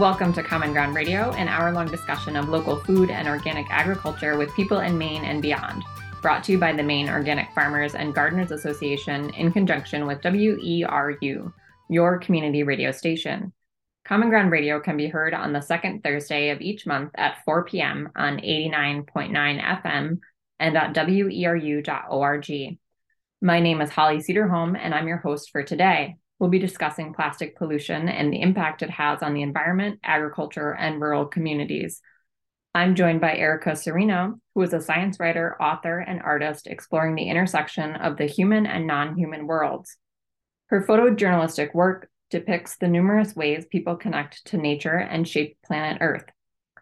Welcome 0.00 0.32
to 0.32 0.42
Common 0.42 0.72
Ground 0.72 0.94
Radio, 0.94 1.30
an 1.32 1.46
hour 1.46 1.72
long 1.72 1.86
discussion 1.86 2.34
of 2.34 2.48
local 2.48 2.76
food 2.76 3.10
and 3.10 3.28
organic 3.28 3.66
agriculture 3.68 4.38
with 4.38 4.54
people 4.54 4.80
in 4.80 4.96
Maine 4.96 5.26
and 5.26 5.42
beyond. 5.42 5.82
Brought 6.22 6.42
to 6.44 6.52
you 6.52 6.58
by 6.58 6.72
the 6.72 6.82
Maine 6.82 7.10
Organic 7.10 7.52
Farmers 7.54 7.94
and 7.94 8.14
Gardeners 8.14 8.50
Association 8.50 9.28
in 9.34 9.52
conjunction 9.52 10.06
with 10.06 10.22
WERU, 10.22 11.52
your 11.90 12.18
community 12.18 12.62
radio 12.62 12.92
station. 12.92 13.52
Common 14.06 14.30
Ground 14.30 14.50
Radio 14.50 14.80
can 14.80 14.96
be 14.96 15.08
heard 15.08 15.34
on 15.34 15.52
the 15.52 15.60
second 15.60 16.02
Thursday 16.02 16.48
of 16.48 16.62
each 16.62 16.86
month 16.86 17.10
at 17.16 17.44
4 17.44 17.66
p.m. 17.66 18.08
on 18.16 18.38
89.9 18.38 19.82
FM 19.82 20.18
and 20.58 20.76
at 20.78 20.94
weru.org. 20.94 22.78
My 23.42 23.60
name 23.60 23.82
is 23.82 23.90
Holli 23.90 24.24
Cederholm, 24.26 24.78
and 24.80 24.94
I'm 24.94 25.08
your 25.08 25.18
host 25.18 25.50
for 25.50 25.62
today. 25.62 26.16
We'll 26.40 26.48
be 26.48 26.58
discussing 26.58 27.12
plastic 27.12 27.54
pollution 27.56 28.08
and 28.08 28.32
the 28.32 28.40
impact 28.40 28.80
it 28.80 28.88
has 28.88 29.22
on 29.22 29.34
the 29.34 29.42
environment, 29.42 30.00
agriculture, 30.02 30.74
and 30.74 30.98
rural 30.98 31.26
communities. 31.26 32.00
I'm 32.74 32.94
joined 32.94 33.20
by 33.20 33.36
Erica 33.36 33.72
Cirino, 33.72 34.40
who 34.54 34.62
is 34.62 34.72
a 34.72 34.80
science 34.80 35.20
writer, 35.20 35.60
author, 35.60 35.98
and 35.98 36.22
artist 36.22 36.66
exploring 36.66 37.14
the 37.14 37.28
intersection 37.28 37.94
of 37.94 38.16
the 38.16 38.24
human 38.24 38.64
and 38.64 38.86
non 38.86 39.16
human 39.16 39.46
worlds. 39.46 39.98
Her 40.68 40.82
photojournalistic 40.82 41.74
work 41.74 42.08
depicts 42.30 42.76
the 42.76 42.88
numerous 42.88 43.36
ways 43.36 43.66
people 43.70 43.96
connect 43.96 44.46
to 44.46 44.56
nature 44.56 44.96
and 44.96 45.28
shape 45.28 45.58
planet 45.66 45.98
Earth. 46.00 46.24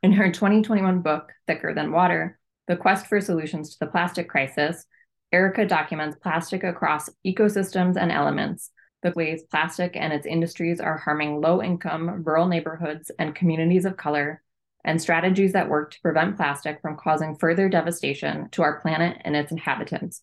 In 0.04 0.12
her 0.12 0.30
2021 0.30 1.00
book, 1.00 1.32
Thicker 1.48 1.74
Than 1.74 1.90
Water 1.90 2.38
The 2.68 2.76
Quest 2.76 3.09
for 3.09 3.20
Solutions 3.20 3.70
to 3.70 3.78
the 3.80 3.90
Plastic 3.90 4.28
Crisis, 4.28 4.84
Erica 5.32 5.66
documents 5.66 6.16
plastic 6.22 6.62
across 6.62 7.10
ecosystems 7.26 7.96
and 7.96 8.12
elements 8.12 8.70
the 9.02 9.12
ways 9.12 9.43
plastic 9.51 9.96
and 9.96 10.13
its 10.13 10.27
industries 10.27 10.80
are 10.80 10.96
harming 10.96 11.41
low 11.41 11.63
income 11.63 12.24
rural 12.24 12.46
neighborhoods 12.46 13.10
and 13.18 13.35
communities 13.35 13.85
of 13.85 13.96
color, 13.96 14.43
and 14.85 15.01
strategies 15.01 15.52
that 15.52 15.68
work 15.68 15.90
to 15.93 16.01
prevent 16.01 16.37
plastic 16.37 16.80
from 16.80 16.96
causing 16.96 17.37
further 17.37 17.68
devastation 17.68 18.49
to 18.51 18.63
our 18.63 18.80
planet 18.80 19.21
and 19.24 19.37
its 19.37 19.52
inhabitants. 19.52 20.23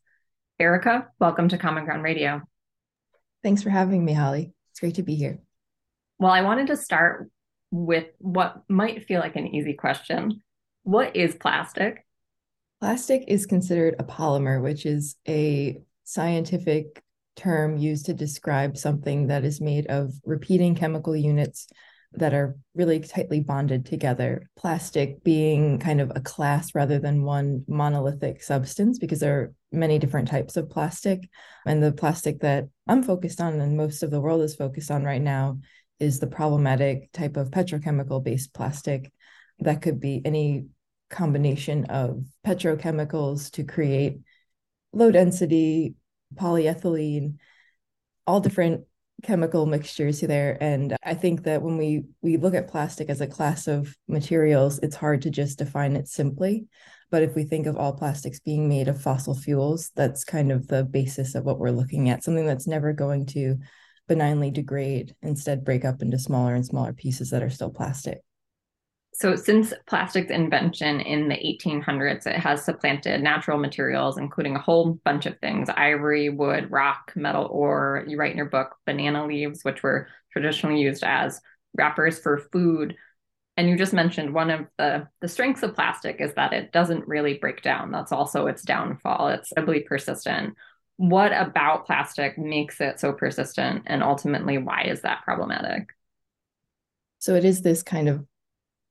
Erica, 0.60 1.08
welcome 1.20 1.50
to 1.50 1.58
Common 1.58 1.86
Ground 1.86 2.04
Radio. 2.04 2.42
Thanks 3.44 3.62
for 3.62 3.70
having 3.70 4.04
me, 4.04 4.14
Holli. 4.14 4.52
It's 4.72 4.80
great 4.80 4.96
to 4.96 5.04
be 5.04 5.16
here. 5.16 5.40
Well, 6.18 6.32
I 6.32 6.42
wanted 6.42 6.68
to 6.68 6.78
start 6.78 7.30
with 7.72 8.08
what 8.20 8.64
might 8.70 9.06
feel 9.06 9.20
like 9.20 9.36
an 9.36 9.48
easy 9.48 9.74
question 9.74 10.42
What 10.84 11.16
is 11.16 11.36
plastic? 11.36 12.06
Plastic 12.82 13.26
is 13.28 13.46
considered 13.46 13.96
a 14.00 14.04
polymer, 14.04 14.62
which 14.62 14.86
is 14.86 15.16
a 15.28 15.82
scientific 16.04 17.04
term 17.36 17.78
used 17.78 18.06
to 18.06 18.14
describe 18.14 18.78
something 18.78 19.28
that 19.28 19.44
is 19.44 19.62
made 19.62 19.88
of 19.88 20.14
repeating 20.26 20.76
chemical 20.76 21.16
units 21.16 21.68
that 22.14 22.34
are 22.34 22.56
really 22.74 23.00
tightly 23.00 23.42
bonded 23.42 23.86
together. 23.86 24.50
Plastic 24.56 25.24
being 25.24 25.80
kind 25.80 26.00
of 26.00 26.12
a 26.16 26.22
class 26.22 26.74
rather 26.74 26.98
than 27.00 27.24
one 27.24 27.64
monolithic 27.68 28.42
substance, 28.42 28.98
because 29.00 29.20
there 29.20 29.40
are 29.40 29.54
many 29.72 30.00
different 30.00 30.28
types 30.28 30.56
of 30.56 30.70
plastic. 30.70 31.30
And 31.66 31.84
the 31.84 31.92
plastic 31.92 32.40
that 32.40 32.66
I'm 32.88 33.04
focused 33.04 33.42
on 33.42 33.60
and 33.60 33.76
most 33.76 34.02
of 34.02 34.12
the 34.12 34.22
world 34.22 34.42
is 34.42 34.56
focused 34.56 34.92
on 34.92 35.04
right 35.04 35.22
now 35.22 35.60
is 36.00 36.20
the 36.20 36.28
problematic 36.28 37.12
type 37.12 37.38
of 37.38 37.52
petrochemical 37.52 38.24
based 38.24 38.54
plastic 38.54 39.12
that 39.60 39.82
could 39.82 40.00
be 40.00 40.22
any 40.26 40.68
combination 41.10 41.86
of 41.86 42.24
petrochemicals 42.46 43.52
to 43.52 43.64
create 43.64 44.20
low 44.92 45.12
density 45.12 45.96
polyethylene, 46.34 47.38
all 48.26 48.40
different 48.40 48.86
chemical 49.24 49.66
mixtures 49.66 50.20
there. 50.22 50.58
And 50.62 50.96
I 51.04 51.14
think 51.14 51.44
that 51.44 51.62
when 51.62 51.78
we 51.78 52.06
we 52.22 52.38
look 52.38 52.54
at 52.54 52.68
plastic 52.68 53.10
as 53.10 53.22
a 53.22 53.28
class 53.28 53.68
of 53.68 53.96
materials, 54.08 54.80
it's 54.80 54.96
hard 54.96 55.22
to 55.24 55.30
just 55.30 55.60
define 55.60 55.96
it 55.96 56.08
simply. 56.08 56.66
But 57.12 57.24
if 57.24 57.36
we 57.36 57.44
think 57.44 57.68
of 57.68 57.78
all 57.78 57.94
plastics 57.94 58.40
being 58.40 58.68
made 58.68 58.88
of 58.88 59.02
fossil 59.02 59.36
fuels, 59.36 59.92
that's 59.96 60.24
kind 60.24 60.52
of 60.52 60.68
the 60.68 60.84
basis 60.84 61.36
of 61.36 61.46
what 61.46 61.60
we're 61.60 61.70
looking 61.70 62.10
at, 62.10 62.24
something 62.24 62.46
that's 62.46 62.68
never 62.68 62.94
going 62.94 63.26
to 63.28 63.58
benignly 64.08 64.52
degrade, 64.52 65.16
instead 65.22 65.64
break 65.64 65.86
up 65.86 66.02
into 66.02 66.20
smaller 66.20 66.56
and 66.56 66.66
smaller 66.66 66.94
pieces 66.94 67.30
that 67.30 67.44
are 67.44 67.50
still 67.50 67.70
plastic. 67.70 68.22
So, 69.18 69.38
since 69.38 69.74
plastic's 69.88 70.30
invention 70.30 71.00
in 71.00 71.30
the 71.30 71.36
1800s, 71.36 72.28
it 72.28 72.36
has 72.36 72.66
supplanted 72.66 73.24
natural 73.24 73.58
materials, 73.58 74.18
including 74.18 74.58
a 74.58 74.62
whole 74.62 75.00
bunch 75.06 75.26
of 75.26 75.40
things 75.40 75.70
ivory, 75.70 76.28
wood, 76.28 76.70
rock, 76.70 77.14
metal 77.16 77.46
ore. 77.46 78.04
You 78.10 78.18
write 78.18 78.32
in 78.32 78.38
your 78.38 78.50
book 78.50 78.76
banana 78.86 79.26
leaves, 79.26 79.64
which 79.64 79.84
were 79.84 80.10
traditionally 80.34 80.82
used 80.82 81.06
as 81.06 81.40
wrappers 81.78 82.20
for 82.20 82.40
food. 82.52 82.98
And 83.56 83.70
you 83.70 83.78
just 83.78 83.94
mentioned 83.94 84.34
one 84.34 84.50
of 84.50 84.68
the, 84.78 85.08
the 85.22 85.30
strengths 85.30 85.64
of 85.64 85.76
plastic 85.76 86.20
is 86.20 86.34
that 86.34 86.52
it 86.52 86.74
doesn't 86.74 87.08
really 87.08 87.36
break 87.36 87.62
down. 87.62 87.92
That's 87.92 88.12
also 88.12 88.48
its 88.48 88.64
downfall. 88.64 89.30
It's 89.30 89.54
really 89.56 89.84
persistent. 89.84 90.56
What 90.98 91.32
about 91.32 91.86
plastic 91.86 92.38
makes 92.38 92.82
it 92.82 93.00
so 93.00 93.14
persistent? 93.14 93.84
And 93.86 94.04
ultimately, 94.04 94.58
why 94.58 94.84
is 94.84 95.04
that 95.04 95.24
problematic? 95.24 95.88
So, 97.20 97.36
it 97.36 97.46
is 97.46 97.62
this 97.62 97.82
kind 97.82 98.10
of 98.10 98.26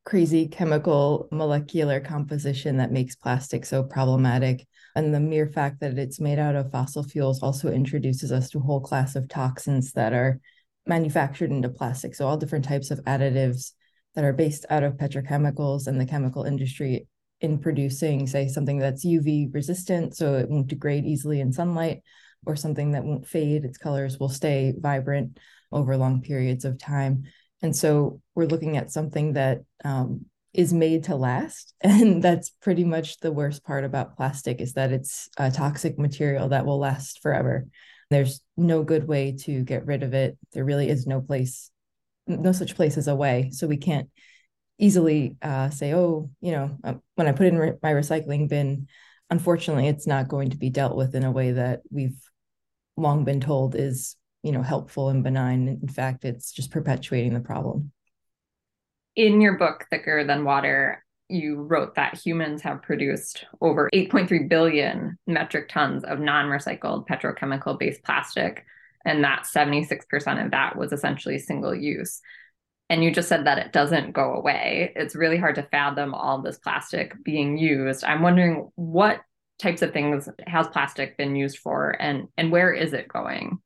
crazy 0.04 0.46
chemical 0.46 1.28
molecular 1.32 1.98
composition 2.00 2.76
that 2.76 2.92
makes 2.92 3.16
plastic 3.16 3.64
so 3.64 3.82
problematic. 3.82 4.66
And 4.94 5.12
the 5.12 5.20
mere 5.20 5.46
fact 5.46 5.80
that 5.80 5.98
it's 5.98 6.20
made 6.20 6.38
out 6.38 6.54
of 6.54 6.70
fossil 6.70 7.02
fuels 7.02 7.42
also 7.42 7.70
introduces 7.70 8.30
us 8.30 8.50
to 8.50 8.58
a 8.58 8.62
whole 8.62 8.80
class 8.80 9.16
of 9.16 9.28
toxins 9.28 9.92
that 9.92 10.12
are 10.12 10.40
manufactured 10.86 11.50
into 11.50 11.68
plastic. 11.68 12.14
So, 12.14 12.28
all 12.28 12.36
different 12.36 12.64
types 12.64 12.90
of 12.90 13.00
additives 13.04 13.72
that 14.14 14.24
are 14.24 14.32
based 14.32 14.66
out 14.70 14.84
of 14.84 14.94
petrochemicals 14.94 15.86
and 15.86 16.00
the 16.00 16.06
chemical 16.06 16.44
industry 16.44 17.08
in 17.40 17.58
producing, 17.58 18.26
say, 18.26 18.46
something 18.46 18.78
that's 18.78 19.04
UV 19.04 19.52
resistant, 19.52 20.16
so 20.16 20.34
it 20.34 20.48
won't 20.48 20.68
degrade 20.68 21.04
easily 21.04 21.40
in 21.40 21.52
sunlight, 21.52 22.02
or 22.46 22.56
something 22.56 22.92
that 22.92 23.04
won't 23.04 23.26
fade, 23.26 23.64
its 23.64 23.78
colors 23.78 24.18
will 24.18 24.28
stay 24.28 24.74
vibrant 24.78 25.38
over 25.72 25.96
long 25.96 26.22
periods 26.22 26.64
of 26.64 26.78
time. 26.78 27.24
And 27.64 27.74
so 27.74 28.20
we're 28.34 28.44
looking 28.44 28.76
at 28.76 28.92
something 28.92 29.32
that 29.32 29.62
um, 29.86 30.26
is 30.52 30.74
made 30.74 31.04
to 31.04 31.16
last. 31.16 31.72
And 31.82 32.22
that's 32.22 32.50
pretty 32.50 32.84
much 32.84 33.20
the 33.20 33.32
worst 33.32 33.64
part 33.64 33.84
about 33.84 34.18
plastic 34.18 34.60
is 34.60 34.74
that 34.74 34.92
it's 34.92 35.30
a 35.38 35.50
toxic 35.50 35.98
material 35.98 36.50
that 36.50 36.66
will 36.66 36.78
last 36.78 37.22
forever. 37.22 37.66
There's 38.10 38.42
no 38.58 38.82
good 38.82 39.08
way 39.08 39.36
to 39.44 39.62
get 39.62 39.86
rid 39.86 40.02
of 40.02 40.12
it. 40.12 40.36
There 40.52 40.64
really 40.64 40.90
is 40.90 41.06
no 41.06 41.22
place, 41.22 41.70
no 42.26 42.52
such 42.52 42.76
place 42.76 42.98
as 42.98 43.08
a 43.08 43.16
way. 43.16 43.48
So 43.50 43.66
we 43.66 43.78
can't 43.78 44.10
easily 44.78 45.38
uh, 45.40 45.70
say, 45.70 45.94
oh, 45.94 46.30
you 46.42 46.52
know, 46.52 46.76
uh, 46.84 46.94
when 47.14 47.28
I 47.28 47.32
put 47.32 47.46
in 47.46 47.56
re- 47.56 47.72
my 47.82 47.92
recycling 47.92 48.46
bin, 48.46 48.88
unfortunately, 49.30 49.88
it's 49.88 50.06
not 50.06 50.28
going 50.28 50.50
to 50.50 50.58
be 50.58 50.68
dealt 50.68 50.96
with 50.96 51.14
in 51.14 51.24
a 51.24 51.32
way 51.32 51.52
that 51.52 51.80
we've 51.90 52.20
long 52.98 53.24
been 53.24 53.40
told 53.40 53.74
is 53.74 54.16
you 54.44 54.52
know 54.52 54.62
helpful 54.62 55.08
and 55.08 55.24
benign. 55.24 55.66
In 55.66 55.88
fact 55.88 56.24
it's 56.24 56.52
just 56.52 56.70
perpetuating 56.70 57.34
the 57.34 57.40
problem. 57.40 57.90
In 59.16 59.40
your 59.40 59.56
book 59.58 59.86
thicker 59.90 60.24
than 60.24 60.44
water 60.44 61.04
you 61.30 61.62
wrote 61.62 61.94
that 61.94 62.18
humans 62.18 62.60
have 62.60 62.82
produced 62.82 63.46
over 63.62 63.88
8.3 63.94 64.46
billion 64.48 65.18
metric 65.26 65.70
tons 65.70 66.04
of 66.04 66.20
non-recycled 66.20 67.08
petrochemical 67.08 67.78
based 67.78 68.02
plastic 68.04 68.66
and 69.06 69.24
that 69.24 69.44
76% 69.44 70.44
of 70.44 70.50
that 70.50 70.76
was 70.76 70.92
essentially 70.92 71.38
single 71.38 71.74
use. 71.74 72.20
And 72.90 73.02
you 73.02 73.12
just 73.12 73.28
said 73.28 73.46
that 73.46 73.58
it 73.58 73.72
doesn't 73.72 74.12
go 74.12 74.34
away. 74.34 74.92
It's 74.94 75.16
really 75.16 75.38
hard 75.38 75.54
to 75.56 75.62
fathom 75.62 76.14
all 76.14 76.42
this 76.42 76.58
plastic 76.58 77.14
being 77.22 77.56
used. 77.56 78.04
I'm 78.04 78.22
wondering 78.22 78.70
what 78.76 79.20
types 79.58 79.82
of 79.82 79.92
things 79.92 80.28
has 80.46 80.68
plastic 80.68 81.16
been 81.16 81.36
used 81.36 81.58
for 81.58 81.90
and 81.90 82.28
and 82.36 82.50
where 82.50 82.72
is 82.72 82.92
it 82.92 83.08
going 83.08 83.60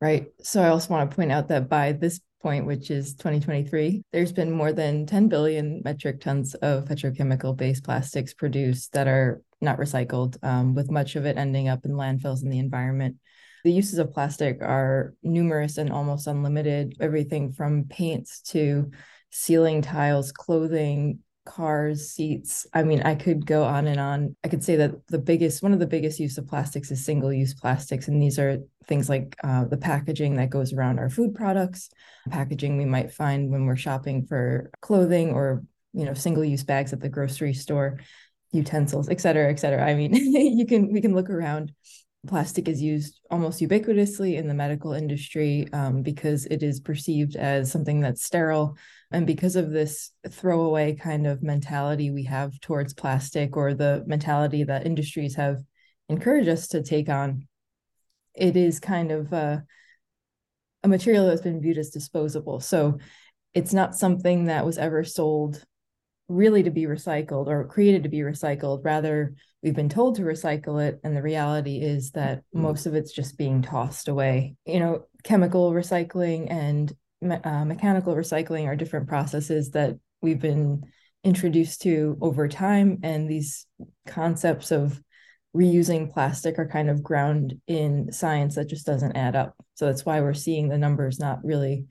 Right. 0.00 0.26
So 0.42 0.62
I 0.62 0.68
also 0.68 0.90
want 0.90 1.10
to 1.10 1.16
point 1.16 1.32
out 1.32 1.48
that 1.48 1.68
by 1.68 1.92
this 1.92 2.20
point, 2.40 2.66
which 2.66 2.90
is 2.90 3.14
2023, 3.16 4.02
there's 4.12 4.32
been 4.32 4.50
more 4.50 4.72
than 4.72 5.06
10 5.06 5.28
billion 5.28 5.82
metric 5.84 6.20
tons 6.20 6.54
of 6.54 6.84
petrochemical 6.84 7.56
based 7.56 7.82
plastics 7.82 8.32
produced 8.32 8.92
that 8.92 9.08
are 9.08 9.42
not 9.60 9.78
recycled, 9.78 10.42
um, 10.44 10.74
with 10.74 10.90
much 10.90 11.16
of 11.16 11.26
it 11.26 11.36
ending 11.36 11.68
up 11.68 11.84
in 11.84 11.92
landfills 11.92 12.44
in 12.44 12.50
the 12.50 12.60
environment. 12.60 13.16
The 13.64 13.72
uses 13.72 13.98
of 13.98 14.12
plastic 14.12 14.62
are 14.62 15.14
numerous 15.24 15.78
and 15.78 15.90
almost 15.90 16.28
unlimited, 16.28 16.96
everything 17.00 17.50
from 17.50 17.84
paints 17.84 18.40
to 18.52 18.92
ceiling 19.30 19.82
tiles, 19.82 20.30
clothing, 20.30 21.18
cars, 21.48 22.10
seats. 22.10 22.66
I 22.74 22.82
mean, 22.82 23.02
I 23.02 23.14
could 23.14 23.46
go 23.46 23.64
on 23.64 23.86
and 23.86 23.98
on. 23.98 24.36
I 24.44 24.48
could 24.48 24.62
say 24.62 24.76
that 24.76 25.06
the 25.08 25.18
biggest, 25.18 25.62
one 25.62 25.72
of 25.72 25.78
the 25.78 25.86
biggest 25.86 26.20
use 26.20 26.36
of 26.38 26.46
plastics 26.46 26.90
is 26.90 27.04
single 27.04 27.32
use 27.32 27.54
plastics. 27.54 28.06
And 28.06 28.20
these 28.20 28.38
are 28.38 28.58
things 28.86 29.08
like 29.08 29.34
uh, 29.42 29.64
the 29.64 29.76
packaging 29.78 30.36
that 30.36 30.50
goes 30.50 30.72
around 30.72 30.98
our 30.98 31.08
food 31.08 31.34
products, 31.34 31.90
packaging 32.30 32.76
we 32.76 32.84
might 32.84 33.12
find 33.12 33.50
when 33.50 33.64
we're 33.64 33.76
shopping 33.76 34.26
for 34.26 34.70
clothing 34.80 35.30
or, 35.30 35.64
you 35.94 36.04
know, 36.04 36.14
single 36.14 36.44
use 36.44 36.62
bags 36.62 36.92
at 36.92 37.00
the 37.00 37.08
grocery 37.08 37.54
store, 37.54 37.98
utensils, 38.52 39.08
et 39.08 39.20
cetera, 39.20 39.50
et 39.50 39.58
cetera. 39.58 39.84
I 39.84 39.94
mean, 39.94 40.14
you 40.58 40.66
can, 40.66 40.92
we 40.92 41.00
can 41.00 41.14
look 41.14 41.30
around 41.30 41.72
plastic 42.26 42.68
is 42.68 42.82
used 42.82 43.20
almost 43.30 43.60
ubiquitously 43.60 44.36
in 44.36 44.48
the 44.48 44.54
medical 44.54 44.92
industry 44.92 45.68
um, 45.72 46.02
because 46.02 46.46
it 46.46 46.62
is 46.62 46.80
perceived 46.80 47.36
as 47.36 47.70
something 47.70 48.00
that's 48.00 48.24
sterile. 48.24 48.76
And 49.10 49.26
because 49.26 49.56
of 49.56 49.70
this 49.70 50.10
throwaway 50.28 50.94
kind 50.94 51.26
of 51.26 51.42
mentality 51.42 52.10
we 52.10 52.24
have 52.24 52.58
towards 52.60 52.92
plastic, 52.92 53.56
or 53.56 53.72
the 53.72 54.02
mentality 54.06 54.64
that 54.64 54.86
industries 54.86 55.36
have 55.36 55.58
encouraged 56.08 56.48
us 56.48 56.68
to 56.68 56.82
take 56.82 57.08
on, 57.08 57.46
it 58.34 58.56
is 58.56 58.80
kind 58.80 59.10
of 59.12 59.32
uh, 59.32 59.58
a 60.82 60.88
material 60.88 61.26
that's 61.26 61.42
been 61.42 61.60
viewed 61.60 61.78
as 61.78 61.90
disposable. 61.90 62.60
So 62.60 62.98
it's 63.54 63.72
not 63.72 63.96
something 63.96 64.46
that 64.46 64.66
was 64.66 64.78
ever 64.78 65.04
sold 65.04 65.64
really 66.28 66.62
to 66.62 66.70
be 66.70 66.84
recycled 66.84 67.46
or 67.46 67.66
created 67.66 68.02
to 68.02 68.08
be 68.08 68.18
recycled. 68.18 68.84
Rather, 68.84 69.34
we've 69.62 69.74
been 69.74 69.88
told 69.88 70.16
to 70.16 70.22
recycle 70.22 70.82
it. 70.86 71.00
And 71.02 71.16
the 71.16 71.22
reality 71.22 71.80
is 71.80 72.10
that 72.12 72.38
mm-hmm. 72.38 72.62
most 72.62 72.86
of 72.86 72.94
it's 72.94 73.12
just 73.12 73.38
being 73.38 73.62
tossed 73.62 74.08
away. 74.08 74.56
You 74.66 74.80
know, 74.80 75.04
chemical 75.24 75.72
recycling 75.72 76.50
and 76.50 76.92
me- 77.20 77.36
uh, 77.42 77.64
mechanical 77.64 78.14
recycling 78.14 78.66
are 78.66 78.76
different 78.76 79.08
processes 79.08 79.70
that 79.70 79.96
we've 80.20 80.40
been 80.40 80.84
introduced 81.24 81.82
to 81.82 82.18
over 82.20 82.46
time. 82.46 82.98
And 83.02 83.28
these 83.28 83.66
concepts 84.06 84.70
of 84.70 85.00
reusing 85.56 86.12
plastic 86.12 86.58
are 86.58 86.68
kind 86.68 86.90
of 86.90 87.02
ground 87.02 87.54
in 87.66 88.12
science 88.12 88.54
that 88.56 88.68
just 88.68 88.86
doesn't 88.86 89.16
add 89.16 89.34
up. 89.34 89.54
So 89.74 89.86
that's 89.86 90.04
why 90.04 90.20
we're 90.20 90.34
seeing 90.34 90.68
the 90.68 90.78
numbers 90.78 91.18
not 91.18 91.42
really 91.42 91.86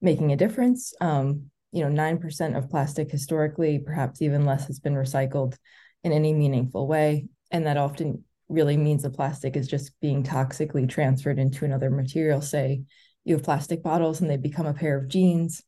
making 0.00 0.32
a 0.32 0.36
difference. 0.36 0.94
Um, 1.00 1.50
you 1.74 1.82
know, 1.82 1.90
9% 1.90 2.56
of 2.56 2.70
plastic 2.70 3.10
historically, 3.10 3.80
perhaps 3.80 4.22
even 4.22 4.44
less, 4.46 4.68
has 4.68 4.78
been 4.78 4.94
recycled 4.94 5.56
in 6.04 6.12
any 6.12 6.32
meaningful 6.32 6.86
way. 6.86 7.26
And 7.50 7.66
that 7.66 7.76
often 7.76 8.22
really 8.48 8.76
means 8.76 9.02
the 9.02 9.10
plastic 9.10 9.56
is 9.56 9.66
just 9.66 9.90
being 10.00 10.22
toxically 10.22 10.88
transferred 10.88 11.40
into 11.40 11.64
another 11.64 11.90
material. 11.90 12.40
Say 12.40 12.82
you 13.24 13.34
have 13.34 13.42
plastic 13.42 13.82
bottles 13.82 14.20
and 14.20 14.30
they 14.30 14.36
become 14.36 14.66
a 14.66 14.72
pair 14.72 14.96
of 14.96 15.08
jeans. 15.08 15.62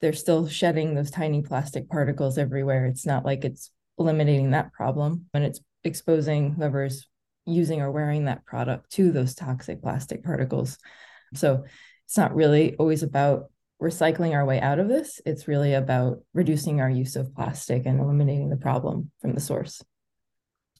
They're 0.00 0.12
still 0.12 0.46
shedding 0.46 0.94
those 0.94 1.10
tiny 1.10 1.42
plastic 1.42 1.88
particles 1.88 2.38
everywhere. 2.38 2.86
It's 2.86 3.04
not 3.04 3.24
like 3.24 3.44
it's 3.44 3.72
eliminating 3.98 4.52
that 4.52 4.72
problem, 4.72 5.26
and 5.34 5.42
it's 5.42 5.60
exposing 5.82 6.52
whoever's 6.52 7.08
using 7.44 7.80
or 7.80 7.90
wearing 7.90 8.26
that 8.26 8.44
product 8.44 8.92
to 8.92 9.10
those 9.10 9.34
toxic 9.34 9.82
plastic 9.82 10.22
particles. 10.22 10.78
So 11.34 11.64
it's 12.06 12.16
not 12.16 12.36
really 12.36 12.76
always 12.76 13.02
about 13.02 13.50
recycling 13.82 14.32
our 14.32 14.44
way 14.44 14.60
out 14.60 14.78
of 14.78 14.88
this. 14.88 15.20
It's 15.26 15.48
really 15.48 15.74
about 15.74 16.20
reducing 16.32 16.80
our 16.80 16.90
use 16.90 17.16
of 17.16 17.34
plastic 17.34 17.86
and 17.86 18.00
eliminating 18.00 18.50
the 18.50 18.56
problem 18.56 19.10
from 19.20 19.34
the 19.34 19.40
source. 19.40 19.82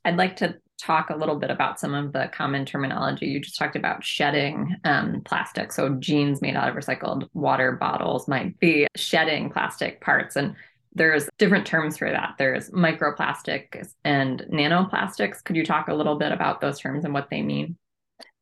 I'd 0.05 0.17
like 0.17 0.37
to 0.37 0.57
talk 0.81 1.11
a 1.11 1.17
little 1.17 1.37
bit 1.37 1.51
about 1.51 1.81
some 1.81 1.95
of 1.95 2.13
the 2.13 2.31
common 2.33 2.65
terminology. 2.65 3.27
You 3.27 3.41
just 3.41 3.59
talked 3.59 3.77
about 3.77 4.05
shedding 4.05 4.77
um, 4.85 5.23
plastic. 5.25 5.73
So, 5.73 5.97
jeans 5.99 6.43
made 6.43 6.57
out 6.57 6.69
of 6.69 6.77
recycled 6.77 7.29
water 7.33 7.73
bottles 7.73 8.29
might 8.29 8.59
be 8.59 8.87
shedding 8.97 9.51
plastic 9.51 10.01
parts. 10.01 10.37
And 10.37 10.55
there's 10.95 11.29
different 11.39 11.67
terms 11.67 11.99
for 11.99 12.11
that. 12.11 12.35
There's 12.39 12.71
microplastics 12.71 13.95
and 14.05 14.45
nanoplastics. 14.53 15.43
Could 15.43 15.57
you 15.57 15.65
talk 15.65 15.89
a 15.89 15.95
little 15.95 16.17
bit 16.17 16.33
about 16.33 16.61
those 16.61 16.79
terms 16.79 17.05
and 17.05 17.15
what 17.15 17.31
they 17.31 17.43
mean? 17.43 17.77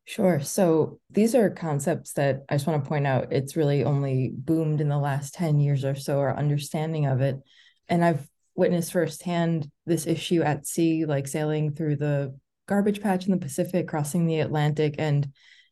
Sure. 0.05 0.41
So 0.41 0.99
these 1.09 1.33
are 1.33 1.49
concepts 1.49 2.13
that 2.13 2.43
I 2.49 2.55
just 2.55 2.67
want 2.67 2.83
to 2.83 2.87
point 2.87 3.07
out 3.07 3.31
it's 3.31 3.55
really 3.55 3.85
only 3.85 4.31
boomed 4.35 4.81
in 4.81 4.89
the 4.89 4.97
last 4.97 5.33
10 5.33 5.59
years 5.59 5.85
or 5.85 5.95
so, 5.95 6.19
our 6.19 6.35
understanding 6.35 7.05
of 7.05 7.21
it. 7.21 7.39
And 7.87 8.03
I've 8.03 8.27
witnessed 8.55 8.91
firsthand 8.91 9.69
this 9.85 10.05
issue 10.05 10.41
at 10.41 10.67
sea, 10.67 11.05
like 11.05 11.27
sailing 11.27 11.73
through 11.73 11.95
the 11.97 12.37
garbage 12.67 13.01
patch 13.01 13.25
in 13.25 13.31
the 13.31 13.37
Pacific, 13.37 13.87
crossing 13.87 14.25
the 14.25 14.41
Atlantic. 14.41 14.95
And 14.97 15.29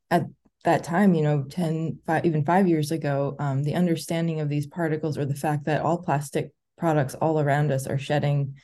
at 0.10 0.24
that 0.64 0.84
time, 0.84 1.14
you 1.14 1.24
know, 1.24 1.44
10, 1.50 2.00
five, 2.06 2.26
even 2.26 2.46
five 2.46 2.68
years 2.68 2.92
ago, 2.92 3.36
um, 3.38 3.64
the 3.64 3.76
understanding 3.76 4.40
of 4.40 4.48
these 4.48 4.68
particles 4.68 5.18
or 5.18 5.26
the 5.26 5.36
fact 5.36 5.66
that 5.66 5.82
all 5.82 5.98
plastic 5.98 6.52
products 6.78 7.16
all 7.16 7.40
around 7.40 7.72
us 7.72 7.86
are 7.86 7.98
shedding 7.98 8.56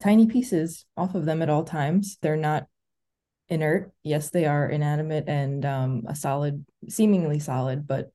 tiny 0.00 0.26
pieces 0.26 0.86
off 0.96 1.16
of 1.16 1.24
them 1.24 1.42
at 1.42 1.50
all 1.50 1.64
times. 1.64 2.18
They're 2.22 2.36
not 2.36 2.66
inert. 3.48 3.92
Yes, 4.02 4.30
they 4.30 4.46
are 4.46 4.68
inanimate 4.68 5.24
and 5.28 5.64
um, 5.64 6.02
a 6.06 6.14
solid, 6.14 6.64
seemingly 6.88 7.38
solid, 7.38 7.86
but 7.86 8.10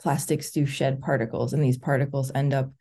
plastics 0.00 0.50
do 0.50 0.66
shed 0.66 1.00
particles, 1.00 1.52
and 1.52 1.62
these 1.62 1.78
particles 1.78 2.32
end 2.34 2.54
up 2.54 2.72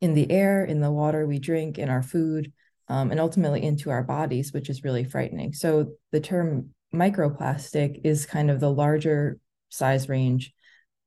in 0.00 0.14
the 0.14 0.30
air, 0.30 0.64
in 0.64 0.80
the 0.80 0.90
water 0.90 1.26
we 1.26 1.38
drink, 1.38 1.78
in 1.78 1.88
our 1.88 2.02
food, 2.02 2.52
um, 2.88 3.10
and 3.10 3.20
ultimately 3.20 3.62
into 3.62 3.90
our 3.90 4.02
bodies, 4.02 4.52
which 4.52 4.68
is 4.68 4.84
really 4.84 5.04
frightening. 5.04 5.52
So 5.52 5.92
the 6.12 6.20
term 6.20 6.70
microplastic 6.92 8.00
is 8.04 8.26
kind 8.26 8.50
of 8.50 8.60
the 8.60 8.70
larger 8.70 9.38
size 9.70 10.08
range, 10.08 10.52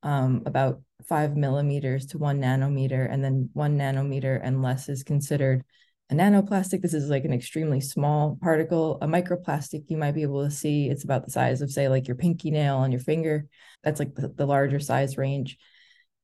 um, 0.02 0.42
about 0.46 0.80
five 1.06 1.36
millimeters 1.36 2.06
to 2.06 2.18
one 2.18 2.40
nanometer, 2.40 3.10
and 3.10 3.22
then 3.22 3.50
one 3.52 3.78
nanometer 3.78 4.40
and 4.42 4.62
less 4.62 4.88
is 4.88 5.02
considered 5.02 5.64
a 6.10 6.14
nanoplastic. 6.14 6.80
This 6.80 6.94
is 6.94 7.10
like 7.10 7.24
an 7.24 7.32
extremely 7.32 7.80
small 7.80 8.38
particle. 8.40 8.98
A 9.02 9.06
microplastic, 9.06 9.84
you 9.88 9.96
might 9.96 10.12
be 10.12 10.22
able 10.22 10.44
to 10.44 10.50
see 10.50 10.88
it's 10.88 11.04
about 11.04 11.24
the 11.24 11.30
size 11.30 11.60
of, 11.60 11.70
say, 11.70 11.88
like 11.88 12.08
your 12.08 12.16
pinky 12.16 12.50
nail 12.50 12.76
on 12.76 12.92
your 12.92 13.00
finger. 13.00 13.46
That's 13.84 13.98
like 13.98 14.14
the, 14.14 14.28
the 14.28 14.46
larger 14.46 14.80
size 14.80 15.18
range. 15.18 15.58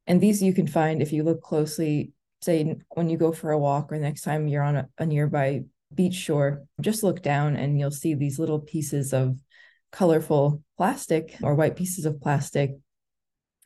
And 0.07 0.21
these 0.21 0.43
you 0.43 0.55
can 0.55 0.67
find 0.67 1.03
if 1.03 1.13
you 1.13 1.23
look 1.23 1.43
closely, 1.43 2.13
say, 2.41 2.77
when 2.91 3.11
you 3.11 3.19
go 3.19 3.33
for 3.33 3.51
a 3.51 3.59
walk 3.59 3.93
or 3.93 3.99
next 3.99 4.23
time 4.23 4.49
you're 4.49 4.63
on 4.63 4.77
a, 4.77 4.89
a 4.99 5.07
nearby 5.07 5.65
beach 5.95 6.15
shore, 6.15 6.65
just 6.81 7.03
look 7.03 7.23
down 7.23 7.57
and 7.57 7.79
you'll 7.79 7.91
see 7.91 8.15
these 8.15 8.39
little 8.39 8.61
pieces 8.61 9.13
of 9.13 9.39
colorful 9.93 10.63
plastic 10.77 11.37
or 11.43 11.55
white 11.55 11.77
pieces 11.77 12.07
of 12.07 12.21
plastic. 12.21 12.73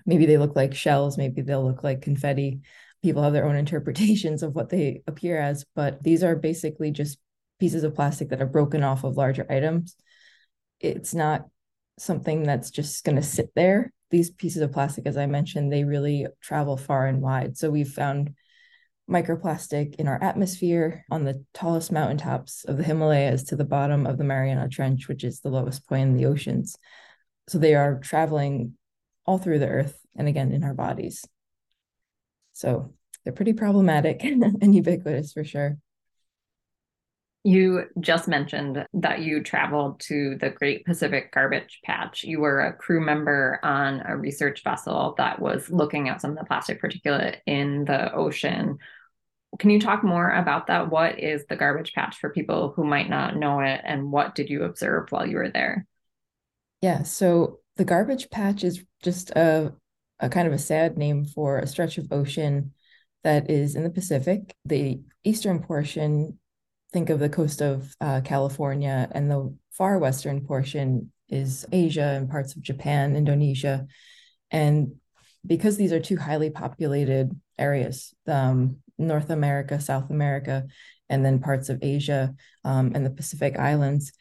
Maybe 0.05 0.27
they 0.27 0.39
look 0.39 0.57
like 0.57 0.75
shells, 0.75 1.17
maybe 1.17 1.43
they'll 1.43 1.65
look 1.65 1.85
like 1.85 2.03
confetti 2.03 2.61
people 3.03 3.23
have 3.23 3.33
their 3.33 3.47
own 3.47 3.57
interpretations 3.57 4.43
of 4.43 4.55
what 4.55 4.71
they 4.71 5.03
appear 5.07 5.39
as, 5.39 5.65
but 5.75 6.03
these 6.03 6.25
are 6.25 6.37
basically 6.37 6.91
just 6.91 7.19
pieces 7.59 7.85
of 7.85 7.95
plastic 7.95 8.31
that 8.31 8.43
are 8.43 8.47
broken 8.47 8.83
off 8.83 9.05
of 9.05 9.17
larger 9.17 9.47
items. 9.51 9.97
It's 10.81 11.15
not 11.15 11.47
something 11.99 12.45
that's 12.45 12.71
just 12.71 13.05
going 13.05 13.17
to 13.17 13.23
sit 13.23 13.51
there. 13.55 13.93
These 14.11 14.31
pieces 14.31 14.63
of 14.63 14.73
plastic, 14.73 15.07
as 15.07 15.17
I 15.17 15.27
mentioned, 15.27 15.73
they 15.73 15.85
really 15.85 16.27
travel 16.41 16.77
far 16.77 17.07
and 17.07 17.21
wide. 17.21 17.57
So 17.57 17.71
we've 17.71 17.89
found 17.89 18.35
microplastic 19.11 19.97
in 19.97 20.07
our 20.07 20.23
atmosphere 20.23 21.05
on 21.11 21.25
the 21.25 21.45
tallest 21.55 21.91
mountaintops 21.91 22.65
of 22.65 22.77
the 22.77 22.83
Himalayas 22.83 23.45
to 23.45 23.57
the 23.57 23.65
bottom 23.65 24.07
of 24.07 24.19
the 24.19 24.25
Mariana 24.25 24.69
Trench, 24.69 25.09
which 25.09 25.25
is 25.25 25.41
the 25.41 25.51
lowest 25.51 25.87
point 25.89 26.11
in 26.11 26.17
the 26.17 26.27
oceans. 26.27 26.77
So 27.49 27.59
they 27.59 27.75
are 27.75 27.99
traveling 28.01 28.75
all 29.27 29.39
through 29.39 29.59
the 29.59 29.69
earth 29.69 29.99
and 30.17 30.29
again 30.29 30.53
in 30.53 30.63
our 30.63 30.75
bodies. 30.75 31.25
So 32.59 32.93
they're 33.23 33.33
pretty 33.33 33.53
problematic 33.53 34.25
and 34.25 34.75
ubiquitous 34.75 35.33
for 35.33 35.45
sure. 35.45 35.79
You 37.45 37.85
just 38.01 38.27
mentioned 38.27 38.85
that 38.95 39.21
you 39.21 39.45
traveled 39.45 40.01
to 40.01 40.37
the 40.41 40.51
Great 40.51 40.85
Pacific 40.85 41.33
Garbage 41.33 41.79
Patch. 41.85 42.25
You 42.25 42.41
were 42.41 42.61
a 42.61 42.73
crew 42.73 43.01
member 43.01 43.61
on 43.63 44.03
a 44.05 44.17
research 44.17 44.65
vessel 44.65 45.15
that 45.19 45.41
was 45.41 45.71
looking 45.71 46.09
at 46.09 46.21
some 46.21 46.33
of 46.33 46.39
the 46.39 46.45
plastic 46.45 46.83
particulate 46.83 47.37
in 47.47 47.85
the 47.85 48.13
ocean. 48.13 48.79
Can 49.61 49.71
you 49.71 49.81
talk 49.81 50.03
more 50.03 50.29
about 50.29 50.67
that? 50.67 50.91
What 50.91 51.21
is 51.21 51.47
the 51.47 51.57
garbage 51.57 51.93
patch 51.93 52.19
for 52.19 52.31
people 52.31 52.73
who 52.75 52.83
might 52.83 53.09
not 53.09 53.37
know 53.37 53.61
it, 53.61 53.81
and 53.85 54.11
what 54.11 54.35
did 54.35 54.51
you 54.51 54.65
observe 54.65 55.11
while 55.11 55.27
you 55.27 55.37
were 55.37 55.51
there? 55.51 55.87
Yeah, 56.83 57.05
so 57.05 57.61
the 57.77 57.85
garbage 57.85 58.31
patch 58.31 58.65
is 58.65 58.85
just 59.01 59.31
a 59.31 59.73
a 60.21 60.29
kind 60.29 60.47
of 60.47 60.55
a 60.55 60.59
sad 60.59 60.99
name 60.99 61.25
for 61.25 61.59
a 61.59 61.67
stretch 61.67 61.99
of 61.99 62.13
ocean 62.13 62.73
that 63.25 63.51
is 63.51 63.75
in 63.75 63.83
the 63.83 63.91
Pacific. 63.91 64.55
The 64.65 65.01
eastern 65.25 65.63
portion, 65.63 66.39
think 66.93 67.11
of 67.11 67.19
the 67.19 67.29
coast 67.29 67.61
of 67.61 67.95
uh, 68.01 68.21
California, 68.25 69.09
and 69.13 69.31
the 69.31 69.55
far 69.73 69.99
western 69.99 70.47
portion 70.47 71.13
is 71.29 71.67
Asia 71.71 72.15
and 72.17 72.31
parts 72.31 72.57
of 72.57 72.63
Japan, 72.63 73.17
Indonesia. 73.17 73.87
And 74.51 74.95
because 75.47 75.77
these 75.77 75.93
are 75.93 76.01
two 76.01 76.17
highly 76.17 76.51
populated 76.51 77.39
areas, 77.59 78.15
um, 78.27 78.79
North 78.97 79.31
America, 79.31 79.81
South 79.81 80.11
America, 80.11 80.67
and 81.09 81.25
then 81.25 81.39
parts 81.39 81.69
of 81.69 81.79
Asia 81.83 82.35
um, 82.65 82.93
and 82.95 83.05
the 83.05 83.11
Pacific 83.11 83.59
Islands, 83.59 84.13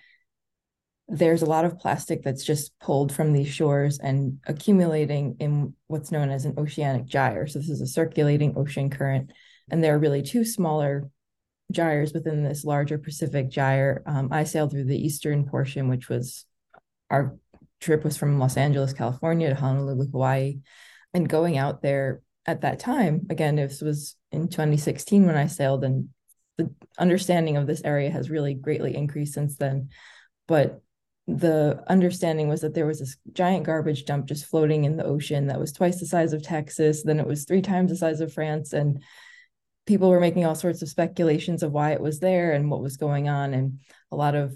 there's 1.10 1.42
a 1.42 1.48
lot 1.48 1.66
of 1.66 1.80
plastic 1.80 2.22
that's 2.22 2.44
just 2.44 2.78
pulled 2.80 3.14
from 3.14 3.32
these 3.32 3.48
shores 3.48 3.98
and 4.00 4.40
accumulating 4.46 5.38
in 5.40 5.74
what's 5.88 6.12
known 6.12 6.30
as 6.30 6.44
an 6.44 6.56
oceanic 6.58 7.06
gyre. 7.06 7.48
So 7.48 7.60
this 7.60 7.70
is 7.70 7.82
a 7.82 7.88
circulating 7.88 8.58
ocean 8.58 8.90
current, 8.90 9.32
and 9.72 9.84
there 9.84 9.96
are 9.96 10.00
really 10.00 10.22
two 10.22 10.44
smaller 10.44 11.10
gyres 11.72 12.14
within 12.14 12.44
this 12.44 12.66
larger 12.66 12.98
Pacific 12.98 13.50
gyre. 13.50 14.04
Um, 14.06 14.30
I 14.32 14.44
sailed 14.44 14.72
through 14.72 14.86
the 14.86 15.02
eastern 15.02 15.46
portion, 15.46 15.88
which 15.88 16.10
was 16.10 16.46
our 17.10 17.38
trip 17.80 18.04
was 18.04 18.18
from 18.18 18.40
Los 18.40 18.58
Angeles, 18.58 18.94
California 18.94 19.50
to 19.50 19.56
Honolulu, 19.56 20.12
Hawaii, 20.12 20.60
and 21.14 21.30
going 21.30 21.58
out 21.58 21.82
there 21.82 22.22
at 22.46 22.62
that 22.62 22.80
time 22.80 23.28
again, 23.30 23.56
this 23.56 23.82
was 23.82 24.16
in 24.32 24.50
2016 24.50 25.26
when 25.26 25.38
I 25.38 25.48
sailed, 25.48 25.84
and 25.84 26.10
the 26.58 26.74
understanding 26.98 27.56
of 27.56 27.68
this 27.68 27.82
area 27.84 28.10
has 28.10 28.30
really 28.30 28.54
greatly 28.54 28.96
increased 28.96 29.34
since 29.34 29.56
then. 29.56 29.90
But 30.48 30.82
the 31.27 31.84
understanding 31.88 32.48
was 32.48 32.62
that 32.62 32.74
there 32.74 32.86
was 32.86 33.00
this 33.00 33.17
giant 33.34 33.65
garbage 33.65 34.05
dump 34.05 34.27
just 34.27 34.46
floating 34.46 34.86
in 34.86 34.96
the 34.96 35.03
ocean 35.03 35.48
that 35.48 35.60
was 35.60 35.74
twice 35.74 36.00
the 36.00 36.05
size 36.05 36.31
of 36.31 36.41
Texas. 36.41 37.03
Then 37.03 37.19
it 37.19 37.27
was 37.27 37.43
three 37.43 37.62
times 37.62 37.91
the 37.91 37.98
size 37.98 38.22
of 38.22 38.34
France. 38.34 38.72
And 38.72 39.03
people 39.86 40.10
were 40.10 40.22
making 40.22 40.46
all 40.46 40.55
sorts 40.55 40.81
of 40.81 40.88
speculations 40.88 41.63
of 41.63 41.74
why 41.74 41.91
it 41.91 42.00
was 42.00 42.19
there 42.19 42.53
and 42.53 42.72
what 42.72 42.81
was 42.81 42.96
going 42.96 43.27
on. 43.27 43.53
And 43.53 43.79
a 44.10 44.15
lot 44.15 44.36
of 44.36 44.55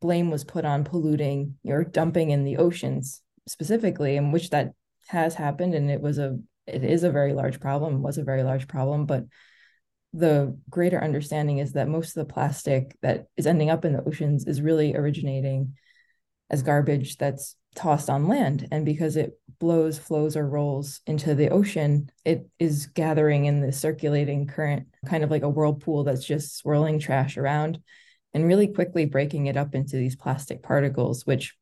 blame 0.00 0.30
was 0.30 0.42
put 0.42 0.64
on 0.64 0.84
polluting 0.84 1.56
or 1.66 1.84
dumping 1.84 2.30
in 2.30 2.44
the 2.44 2.56
oceans 2.56 3.20
specifically, 3.46 4.16
in 4.16 4.32
which 4.32 4.50
that 4.50 4.72
has 5.08 5.34
happened. 5.34 5.74
And 5.74 5.90
it 5.90 6.00
was 6.00 6.16
a, 6.16 6.38
it 6.66 6.82
is 6.82 7.04
a 7.04 7.12
very 7.12 7.34
large 7.34 7.60
problem, 7.60 8.02
was 8.02 8.16
a 8.16 8.24
very 8.24 8.42
large 8.42 8.68
problem. 8.68 9.04
But 9.04 9.24
the 10.14 10.58
greater 10.70 11.02
understanding 11.02 11.58
is 11.58 11.72
that 11.72 11.88
most 11.88 12.16
of 12.16 12.26
the 12.26 12.32
plastic 12.32 12.96
that 13.02 13.26
is 13.36 13.46
ending 13.46 13.68
up 13.68 13.84
in 13.84 13.92
the 13.92 14.02
oceans 14.02 14.46
is 14.46 14.62
really 14.62 14.96
originating 14.96 15.74
as 16.50 16.62
garbage 16.62 17.16
that's 17.16 17.56
tossed 17.74 18.10
on 18.10 18.28
land. 18.28 18.68
And 18.70 18.84
because 18.84 19.16
it 19.16 19.38
blows, 19.58 19.98
flows, 19.98 20.36
or 20.36 20.48
rolls 20.48 21.00
into 21.06 21.34
the 21.34 21.50
ocean, 21.50 22.10
it 22.24 22.48
is 22.58 22.86
gathering 22.86 23.46
in 23.46 23.60
the 23.60 23.72
circulating 23.72 24.46
current, 24.46 24.86
kind 25.06 25.24
of 25.24 25.30
like 25.30 25.42
a 25.42 25.48
whirlpool 25.48 26.04
that's 26.04 26.24
just 26.24 26.56
swirling 26.56 26.98
trash 26.98 27.36
around 27.36 27.80
and 28.34 28.46
really 28.46 28.68
quickly 28.68 29.06
breaking 29.06 29.46
it 29.46 29.56
up 29.56 29.74
into 29.74 29.96
these 29.96 30.16
plastic 30.16 30.62
particles, 30.62 31.24
which 31.24 31.56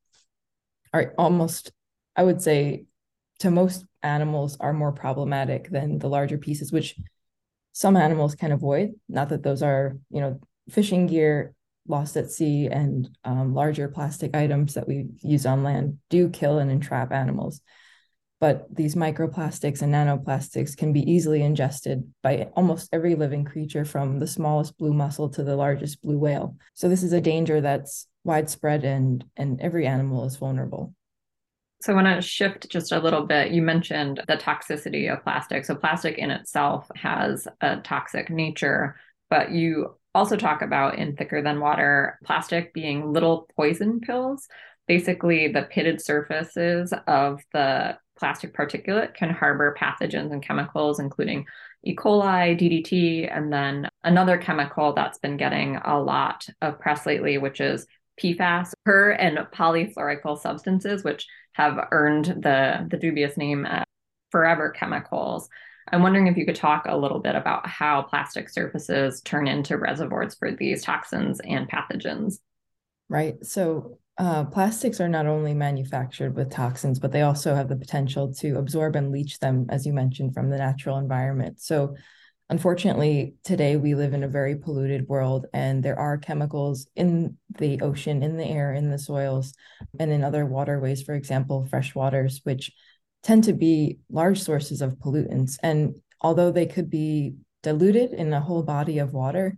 are 0.93 1.15
almost, 1.19 1.73
I 2.17 2.23
would 2.25 2.43
say, 2.43 2.87
to 3.41 3.51
most 3.51 3.85
animals 4.03 4.57
are 4.61 4.73
more 4.73 4.93
problematic 4.93 5.71
than 5.71 5.99
the 5.99 6.09
larger 6.09 6.39
pieces, 6.39 6.73
which 6.73 6.97
some 7.73 7.97
animals 7.97 8.35
can 8.35 8.53
avoid. 8.53 8.93
Not 9.09 9.31
that 9.31 9.43
those 9.43 9.63
are, 9.63 9.97
you 10.11 10.21
know, 10.21 10.41
fishing 10.71 11.07
gear 11.07 11.54
lost 11.87 12.17
at 12.17 12.31
sea 12.31 12.67
and 12.67 13.09
um, 13.25 13.55
larger 13.55 13.89
plastic 13.89 14.35
items 14.35 14.75
that 14.75 14.89
we 14.89 15.07
use 15.23 15.47
on 15.47 15.63
land 15.63 15.99
do 16.11 16.29
kill 16.29 16.59
and 16.59 16.71
entrap 16.71 17.13
animals. 17.13 17.61
But 18.41 18.67
these 18.75 18.95
microplastics 18.95 19.81
and 19.81 19.95
nanoplastics 19.95 20.77
can 20.77 20.93
be 20.93 21.11
easily 21.11 21.43
ingested 21.43 22.13
by 22.23 22.49
almost 22.57 22.89
every 22.93 23.15
living 23.15 23.45
creature, 23.45 23.85
from 23.85 24.19
the 24.19 24.27
smallest 24.27 24.77
blue 24.77 24.93
mussel 24.93 25.31
to 25.31 25.43
the 25.43 25.57
largest 25.57 26.03
blue 26.03 26.19
whale. 26.19 26.57
So 26.75 26.89
this 26.89 27.03
is 27.03 27.13
a 27.13 27.21
danger 27.21 27.61
that's 27.61 28.07
widespread 28.25 28.85
and 28.85 29.25
and 29.37 29.61
every 29.61 29.87
animal 29.87 30.25
is 30.25 30.37
vulnerable. 30.37 30.95
So 31.81 31.93
I 31.93 31.97
want 31.97 32.17
to 32.17 32.23
shift 32.23 32.71
just 32.71 32.93
a 32.93 32.99
little 32.99 33.27
bit. 33.27 33.53
You 33.53 33.61
mentioned 33.61 34.23
the 34.27 34.37
toxicity 34.37 35.13
of 35.13 35.23
plastic. 35.23 35.65
So 35.65 35.75
plastic 35.75 36.19
in 36.19 36.31
itself 36.31 36.91
has 36.97 37.47
a 37.61 37.77
toxic 37.79 38.31
nature, 38.31 38.97
but 39.29 39.53
you 39.53 39.95
also 40.15 40.37
talk 40.37 40.63
about 40.63 40.99
in 40.99 41.17
Thicker 41.17 41.43
Than 41.43 41.61
Water 41.61 42.19
plastic 42.25 42.73
being 42.73 43.13
little 43.13 43.49
poison 43.57 44.01
pills. 44.01 44.49
Basically, 44.87 45.49
the 45.49 45.63
pitted 45.63 46.01
surfaces 46.01 46.93
of 47.07 47.41
the 47.53 47.99
plastic 48.19 48.55
particulate 48.55 49.15
can 49.15 49.31
harbor 49.31 49.77
pathogens 49.79 50.33
and 50.33 50.43
chemicals, 50.43 51.01
including 51.01 51.47
E. 51.85 51.97
coli, 51.97 52.59
DDT, 52.59 53.35
and 53.35 53.53
then 53.53 53.89
another 54.05 54.39
chemical 54.39 54.93
that's 54.93 55.19
been 55.19 55.37
getting 55.37 55.77
a 55.77 56.01
lot 56.01 56.47
of 56.63 56.79
press 56.79 57.07
lately, 57.07 57.39
which 57.39 57.61
is 57.61 57.87
PFAS, 58.23 58.73
per 58.85 59.11
and 59.11 59.39
polyfluoroalkyl 59.53 60.39
substances, 60.39 61.03
which 61.03 61.27
have 61.53 61.89
earned 61.91 62.27
the, 62.27 62.87
the 62.91 62.97
dubious 62.97 63.37
name 63.37 63.67
uh, 63.67 63.85
forever 64.31 64.71
chemicals. 64.71 65.49
I'm 65.95 66.03
wondering 66.03 66.27
if 66.27 66.37
you 66.37 66.45
could 66.45 66.57
talk 66.57 66.87
a 66.89 66.97
little 66.97 67.21
bit 67.21 67.37
about 67.37 67.67
how 67.69 68.03
plastic 68.03 68.49
surfaces 68.49 69.21
turn 69.21 69.47
into 69.47 69.79
reservoirs 69.79 70.35
for 70.35 70.51
these 70.51 70.83
toxins 70.83 71.41
and 71.41 71.71
pathogens. 71.71 72.41
Right. 73.09 73.37
So, 73.45 73.99
uh, 74.19 74.45
plastics 74.45 75.01
are 75.01 75.09
not 75.09 75.27
only 75.27 75.55
manufactured 75.55 76.35
with 76.35 76.51
toxins, 76.51 76.99
but 76.99 77.13
they 77.13 77.23
also 77.23 77.55
have 77.55 77.69
the 77.69 77.77
potential 77.77 78.35
to 78.35 78.59
absorb 78.59 78.97
and 78.97 79.13
leach 79.13 79.39
them, 79.39 79.67
as 79.69 79.87
you 79.87 79.93
mentioned, 79.93 80.35
from 80.35 80.51
the 80.51 80.59
natural 80.59 80.99
environment. 80.99 81.61
So, 81.61 81.95
unfortunately, 82.51 83.35
today 83.45 83.77
we 83.77 83.95
live 83.95 84.15
in 84.15 84.25
a 84.25 84.29
very 84.29 84.57
polluted 84.57 85.09
world, 85.09 85.47
and 85.53 85.81
there 85.81 85.99
are 85.99 86.19
chemicals 86.19 86.89
in 86.97 87.39
the 87.59 87.81
ocean, 87.83 88.25
in 88.25 88.37
the 88.37 88.45
air, 88.45 88.73
in 88.73 88.91
the 88.91 88.99
soils, 88.99 89.55
and 90.01 90.11
in 90.11 90.25
other 90.25 90.45
waterways, 90.45 91.03
for 91.03 91.15
example, 91.15 91.67
fresh 91.71 91.95
waters, 91.95 92.41
which 92.43 92.73
tend 93.25 93.45
to 93.45 93.55
be 93.55 93.99
large 94.11 94.41
sources 94.41 94.83
of 94.83 94.97
pollutants. 94.97 95.57
And 95.63 95.97
although 96.21 96.53
they 96.53 96.67
could 96.67 96.91
be 96.91 97.35
diluted 97.63 98.13
in 98.13 98.33
a 98.33 98.41
whole 98.41 98.63
body 98.63 98.99
of 98.99 99.13
water, 99.13 99.57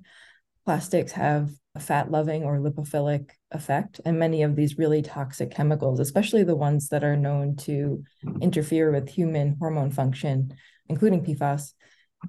plastics 0.64 1.12
have 1.12 1.50
a 1.74 1.80
fat 1.80 2.10
loving 2.10 2.44
or 2.44 2.58
lipophilic 2.58 3.30
effect. 3.50 4.00
And 4.04 4.18
many 4.18 4.42
of 4.42 4.56
these 4.56 4.78
really 4.78 5.02
toxic 5.02 5.50
chemicals, 5.50 6.00
especially 6.00 6.44
the 6.44 6.56
ones 6.56 6.88
that 6.88 7.04
are 7.04 7.16
known 7.16 7.56
to 7.56 8.02
interfere 8.40 8.90
with 8.90 9.08
human 9.08 9.56
hormone 9.58 9.90
function, 9.90 10.54
including 10.88 11.24
PFAS, 11.24 11.72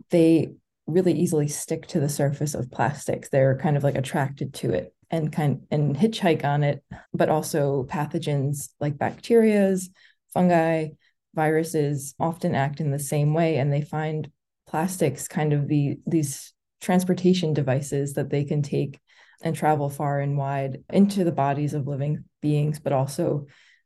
they 0.09 0.49
really 0.87 1.13
easily 1.13 1.47
stick 1.47 1.87
to 1.87 1.99
the 1.99 2.09
surface 2.09 2.55
of 2.55 2.71
plastics. 2.71 3.29
They're 3.29 3.57
kind 3.57 3.77
of 3.77 3.83
like 3.83 3.95
attracted 3.95 4.53
to 4.55 4.71
it 4.71 4.93
and 5.09 5.31
kind 5.31 5.61
and 5.71 5.95
hitchhike 5.95 6.43
on 6.43 6.63
it, 6.63 6.83
but 7.13 7.29
also 7.29 7.85
pathogens 7.89 8.69
like 8.79 8.97
bacterias, 8.97 9.89
fungi, 10.33 10.89
viruses 11.37 12.15
often 12.19 12.55
act 12.55 12.81
in 12.81 12.89
the 12.89 12.97
same 12.99 13.31
way 13.35 13.57
and 13.57 13.71
they 13.71 13.81
find 13.81 14.29
plastics 14.67 15.27
kind 15.27 15.53
of 15.53 15.67
the 15.67 15.99
these 16.07 16.51
transportation 16.81 17.53
devices 17.53 18.13
that 18.13 18.31
they 18.31 18.43
can 18.43 18.63
take 18.63 18.99
and 19.43 19.55
travel 19.55 19.87
far 19.87 20.19
and 20.19 20.35
wide 20.35 20.83
into 20.89 21.23
the 21.23 21.31
bodies 21.31 21.75
of 21.75 21.85
living 21.85 22.25
beings 22.41 22.79
but 22.79 22.91
also 22.91 23.45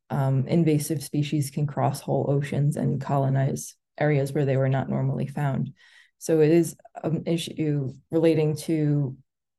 um, 0.10 0.48
invasive 0.48 1.03
species 1.03 1.51
can 1.51 1.67
cross 1.67 2.00
whole 2.00 2.25
oceans 2.29 2.77
and 2.77 3.01
colonize 3.01 3.75
areas 4.00 4.31
where 4.31 4.46
they 4.46 4.58
were 4.58 4.70
not 4.70 4.89
normally 4.89 5.27
found. 5.27 5.74
So 6.20 6.39
it 6.39 6.51
is 6.51 6.75
an 7.03 7.24
issue 7.25 7.93
relating 8.12 8.55
to 8.67 9.17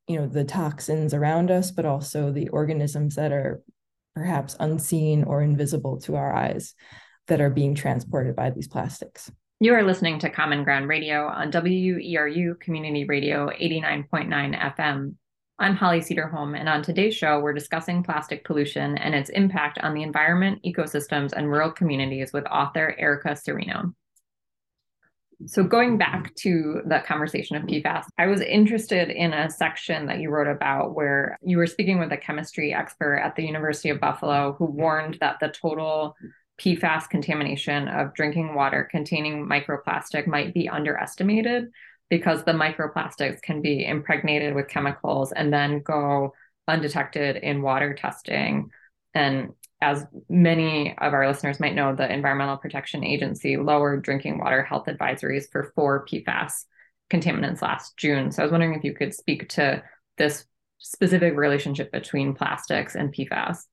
you 0.09 0.17
know 0.19 0.27
the 0.27 0.45
toxins 0.45 1.13
around 1.15 1.51
us 1.51 1.71
but 1.71 1.85
also 1.85 2.33
the 2.33 2.49
organisms 2.49 3.15
that 3.17 3.33
are 3.33 3.63
perhaps 4.15 4.57
unseen 4.61 5.25
or 5.25 5.43
invisible 5.43 6.01
to 6.01 6.17
our 6.17 6.35
eyes 6.35 6.75
that 7.29 7.41
are 7.41 7.51
being 7.51 7.75
transported 7.75 8.37
by 8.37 8.51
these 8.51 8.69
plastics. 8.69 9.31
You 9.61 9.75
are 9.75 9.85
listening 9.85 10.19
to 10.21 10.31
Common 10.31 10.65
Ground 10.65 10.89
Radio 10.89 11.27
on 11.27 11.53
WERU 11.53 12.59
Community 12.59 13.05
Radio 13.05 13.49
89.9 13.49 14.75
FM. 14.77 15.15
I'm 15.59 15.77
Holli 15.77 16.01
Cederholm, 16.01 16.59
and 16.59 16.69
on 16.69 16.83
today's 16.83 17.15
show, 17.15 17.39
we're 17.39 17.53
discussing 17.53 18.03
plastic 18.03 18.45
pollution 18.45 18.99
and 18.99 19.15
its 19.15 19.31
impact 19.31 19.79
on 19.79 19.95
the 19.95 20.03
environment, 20.03 20.61
ecosystems, 20.67 21.33
and 21.33 21.49
rural 21.49 21.71
communities 21.71 22.33
with 22.33 22.45
author 22.47 22.97
Erica 22.99 23.29
Cirino. 23.29 23.95
So, 25.47 25.63
going 25.63 25.99
back 25.99 26.35
to 26.37 26.83
the 26.87 27.01
conversation 27.07 27.57
of 27.57 27.63
PFAS, 27.63 28.07
I 28.19 28.27
was 28.27 28.41
interested 28.41 29.11
in 29.11 29.33
a 29.33 29.51
section 29.51 30.07
that 30.07 30.19
you 30.19 30.31
wrote 30.31 30.49
about 30.49 30.95
where 30.95 31.39
you 31.43 31.59
were 31.59 31.67
speaking 31.67 31.99
with 31.99 32.13
a 32.13 32.17
chemistry 32.17 32.75
expert 32.75 33.19
at 33.19 33.37
the 33.37 33.45
University 33.45 33.91
of 33.91 34.01
Buffalo 34.01 34.55
who 34.59 34.65
warned 34.65 35.19
that 35.21 35.39
the 35.41 35.49
total 35.49 36.17
PFAS 36.63 37.09
contamination 37.09 37.89
of 37.89 38.15
drinking 38.15 38.55
water 38.55 38.87
containing 38.91 39.47
microplastic 39.47 40.27
might 40.27 40.55
be 40.55 40.69
underestimated 40.69 41.71
because 42.09 42.45
the 42.45 42.53
microplastics 42.53 43.43
can 43.43 43.63
be 43.63 43.85
impregnated 43.85 44.55
with 44.55 44.69
chemicals 44.69 45.33
and 45.33 45.53
then 45.53 45.81
go 45.81 46.35
undetected 46.69 47.37
in 47.37 47.63
water 47.63 47.95
testing. 47.95 48.71
And 49.15 49.55
as 49.81 50.07
many 50.29 50.97
of 50.99 51.13
our 51.13 51.27
listeners 51.27 51.59
might 51.59 51.75
know, 51.75 51.95
the 51.95 52.11
Environmental 52.11 52.57
Protection 52.57 53.03
Agency 53.03 53.57
lowered 53.57 54.03
drinking 54.03 54.39
water 54.39 54.63
health 54.63 54.87
advisories 54.87 55.51
for 55.51 55.73
four 55.75 56.07
PFAS 56.07 56.65
contaminants 57.11 57.63
last 57.63 57.97
June. 57.97 58.31
So 58.31 58.43
I 58.43 58.45
was 58.45 58.53
wondering 58.53 58.75
if 58.75 58.85
you 58.85 58.95
could 58.95 59.13
speak 59.13 59.49
to 59.51 59.83
this 60.17 60.45
specific 60.79 61.37
relationship 61.37 61.91
between 61.91 62.35
plastics 62.35 62.95
and 62.95 63.13
PFAS. 63.13 63.65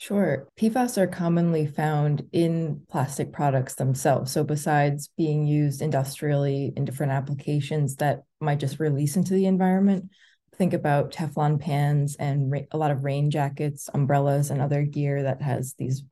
Sure. 0.00 0.48
PFAS 0.58 0.96
are 0.96 1.06
commonly 1.06 1.66
found 1.66 2.26
in 2.32 2.80
plastic 2.88 3.32
products 3.32 3.74
themselves. 3.74 4.32
So, 4.32 4.42
besides 4.42 5.10
being 5.18 5.46
used 5.46 5.82
industrially 5.82 6.72
in 6.74 6.86
different 6.86 7.12
applications 7.12 7.96
that 7.96 8.22
might 8.40 8.60
just 8.60 8.80
release 8.80 9.16
into 9.16 9.34
the 9.34 9.44
environment, 9.44 10.08
think 10.56 10.72
about 10.72 11.12
Teflon 11.12 11.60
pans 11.60 12.16
and 12.16 12.66
a 12.72 12.78
lot 12.78 12.92
of 12.92 13.04
rain 13.04 13.30
jackets, 13.30 13.90
umbrellas, 13.92 14.48
and 14.48 14.62
other 14.62 14.84
gear 14.84 15.24
that 15.24 15.42
has 15.42 15.74
these 15.74 16.02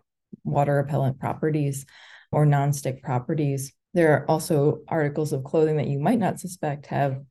water 0.45 0.75
repellent 0.75 1.19
properties 1.19 1.87
or 2.31 2.45
nonstick 2.45 3.01
properties. 3.01 3.73
There 3.95 4.13
are 4.13 4.31
also 4.31 4.83
articles 4.87 5.33
of 5.33 5.45
clothing 5.45 5.79
that 5.79 5.89
you 5.89 5.99
might 5.99 6.19
not 6.19 6.41
suspect 6.41 6.89
have 6.89 7.23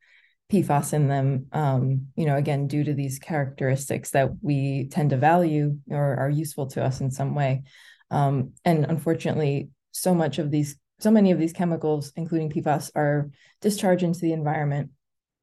PFAS 0.52 0.94
in 0.94 1.08
them, 1.08 1.48
um, 1.52 2.08
you 2.16 2.26
know, 2.26 2.38
again, 2.38 2.68
due 2.68 2.84
to 2.84 2.94
these 2.94 3.20
characteristics 3.20 4.12
that 4.12 4.30
we 4.42 4.88
tend 4.90 5.10
to 5.10 5.18
value 5.18 5.78
or 5.90 6.16
are 6.16 6.30
useful 6.30 6.68
to 6.68 6.84
us 6.84 7.02
in 7.02 7.12
some 7.12 7.36
way. 7.36 7.64
Um, 8.12 8.54
and 8.64 8.86
unfortunately, 8.86 9.70
so 9.92 10.14
much 10.14 10.40
of 10.40 10.50
these, 10.50 10.78
so 11.00 11.12
many 11.12 11.32
of 11.32 11.40
these 11.40 11.54
chemicals, 11.54 12.14
including 12.16 12.50
PFAS, 12.50 12.92
are 12.96 13.30
discharged 13.62 14.04
into 14.04 14.20
the 14.20 14.32
environment, 14.32 14.92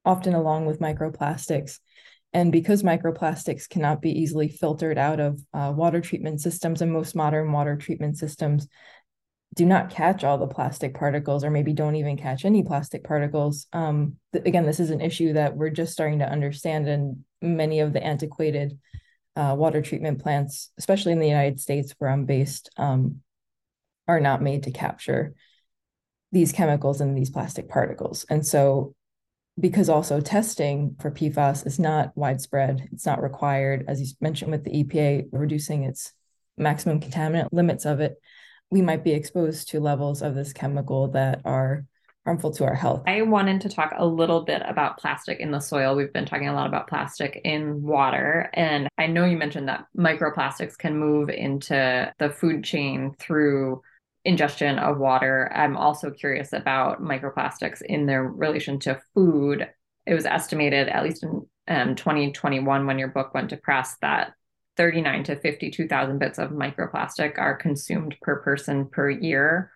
often 0.04 0.34
along 0.34 0.64
with 0.64 0.80
microplastics. 0.80 1.80
And 2.32 2.50
because 2.50 2.82
microplastics 2.82 3.68
cannot 3.68 4.00
be 4.00 4.11
easily 4.11 4.49
filtered 4.49 4.99
out 4.99 5.20
of 5.20 5.40
uh, 5.52 5.73
water 5.76 6.00
treatment 6.00 6.40
systems, 6.40 6.82
and 6.82 6.92
most 6.92 7.14
modern 7.14 7.52
water 7.52 7.76
treatment 7.76 8.16
systems 8.16 8.66
do 9.54 9.64
not 9.64 9.90
catch 9.90 10.25
all 10.25 10.37
the 10.37 10.46
plastic 10.46 10.94
particles, 10.94 11.44
or 11.44 11.50
maybe 11.50 11.73
don't 11.73 11.96
even 11.96 12.16
catch 12.16 12.44
any 12.44 12.62
plastic 12.62 13.04
particles. 13.04 13.66
Um, 13.73 14.16
th- 14.32 14.44
again, 14.44 14.66
this 14.66 14.80
is 14.80 14.90
an 14.90 15.00
issue 15.00 15.34
that 15.34 15.56
we're 15.56 15.70
just 15.70 15.92
starting 15.92 16.18
to 16.18 16.28
understand, 16.28 16.88
and 16.88 17.25
many 17.40 17.80
of 17.80 17.92
the 17.92 18.02
antiquated 18.02 18.78
uh, 19.37 19.54
water 19.56 19.80
treatment 19.80 20.23
plants, 20.23 20.70
especially 20.78 21.12
in 21.12 21.20
the 21.20 21.28
United 21.28 21.61
States 21.61 21.94
where 21.99 22.11
I'm 22.11 22.25
based, 22.25 22.70
um, 22.76 23.20
are 24.08 24.20
not 24.20 24.42
made 24.42 24.64
to 24.64 24.70
capture 24.70 25.34
these 26.32 26.52
chemicals 26.52 27.00
and 27.00 27.16
these 27.16 27.30
plastic 27.30 27.68
particles. 27.68 28.26
And 28.28 28.46
so 28.46 28.94
because 29.58 29.88
also 29.88 30.20
testing 30.20 30.96
for 31.00 31.11
PFAS 31.11 31.66
is 31.66 31.78
not 31.78 32.16
widespread, 32.16 32.88
it's 32.92 33.06
not 33.06 33.23
required, 33.23 33.84
as 33.87 34.00
you 34.00 34.08
mentioned 34.20 34.50
with 34.50 34.64
the 34.64 34.82
EPA 34.82 35.26
reducing 35.30 35.84
its 35.84 36.12
maximum 36.56 37.00
contaminant 37.00 37.49
limits 37.52 37.84
of 37.84 38.00
it, 38.00 38.16
we 38.74 38.82
might 38.82 39.04
be 39.04 39.12
exposed 39.12 39.68
to 39.68 39.78
levels 39.78 40.20
of 40.20 40.34
this 40.34 40.52
chemical 40.52 41.06
that 41.06 41.40
are 41.44 41.86
harmful 42.24 42.50
to 42.50 42.64
our 42.64 42.74
health. 42.74 43.04
I 43.06 43.22
wanted 43.22 43.60
to 43.60 43.68
talk 43.68 43.94
a 43.96 44.04
little 44.04 44.42
bit 44.42 44.62
about 44.66 44.98
plastic 44.98 45.38
in 45.38 45.52
the 45.52 45.60
soil. 45.60 45.94
We've 45.94 46.12
been 46.12 46.26
talking 46.26 46.48
a 46.48 46.52
lot 46.52 46.66
about 46.66 46.88
plastic 46.88 47.40
in 47.44 47.84
water. 47.84 48.50
And 48.52 48.88
I 48.98 49.06
know 49.06 49.26
you 49.26 49.36
mentioned 49.36 49.68
that 49.68 49.84
microplastics 49.96 50.76
can 50.76 50.98
move 50.98 51.28
into 51.28 52.12
the 52.18 52.30
food 52.30 52.64
chain 52.64 53.14
through 53.20 53.80
ingestion 54.24 54.80
of 54.80 54.98
water. 54.98 55.52
I'm 55.54 55.76
also 55.76 56.10
curious 56.10 56.52
about 56.52 57.00
microplastics 57.00 57.80
in 57.80 58.06
their 58.06 58.24
relation 58.24 58.80
to 58.80 59.00
food. 59.14 59.68
It 60.04 60.14
was 60.14 60.26
estimated, 60.26 60.88
at 60.88 61.04
least 61.04 61.22
in 61.22 61.46
um, 61.68 61.94
2021, 61.94 62.86
when 62.88 62.98
your 62.98 63.08
book 63.08 63.34
went 63.34 63.50
to 63.50 63.56
press, 63.56 63.96
that 64.02 64.32
39 64.76 65.24
to 65.24 65.36
52,000 65.36 66.18
bits 66.18 66.38
of 66.38 66.50
microplastic 66.50 67.38
are 67.38 67.56
consumed 67.56 68.16
per 68.22 68.40
person 68.42 68.86
per 68.86 69.10
year. 69.10 69.70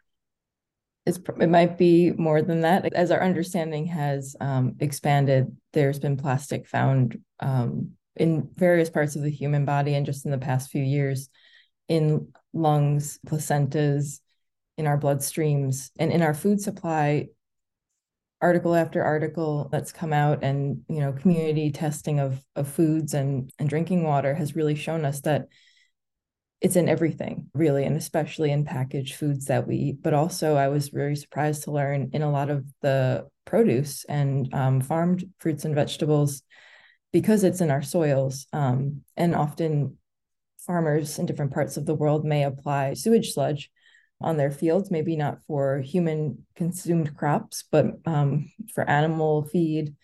It's, 1.07 1.19
it 1.41 1.49
might 1.49 1.79
be 1.79 2.11
more 2.13 2.43
than 2.43 2.63
that. 2.63 2.93
As 2.93 3.11
our 3.11 3.23
understanding 3.23 3.87
has 3.87 4.37
um, 4.41 4.77
expanded, 4.81 5.57
there's 5.73 5.99
been 5.99 6.17
plastic 6.17 6.69
found 6.69 7.19
um, 7.41 7.93
in 8.17 8.51
various 8.57 8.91
parts 8.91 9.17
of 9.17 9.23
the 9.23 9.31
human 9.31 9.65
body, 9.65 9.95
and 9.95 10.05
just 10.05 10.25
in 10.25 10.31
the 10.31 10.39
past 10.39 10.71
few 10.71 10.83
years, 10.83 11.31
in 11.89 12.33
lungs, 12.53 13.19
placentas, 13.27 14.21
in 14.79 14.87
our 14.87 14.99
bloodstreams 14.99 15.91
and 15.99 16.13
in 16.13 16.23
our 16.23 16.33
food 16.33 16.61
supply 16.61 17.27
article 18.41 18.75
after 18.75 19.03
article 19.03 19.69
that's 19.73 19.93
come 19.93 20.13
out 20.13 20.45
and 20.45 20.83
you 20.89 21.01
know 21.01 21.13
community 21.13 21.71
testing 21.71 22.21
of 22.21 22.43
of 22.55 22.69
foods 22.69 23.15
and 23.15 23.53
and 23.59 23.69
drinking 23.69 24.05
water 24.05 24.35
has 24.35 24.55
really 24.55 24.77
shown 24.77 25.05
us 25.05 25.21
that 25.23 25.47
it's 26.61 26.77
in 26.77 26.89
everything 26.89 27.49
really 27.55 27.85
and 27.85 27.97
especially 27.97 28.51
in 28.51 28.65
packaged 28.65 29.15
foods 29.15 29.47
that 29.47 29.67
we 29.67 29.77
eat. 29.77 30.03
But 30.03 30.15
also 30.15 30.55
i 30.55 30.69
was 30.69 30.89
very 30.89 31.17
surprised 31.17 31.65
to 31.65 31.73
learn 31.73 32.11
in 32.13 32.23
a 32.23 32.31
lot 32.31 32.51
of 32.51 32.65
the 32.81 33.27
produce 33.45 34.05
and 34.05 34.53
um, 34.55 34.81
farmed 34.81 35.25
fruits 35.39 35.65
and 35.65 35.75
vegetables 35.75 36.43
because 37.13 37.43
it's 37.43 37.61
in 37.61 37.71
our 37.71 37.83
soils 37.83 38.47
um, 38.53 39.03
and 39.17 39.35
often 39.35 39.97
farmers 40.59 41.19
in 41.19 41.27
different 41.27 41.53
parts 41.53 41.77
of 41.77 41.87
the 41.87 41.95
world 41.95 42.25
may 42.25 42.45
apply 42.45 42.95
sewage 42.95 43.33
sludge 43.33 43.71
on 44.21 44.37
their 44.37 44.51
fields, 44.51 44.91
maybe 44.91 45.17
not 45.17 45.39
for 45.47 45.79
human 45.81 46.45
consumed 46.57 47.17
crops, 47.17 47.65
but 47.71 47.87
um, 48.05 48.51
for 48.75 48.89
animal 48.89 49.45
feed. 49.45 49.95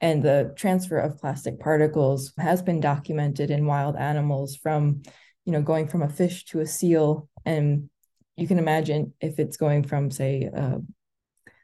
And 0.00 0.22
the 0.22 0.52
transfer 0.56 0.98
of 0.98 1.18
plastic 1.18 1.60
particles 1.60 2.32
has 2.36 2.62
been 2.62 2.80
documented 2.80 3.50
in 3.50 3.66
wild 3.66 3.96
animals 3.96 4.56
from, 4.56 5.02
you 5.44 5.52
know, 5.52 5.62
going 5.62 5.88
from 5.88 6.02
a 6.02 6.08
fish 6.08 6.44
to 6.46 6.60
a 6.60 6.66
seal. 6.66 7.28
And 7.46 7.88
you 8.36 8.48
can 8.48 8.58
imagine 8.58 9.14
if 9.20 9.38
it's 9.38 9.56
going 9.56 9.84
from, 9.84 10.10
say, 10.10 10.50
uh, 10.54 10.78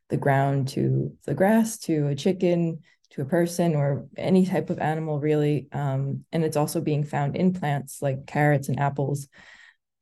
the 0.08 0.16
ground 0.16 0.68
to 0.68 1.16
the 1.26 1.34
grass 1.34 1.78
to 1.78 2.08
a 2.08 2.14
chicken 2.14 2.80
to 3.10 3.22
a 3.22 3.26
person 3.26 3.74
or 3.74 4.06
any 4.16 4.46
type 4.46 4.70
of 4.70 4.78
animal, 4.78 5.18
really. 5.18 5.68
Um, 5.72 6.24
and 6.30 6.44
it's 6.44 6.56
also 6.56 6.80
being 6.80 7.04
found 7.04 7.36
in 7.36 7.52
plants 7.52 8.00
like 8.00 8.26
carrots 8.26 8.68
and 8.68 8.78
apples 8.78 9.28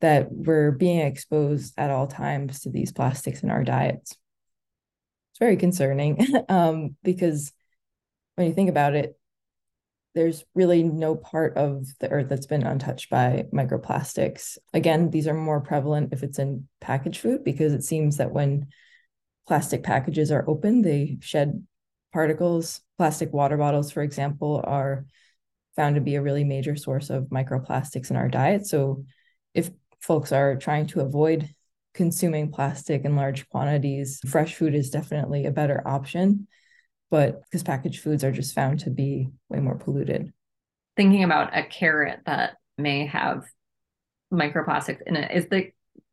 that 0.01 0.31
we're 0.31 0.71
being 0.71 0.99
exposed 0.99 1.73
at 1.77 1.91
all 1.91 2.07
times 2.07 2.61
to 2.61 2.69
these 2.69 2.91
plastics 2.91 3.43
in 3.43 3.49
our 3.49 3.63
diets. 3.63 4.11
It's 5.31 5.39
very 5.39 5.57
concerning 5.57 6.25
um, 6.49 6.95
because 7.03 7.51
when 8.35 8.47
you 8.47 8.53
think 8.53 8.69
about 8.69 8.95
it, 8.95 9.15
there's 10.15 10.43
really 10.55 10.83
no 10.83 11.15
part 11.15 11.55
of 11.55 11.85
the 11.99 12.09
earth 12.09 12.27
that's 12.29 12.47
been 12.47 12.63
untouched 12.63 13.09
by 13.09 13.45
microplastics. 13.53 14.57
Again, 14.73 15.11
these 15.11 15.27
are 15.27 15.33
more 15.33 15.61
prevalent 15.61 16.13
if 16.13 16.23
it's 16.23 16.39
in 16.39 16.67
packaged 16.81 17.21
food 17.21 17.43
because 17.43 17.73
it 17.73 17.83
seems 17.83 18.17
that 18.17 18.31
when 18.31 18.67
plastic 19.47 19.83
packages 19.83 20.31
are 20.31 20.49
open, 20.49 20.81
they 20.81 21.17
shed 21.21 21.65
particles. 22.11 22.81
Plastic 22.97 23.31
water 23.31 23.57
bottles, 23.57 23.91
for 23.91 24.01
example, 24.01 24.61
are 24.63 25.05
found 25.75 25.95
to 25.95 26.01
be 26.01 26.15
a 26.15 26.21
really 26.21 26.43
major 26.43 26.75
source 26.75 27.09
of 27.09 27.25
microplastics 27.25 28.09
in 28.09 28.15
our 28.17 28.27
diet. 28.27 28.65
So 28.67 29.05
if 29.53 29.69
folks 29.99 30.31
are 30.31 30.55
trying 30.55 30.87
to 30.87 31.01
avoid 31.01 31.49
consuming 31.93 32.51
plastic 32.51 33.03
in 33.03 33.15
large 33.15 33.47
quantities, 33.49 34.19
fresh 34.25 34.55
food 34.55 34.75
is 34.75 34.89
definitely 34.89 35.45
a 35.45 35.51
better 35.51 35.85
option. 35.85 36.47
But 37.11 37.41
because 37.43 37.63
packaged 37.63 38.01
foods 38.01 38.23
are 38.23 38.31
just 38.31 38.53
found 38.53 38.81
to 38.81 38.89
be 38.89 39.29
way 39.49 39.59
more 39.59 39.77
polluted. 39.77 40.31
Thinking 40.95 41.23
about 41.23 41.57
a 41.57 41.63
carrot 41.63 42.19
that 42.25 42.57
may 42.77 43.07
have 43.07 43.43
microplastics 44.31 45.01
in 45.05 45.15
it, 45.15 45.31
is 45.31 45.47
the 45.49 45.71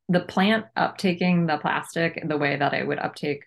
the 0.09 0.21
plant 0.21 0.67
uptaking 0.77 1.49
the 1.49 1.59
plastic 1.59 2.23
the 2.27 2.39
way 2.39 2.57
that 2.57 2.73
it 2.73 2.87
would 2.87 2.99
uptake 2.99 3.45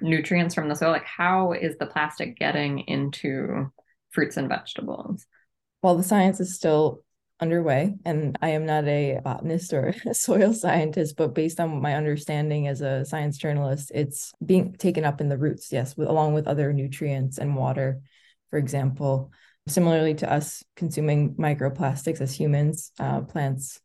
nutrients 0.00 0.54
from 0.54 0.68
the 0.68 0.74
soil? 0.74 0.92
Like 0.92 1.04
how 1.04 1.52
is 1.52 1.76
the 1.76 1.86
plastic 1.86 2.38
getting 2.38 2.80
into 2.80 3.70
fruits 4.10 4.36
and 4.36 4.48
vegetables? 4.48 5.26
Well, 5.82 5.96
the 5.96 6.02
science 6.02 6.40
is 6.40 6.54
still 6.54 7.02
underway 7.40 7.94
and 8.04 8.36
i 8.42 8.48
am 8.48 8.66
not 8.66 8.84
a 8.86 9.20
botanist 9.22 9.72
or 9.72 9.94
a 10.06 10.14
soil 10.14 10.52
scientist 10.52 11.16
but 11.16 11.34
based 11.34 11.60
on 11.60 11.80
my 11.80 11.94
understanding 11.94 12.66
as 12.66 12.80
a 12.80 13.04
science 13.04 13.38
journalist 13.38 13.92
it's 13.94 14.32
being 14.44 14.72
taken 14.74 15.04
up 15.04 15.20
in 15.20 15.28
the 15.28 15.38
roots 15.38 15.70
yes 15.70 15.96
with, 15.96 16.08
along 16.08 16.34
with 16.34 16.48
other 16.48 16.72
nutrients 16.72 17.38
and 17.38 17.54
water 17.54 18.00
for 18.50 18.58
example. 18.58 19.32
Similarly 19.66 20.14
to 20.14 20.32
us 20.32 20.64
consuming 20.76 21.34
microplastics 21.34 22.20
as 22.20 22.34
humans 22.34 22.92
uh, 22.98 23.20
plants 23.20 23.80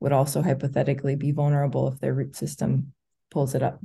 would 0.00 0.12
also 0.12 0.42
hypothetically 0.42 1.16
be 1.16 1.32
vulnerable 1.32 1.88
if 1.88 1.98
their 1.98 2.12
root 2.12 2.36
system 2.36 2.92
pulls 3.30 3.54
it 3.54 3.62
up 3.62 3.80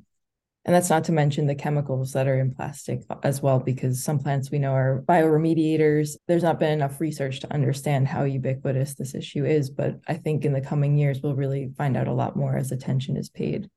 and 0.69 0.75
that's 0.75 0.91
not 0.91 1.05
to 1.05 1.11
mention 1.11 1.47
the 1.47 1.55
chemicals 1.55 2.13
that 2.13 2.27
are 2.27 2.39
in 2.39 2.53
plastic 2.53 3.01
as 3.23 3.41
well, 3.41 3.59
because 3.59 4.03
some 4.03 4.19
plants 4.19 4.51
we 4.51 4.59
know 4.59 4.73
are 4.73 5.01
bioremediators. 5.09 6.11
There's 6.27 6.43
not 6.43 6.59
been 6.59 6.73
enough 6.73 7.01
research 7.01 7.39
to 7.39 7.51
understand 7.51 8.07
how 8.07 8.23
ubiquitous 8.23 8.93
this 8.93 9.15
issue 9.15 9.45
is, 9.45 9.71
but 9.71 9.99
I 10.07 10.13
think 10.13 10.45
in 10.45 10.53
the 10.53 10.61
coming 10.61 10.95
years, 10.95 11.21
we'll 11.23 11.33
really 11.33 11.71
find 11.75 11.97
out 11.97 12.07
a 12.07 12.13
lot 12.13 12.35
more 12.35 12.55
as 12.55 12.71
attention 12.71 13.17
is 13.17 13.31
paid. 13.31 13.67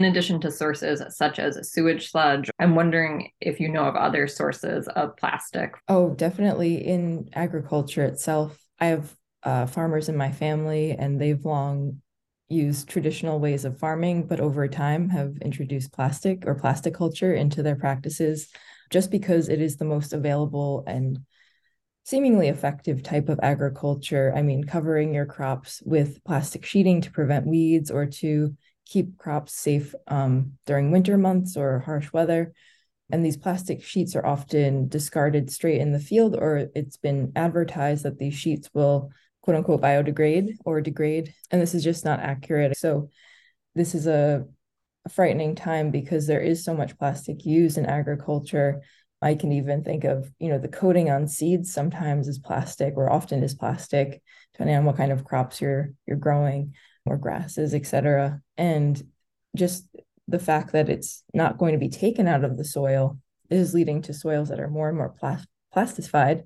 In 0.00 0.04
addition 0.04 0.38
to 0.42 0.50
sources 0.50 1.02
such 1.16 1.38
as 1.38 1.72
sewage 1.72 2.10
sludge, 2.10 2.50
I'm 2.58 2.74
wondering 2.74 3.30
if 3.40 3.58
you 3.58 3.70
know 3.70 3.84
of 3.84 3.96
other 3.96 4.26
sources 4.26 4.86
of 4.86 5.16
plastic. 5.16 5.72
Oh, 5.88 6.10
definitely 6.10 6.86
in 6.86 7.30
agriculture 7.32 8.04
itself. 8.04 8.62
I 8.78 8.88
have 8.88 9.16
uh, 9.42 9.64
farmers 9.64 10.10
in 10.10 10.16
my 10.18 10.30
family, 10.30 10.90
and 10.90 11.18
they've 11.18 11.42
long 11.42 12.02
use 12.50 12.84
traditional 12.84 13.38
ways 13.38 13.64
of 13.64 13.78
farming, 13.78 14.26
but 14.26 14.40
over 14.40 14.66
time 14.68 15.08
have 15.08 15.38
introduced 15.40 15.92
plastic 15.92 16.44
or 16.46 16.54
plastic 16.54 16.94
culture 16.94 17.32
into 17.32 17.62
their 17.62 17.76
practices 17.76 18.48
just 18.90 19.10
because 19.10 19.48
it 19.48 19.60
is 19.60 19.76
the 19.76 19.84
most 19.84 20.12
available 20.12 20.82
and 20.86 21.20
seemingly 22.04 22.48
effective 22.48 23.02
type 23.02 23.28
of 23.28 23.38
agriculture. 23.40 24.32
I 24.34 24.42
mean, 24.42 24.64
covering 24.64 25.14
your 25.14 25.26
crops 25.26 25.80
with 25.86 26.22
plastic 26.24 26.64
sheeting 26.64 27.00
to 27.02 27.10
prevent 27.12 27.46
weeds 27.46 27.90
or 27.90 28.06
to 28.06 28.56
keep 28.84 29.16
crops 29.16 29.54
safe 29.54 29.94
um, 30.08 30.54
during 30.66 30.90
winter 30.90 31.16
months 31.16 31.56
or 31.56 31.78
harsh 31.78 32.12
weather. 32.12 32.52
And 33.12 33.24
these 33.24 33.36
plastic 33.36 33.84
sheets 33.84 34.16
are 34.16 34.26
often 34.26 34.88
discarded 34.88 35.50
straight 35.50 35.80
in 35.80 35.92
the 35.92 36.00
field, 36.00 36.34
or 36.36 36.68
it's 36.74 36.96
been 36.96 37.32
advertised 37.36 38.04
that 38.04 38.18
these 38.18 38.34
sheets 38.34 38.70
will 38.74 39.12
quote 39.50 39.58
unquote 39.58 39.80
biodegrade 39.80 40.58
or 40.64 40.80
degrade. 40.80 41.34
And 41.50 41.60
this 41.60 41.74
is 41.74 41.82
just 41.82 42.04
not 42.04 42.20
accurate. 42.20 42.76
So 42.76 43.08
this 43.74 43.94
is 43.94 44.06
a, 44.06 44.44
frightening 45.08 45.54
time 45.54 45.90
because 45.90 46.26
there 46.26 46.42
is 46.42 46.62
so 46.62 46.74
much 46.74 46.98
plastic 46.98 47.46
used 47.46 47.78
in 47.78 47.86
agriculture. 47.86 48.82
I 49.22 49.34
can 49.34 49.50
even 49.50 49.82
think 49.82 50.04
of, 50.04 50.30
you 50.38 50.50
know, 50.50 50.58
the 50.58 50.68
coating 50.68 51.10
on 51.10 51.26
seeds 51.26 51.72
sometimes 51.72 52.28
is 52.28 52.38
plastic 52.38 52.92
or 52.98 53.10
often 53.10 53.42
is 53.42 53.54
plastic, 53.54 54.22
depending 54.52 54.76
on 54.76 54.84
what 54.84 54.98
kind 54.98 55.10
of 55.10 55.24
crops 55.24 55.58
you're 55.58 55.94
you're 56.06 56.18
growing 56.18 56.74
or 57.06 57.16
grasses, 57.16 57.72
etc. 57.72 58.42
And 58.58 59.02
just 59.56 59.86
the 60.28 60.38
fact 60.38 60.72
that 60.72 60.90
it's 60.90 61.24
not 61.32 61.56
going 61.56 61.72
to 61.72 61.78
be 61.78 61.88
taken 61.88 62.28
out 62.28 62.44
of 62.44 62.58
the 62.58 62.64
soil 62.64 63.18
is 63.48 63.72
leading 63.72 64.02
to 64.02 64.12
soils 64.12 64.50
that 64.50 64.60
are 64.60 64.68
more 64.68 64.90
and 64.90 64.98
more 64.98 65.14
plas- 65.18 65.46
plasticified. 65.74 66.44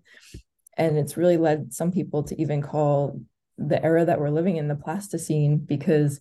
And 0.76 0.98
it's 0.98 1.16
really 1.16 1.36
led 1.36 1.72
some 1.72 1.92
people 1.92 2.24
to 2.24 2.40
even 2.40 2.62
call 2.62 3.20
the 3.58 3.82
era 3.82 4.04
that 4.04 4.18
we're 4.18 4.30
living 4.30 4.56
in 4.56 4.68
the 4.68 4.74
Plasticene 4.74 5.66
because 5.66 6.20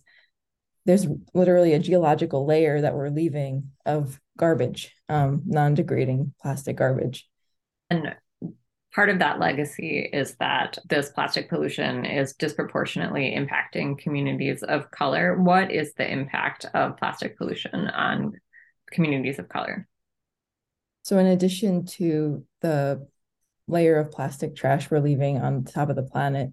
there's 0.86 1.06
literally 1.32 1.72
a 1.72 1.78
geological 1.78 2.46
layer 2.46 2.80
that 2.80 2.94
we're 2.94 3.08
leaving 3.08 3.70
of 3.86 4.20
garbage, 4.36 4.94
um, 5.08 5.42
non 5.46 5.74
degrading 5.74 6.34
plastic 6.40 6.76
garbage. 6.76 7.28
And 7.90 8.14
part 8.94 9.08
of 9.08 9.18
that 9.18 9.40
legacy 9.40 10.08
is 10.12 10.36
that 10.36 10.78
this 10.88 11.10
plastic 11.10 11.48
pollution 11.48 12.04
is 12.04 12.34
disproportionately 12.34 13.34
impacting 13.36 13.98
communities 13.98 14.62
of 14.62 14.90
color. 14.90 15.40
What 15.40 15.72
is 15.72 15.94
the 15.94 16.10
impact 16.10 16.66
of 16.74 16.96
plastic 16.96 17.38
pollution 17.38 17.88
on 17.88 18.34
communities 18.90 19.38
of 19.38 19.48
color? 19.48 19.88
So, 21.02 21.18
in 21.18 21.26
addition 21.26 21.86
to 21.86 22.44
the 22.60 23.06
layer 23.66 23.98
of 23.98 24.10
plastic 24.10 24.54
trash 24.54 24.90
we're 24.90 25.00
leaving 25.00 25.38
on 25.38 25.64
top 25.64 25.88
of 25.88 25.96
the 25.96 26.02
planet, 26.02 26.50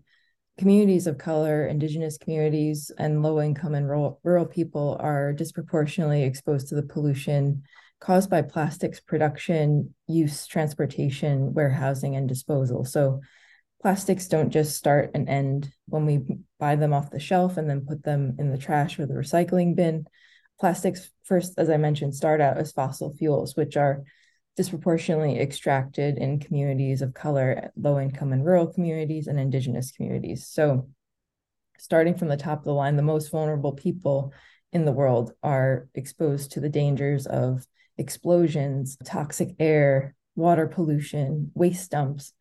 communities 0.57 1.07
of 1.07 1.17
color, 1.17 1.65
indigenous 1.65 2.17
communities, 2.17 2.91
and 2.97 3.23
low 3.23 3.41
income 3.41 3.73
and 3.73 3.87
rural, 3.87 4.19
rural 4.23 4.45
people 4.45 4.97
are 4.99 5.33
disproportionately 5.33 6.23
exposed 6.23 6.67
to 6.67 6.75
the 6.75 6.83
pollution 6.83 7.63
caused 7.99 8.29
by 8.29 8.41
plastics 8.41 8.99
production, 8.99 9.93
use, 10.07 10.47
transportation, 10.47 11.53
warehousing, 11.53 12.15
and 12.15 12.27
disposal. 12.27 12.83
So 12.83 13.21
plastics 13.81 14.27
don't 14.27 14.49
just 14.49 14.75
start 14.75 15.11
and 15.13 15.29
end 15.29 15.71
when 15.85 16.05
we 16.05 16.21
buy 16.59 16.75
them 16.75 16.93
off 16.93 17.11
the 17.11 17.19
shelf 17.19 17.57
and 17.57 17.69
then 17.69 17.85
put 17.85 18.03
them 18.03 18.35
in 18.39 18.51
the 18.51 18.57
trash 18.57 18.99
or 18.99 19.05
the 19.05 19.13
recycling 19.13 19.75
bin. 19.75 20.05
Plastics, 20.59 21.11
first, 21.23 21.53
as 21.57 21.69
I 21.69 21.77
mentioned, 21.77 22.15
start 22.15 22.41
out 22.41 22.57
as 22.57 22.71
fossil 22.71 23.15
fuels, 23.15 23.55
which 23.55 23.77
are 23.77 24.03
disproportionately 24.57 25.39
extracted 25.39 26.17
in 26.17 26.39
communities 26.39 27.01
of 27.01 27.13
color, 27.13 27.71
low 27.75 27.99
income 27.99 28.33
and 28.33 28.45
rural 28.45 28.67
communities, 28.67 29.27
and 29.27 29.39
indigenous 29.39 29.91
communities. 29.91 30.47
So, 30.47 30.89
starting 31.77 32.15
from 32.15 32.27
the 32.27 32.37
top 32.37 32.59
of 32.59 32.65
the 32.65 32.73
line, 32.73 32.95
the 32.95 33.01
most 33.01 33.31
vulnerable 33.31 33.73
people 33.73 34.33
in 34.73 34.85
the 34.85 34.91
world 34.91 35.31
are 35.41 35.87
exposed 35.95 36.51
to 36.51 36.59
the 36.59 36.69
dangers 36.69 37.25
of 37.25 37.65
explosions, 37.97 38.97
toxic 39.03 39.55
air, 39.59 40.15
water 40.35 40.67
pollution, 40.67 41.51
waste 41.53 41.91
dumps, 41.91 42.33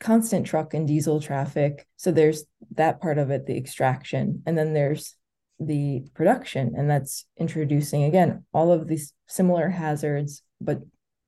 constant 0.00 0.46
truck 0.46 0.74
and 0.74 0.88
diesel 0.88 1.20
traffic. 1.20 1.86
So 1.96 2.10
there's 2.10 2.44
that 2.72 3.00
part 3.00 3.18
of 3.18 3.30
it, 3.30 3.46
the 3.46 3.56
extraction. 3.56 4.42
And 4.46 4.56
then 4.56 4.72
there's 4.72 5.16
the 5.60 6.04
production, 6.14 6.74
and 6.76 6.90
that's 6.90 7.26
introducing, 7.38 8.04
again, 8.04 8.44
all 8.52 8.72
of 8.72 8.88
these 8.88 9.12
similar 9.28 9.68
hazards, 9.68 10.42
but 10.60 10.80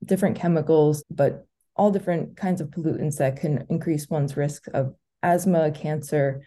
different 0.07 0.37
chemicals, 0.37 1.05
but 1.11 1.47
all 1.77 1.91
different 1.91 2.37
kinds 2.37 2.61
of 2.61 2.69
pollutants 2.69 3.19
that 3.19 3.37
can 3.37 3.67
increase 3.69 4.09
one's 4.09 4.37
risk 4.37 4.65
of 4.73 4.95
asthma, 5.23 5.71
cancer, 5.71 6.43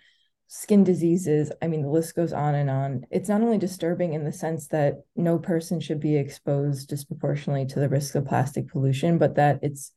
skin 0.47 0.83
diseases. 0.83 1.51
I 1.61 1.67
mean, 1.67 1.83
the 1.83 1.89
list 1.89 2.15
goes 2.15 2.33
on 2.33 2.55
and 2.55 2.69
on. 2.69 3.05
It's 3.11 3.29
not 3.29 3.41
only 3.41 3.59
disturbing 3.59 4.13
in 4.13 4.23
the 4.23 4.31
sense 4.31 4.67
that 4.69 4.95
no 5.15 5.37
person 5.37 5.79
should 5.79 5.99
be 5.99 6.17
exposed 6.17 6.89
disproportionately 6.89 7.67
to 7.67 7.79
the 7.79 7.89
risk 7.89 8.15
of 8.15 8.25
plastic 8.25 8.69
pollution, 8.69 9.19
but 9.19 9.35
that 9.35 9.59
it's 9.61 9.91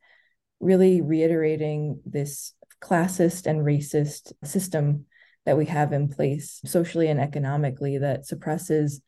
really 0.61 1.01
reiterating 1.01 2.01
this 2.05 2.53
classist 2.83 3.47
and 3.47 3.61
racist 3.61 4.33
system 4.45 5.07
that 5.47 5.57
we 5.57 5.67
have 5.67 5.93
in 5.93 6.09
place 6.09 6.61
socially 6.65 7.09
and 7.09 7.21
economically 7.21 7.99
that 7.99 8.27
suppresses 8.27 9.01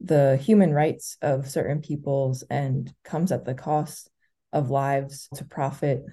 the 0.00 0.36
human 0.36 0.72
rights 0.72 1.16
of 1.22 1.48
certain 1.48 1.80
peoples 1.80 2.44
and 2.50 2.92
comes 3.04 3.32
at 3.32 3.44
the 3.44 3.54
cost 3.54 4.10
of 4.52 4.70
lives 4.70 5.28
to 5.34 5.44
profit 5.44 6.04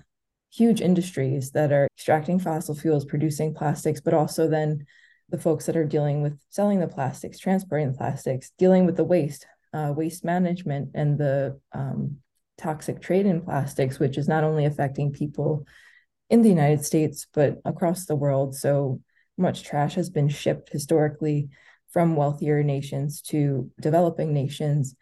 huge 0.52 0.82
industries 0.82 1.52
that 1.52 1.72
are 1.72 1.88
extracting 1.98 2.40
fossil 2.40 2.76
fuels, 2.76 3.06
producing 3.06 3.54
plastics, 3.54 4.00
but 4.02 4.14
also 4.14 4.48
then 4.48 4.86
the 5.30 5.38
folks 5.38 5.66
that 5.66 5.76
are 5.76 5.86
dealing 5.86 6.22
with 6.22 6.40
selling 6.50 6.80
the 6.80 6.88
plastics, 6.88 7.40
transporting 7.40 7.92
the 7.92 7.98
plastics, 7.98 8.52
dealing 8.58 8.86
with 8.86 8.96
the 8.96 9.04
waste, 9.04 9.46
uh, 9.74 9.92
waste 9.96 10.24
management, 10.24 10.90
and 10.94 11.18
the 11.18 11.60
um, 11.74 12.18
toxic 12.58 13.02
trade 13.02 13.26
in 13.26 13.42
plastics, 13.42 14.00
which 14.00 14.18
is 14.18 14.28
not 14.28 14.44
only 14.44 14.66
affecting 14.66 15.12
people 15.12 15.66
in 16.30 16.42
the 16.42 16.50
United 16.50 16.86
States, 16.86 17.28
but 17.34 17.60
across 17.66 18.06
the 18.06 18.16
world. 18.16 18.56
So 18.56 19.02
much 19.38 19.64
trash 19.64 19.96
has 19.96 20.10
been 20.10 20.30
shipped 20.30 20.72
historically 20.72 21.50
from 21.96 22.18
wealthier 22.18 22.62
nations 22.62 23.22
to 23.22 23.72
developing 23.80 24.34
nations. 24.34 24.98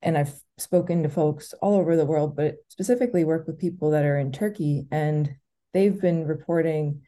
And 0.00 0.16
I've 0.16 0.32
spoken 0.56 1.02
to 1.02 1.10
folks 1.10 1.52
all 1.60 1.74
over 1.74 1.96
the 1.96 2.06
world, 2.06 2.34
but 2.34 2.54
specifically 2.68 3.24
work 3.24 3.46
with 3.46 3.58
people 3.58 3.90
that 3.90 4.06
are 4.06 4.16
in 4.16 4.32
Turkey, 4.32 4.86
and 4.90 5.34
they've 5.74 6.00
been 6.00 6.26
reporting 6.26 7.02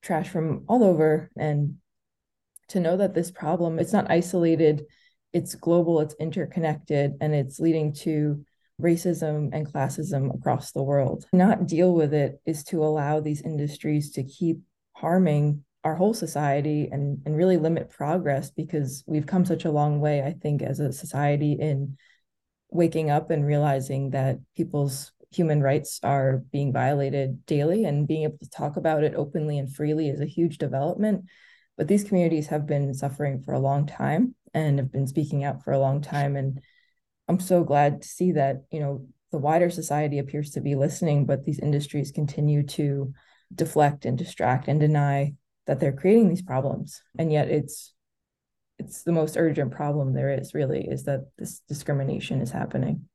trash 0.00 0.30
from 0.30 0.64
all 0.66 0.82
over. 0.82 1.30
And 1.36 1.74
to 2.68 2.80
know 2.80 2.96
that 2.96 3.12
this 3.12 3.30
problem, 3.30 3.78
it's 3.78 3.92
not 3.92 4.10
isolated, 4.10 4.86
it's 5.34 5.54
global, 5.56 6.00
it's 6.00 6.16
interconnected, 6.18 7.16
and 7.20 7.34
it's 7.34 7.60
leading 7.60 7.92
to 7.96 8.46
racism 8.80 9.50
and 9.52 9.70
classism 9.70 10.34
across 10.34 10.72
the 10.72 10.82
world. 10.82 11.26
Not 11.34 11.66
deal 11.66 11.92
with 11.92 12.14
it 12.14 12.40
is 12.46 12.64
to 12.64 12.82
allow 12.82 13.20
these 13.20 13.42
industries 13.42 14.12
to 14.12 14.22
keep 14.22 14.60
harming 14.94 15.64
our 15.84 15.94
whole 15.94 16.14
society 16.14 16.88
and, 16.90 17.20
and 17.26 17.36
really 17.36 17.58
limit 17.58 17.90
progress 17.90 18.50
because 18.50 19.04
we've 19.06 19.26
come 19.26 19.44
such 19.44 19.66
a 19.66 19.70
long 19.70 20.00
way, 20.00 20.22
I 20.22 20.32
think, 20.32 20.62
as 20.62 20.80
a 20.80 20.92
society 20.92 21.52
in 21.52 21.98
waking 22.70 23.10
up 23.10 23.30
and 23.30 23.46
realizing 23.46 24.10
that 24.10 24.38
people's 24.56 25.12
human 25.30 25.60
rights 25.60 26.00
are 26.02 26.38
being 26.52 26.72
violated 26.72 27.44
daily 27.44 27.84
and 27.84 28.08
being 28.08 28.22
able 28.22 28.38
to 28.38 28.48
talk 28.48 28.76
about 28.76 29.04
it 29.04 29.14
openly 29.14 29.58
and 29.58 29.74
freely 29.74 30.08
is 30.08 30.20
a 30.20 30.26
huge 30.26 30.58
development. 30.58 31.26
But 31.76 31.88
these 31.88 32.04
communities 32.04 32.46
have 32.48 32.66
been 32.66 32.94
suffering 32.94 33.42
for 33.42 33.52
a 33.52 33.60
long 33.60 33.86
time 33.86 34.34
and 34.54 34.78
have 34.78 34.90
been 34.90 35.06
speaking 35.06 35.44
out 35.44 35.62
for 35.62 35.72
a 35.72 35.78
long 35.78 36.00
time. 36.00 36.36
And 36.36 36.60
I'm 37.28 37.40
so 37.40 37.62
glad 37.62 38.02
to 38.02 38.08
see 38.08 38.32
that, 38.32 38.62
you 38.70 38.80
know, 38.80 39.06
the 39.32 39.38
wider 39.38 39.68
society 39.68 40.18
appears 40.18 40.50
to 40.52 40.60
be 40.60 40.76
listening, 40.76 41.26
but 41.26 41.44
these 41.44 41.58
industries 41.58 42.12
continue 42.12 42.62
to 42.62 43.12
deflect 43.52 44.04
and 44.04 44.16
distract 44.16 44.68
and 44.68 44.78
deny 44.78 45.34
that 45.66 45.80
they're 45.80 45.92
creating 45.92 46.28
these 46.28 46.42
problems. 46.42 47.02
And 47.18 47.32
yet 47.32 47.48
it's 47.48 47.92
it's 48.78 49.04
the 49.04 49.12
most 49.12 49.36
urgent 49.36 49.70
problem 49.70 50.12
there 50.12 50.30
is 50.30 50.52
really 50.52 50.86
is 50.86 51.04
that 51.04 51.26
this 51.38 51.60
discrimination 51.68 52.40
is 52.40 52.50
happening. 52.50 53.08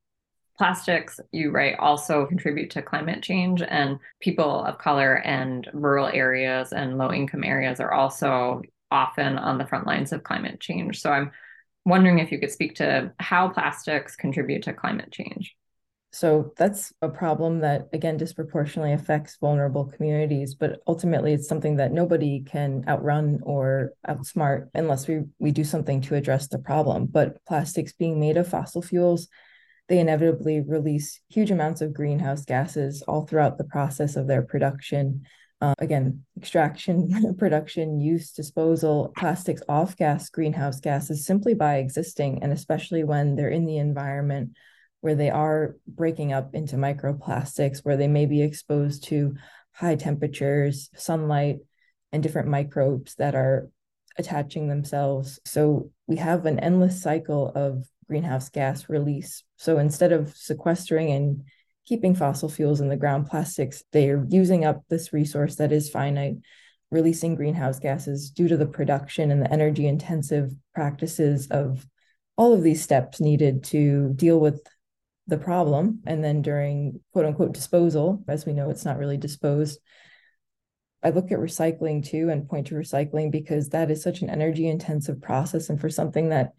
Plastics 0.57 1.19
you 1.31 1.51
write 1.51 1.77
also 1.79 2.25
contribute 2.25 2.69
to 2.71 2.81
climate 2.81 3.21
change 3.21 3.61
and 3.61 3.99
people 4.19 4.63
of 4.65 4.77
color 4.77 5.15
and 5.15 5.69
rural 5.73 6.07
areas 6.07 6.73
and 6.73 6.97
low 6.97 7.11
income 7.11 7.43
areas 7.43 7.79
are 7.79 7.91
also 7.91 8.61
often 8.91 9.37
on 9.37 9.57
the 9.57 9.67
front 9.67 9.85
lines 9.85 10.11
of 10.11 10.23
climate 10.23 10.59
change. 10.59 10.99
So 10.99 11.11
i'm 11.11 11.31
wondering 11.85 12.19
if 12.19 12.31
you 12.31 12.39
could 12.39 12.51
speak 12.51 12.75
to 12.75 13.11
how 13.19 13.49
plastics 13.49 14.15
contribute 14.15 14.63
to 14.63 14.73
climate 14.73 15.11
change 15.11 15.55
so 16.11 16.53
that's 16.57 16.91
a 17.03 17.09
problem 17.09 17.59
that, 17.59 17.87
again, 17.93 18.17
disproportionately 18.17 18.93
affects 18.93 19.37
vulnerable 19.39 19.85
communities. 19.85 20.55
But 20.55 20.81
ultimately, 20.87 21.33
it's 21.33 21.47
something 21.47 21.75
that 21.75 21.91
nobody 21.91 22.41
can 22.41 22.83
outrun 22.87 23.41
or 23.43 23.93
outsmart 24.07 24.69
unless 24.73 25.07
we, 25.07 25.25
we 25.37 25.51
do 25.51 25.63
something 25.63 26.01
to 26.01 26.15
address 26.15 26.47
the 26.47 26.57
problem. 26.57 27.05
But 27.05 27.45
plastics 27.45 27.93
being 27.93 28.19
made 28.19 28.37
of 28.37 28.47
fossil 28.47 28.81
fuels, 28.81 29.27
they 29.87 29.99
inevitably 29.99 30.61
release 30.61 31.19
huge 31.29 31.51
amounts 31.51 31.81
of 31.81 31.93
greenhouse 31.93 32.43
gases 32.43 33.03
all 33.03 33.27
throughout 33.27 33.59
the 33.59 33.63
process 33.63 34.15
of 34.15 34.25
their 34.25 34.41
production. 34.41 35.25
Uh, 35.61 35.75
again, 35.77 36.23
extraction, 36.37 37.35
production, 37.37 38.01
use, 38.01 38.31
disposal, 38.31 39.13
plastics 39.15 39.61
off 39.69 39.95
gas 39.95 40.29
greenhouse 40.29 40.79
gases 40.79 41.23
simply 41.23 41.53
by 41.53 41.75
existing, 41.75 42.41
and 42.41 42.51
especially 42.51 43.03
when 43.03 43.35
they're 43.35 43.49
in 43.49 43.67
the 43.67 43.77
environment 43.77 44.51
where 45.01 45.15
they 45.15 45.29
are 45.29 45.75
breaking 45.87 46.33
up 46.33 46.53
into 46.53 46.75
microplastics, 46.75 47.79
where 47.79 47.97
they 47.97 48.07
may 48.07 48.25
be 48.25 48.41
exposed 48.41 49.05
to 49.05 49.35
high 49.71 49.95
temperatures, 49.95 50.89
sunlight, 50.95 51.57
and 52.11 52.21
different 52.21 52.47
microbes 52.47 53.15
that 53.15 53.35
are 53.35 53.69
attaching 54.17 54.67
themselves. 54.67 55.39
So 55.45 55.91
we 56.07 56.17
have 56.17 56.45
an 56.45 56.59
endless 56.59 57.01
cycle 57.01 57.51
of 57.55 57.87
greenhouse 58.07 58.49
gas 58.49 58.89
release. 58.89 59.43
So 59.57 59.77
instead 59.77 60.11
of 60.11 60.35
sequestering 60.35 61.11
and 61.11 61.43
keeping 61.85 62.15
fossil 62.15 62.49
fuels 62.49 62.81
in 62.81 62.89
the 62.89 62.97
ground, 62.97 63.27
plastics, 63.27 63.83
they 63.91 64.09
are 64.09 64.25
using 64.29 64.65
up 64.65 64.83
this 64.89 65.13
resource 65.13 65.55
that 65.55 65.71
is 65.71 65.89
finite, 65.89 66.37
releasing 66.91 67.35
greenhouse 67.35 67.79
gases 67.79 68.31
due 68.31 68.47
to 68.47 68.57
the 68.57 68.65
production 68.65 69.31
and 69.31 69.41
the 69.41 69.51
energy 69.51 69.87
intensive 69.87 70.53
practices 70.75 71.47
of 71.51 71.85
all 72.35 72.53
of 72.53 72.63
these 72.63 72.81
steps 72.81 73.21
needed 73.21 73.63
to 73.65 74.13
deal 74.15 74.39
with 74.39 74.61
the 75.29 75.37
problem. 75.37 76.01
And 76.05 76.23
then 76.23 76.41
during 76.41 76.99
quote 77.13 77.25
unquote 77.25 77.53
disposal, 77.53 78.23
as 78.27 78.45
we 78.45 78.53
know, 78.53 78.69
it's 78.69 78.85
not 78.85 78.97
really 78.97 79.17
disposed. 79.17 79.79
I 81.01 81.11
look 81.11 81.31
at 81.31 81.39
recycling 81.39 82.05
too 82.05 82.29
and 82.29 82.49
point 82.49 82.67
to 82.67 82.75
recycling 82.75 83.31
because 83.31 83.69
that 83.69 83.89
is 83.89 84.03
such 84.03 84.21
an 84.21 84.29
energy 84.29 84.67
intensive 84.67 85.21
process. 85.21 85.69
And 85.69 85.79
for 85.79 85.89
something 85.89 86.29
that 86.29 86.51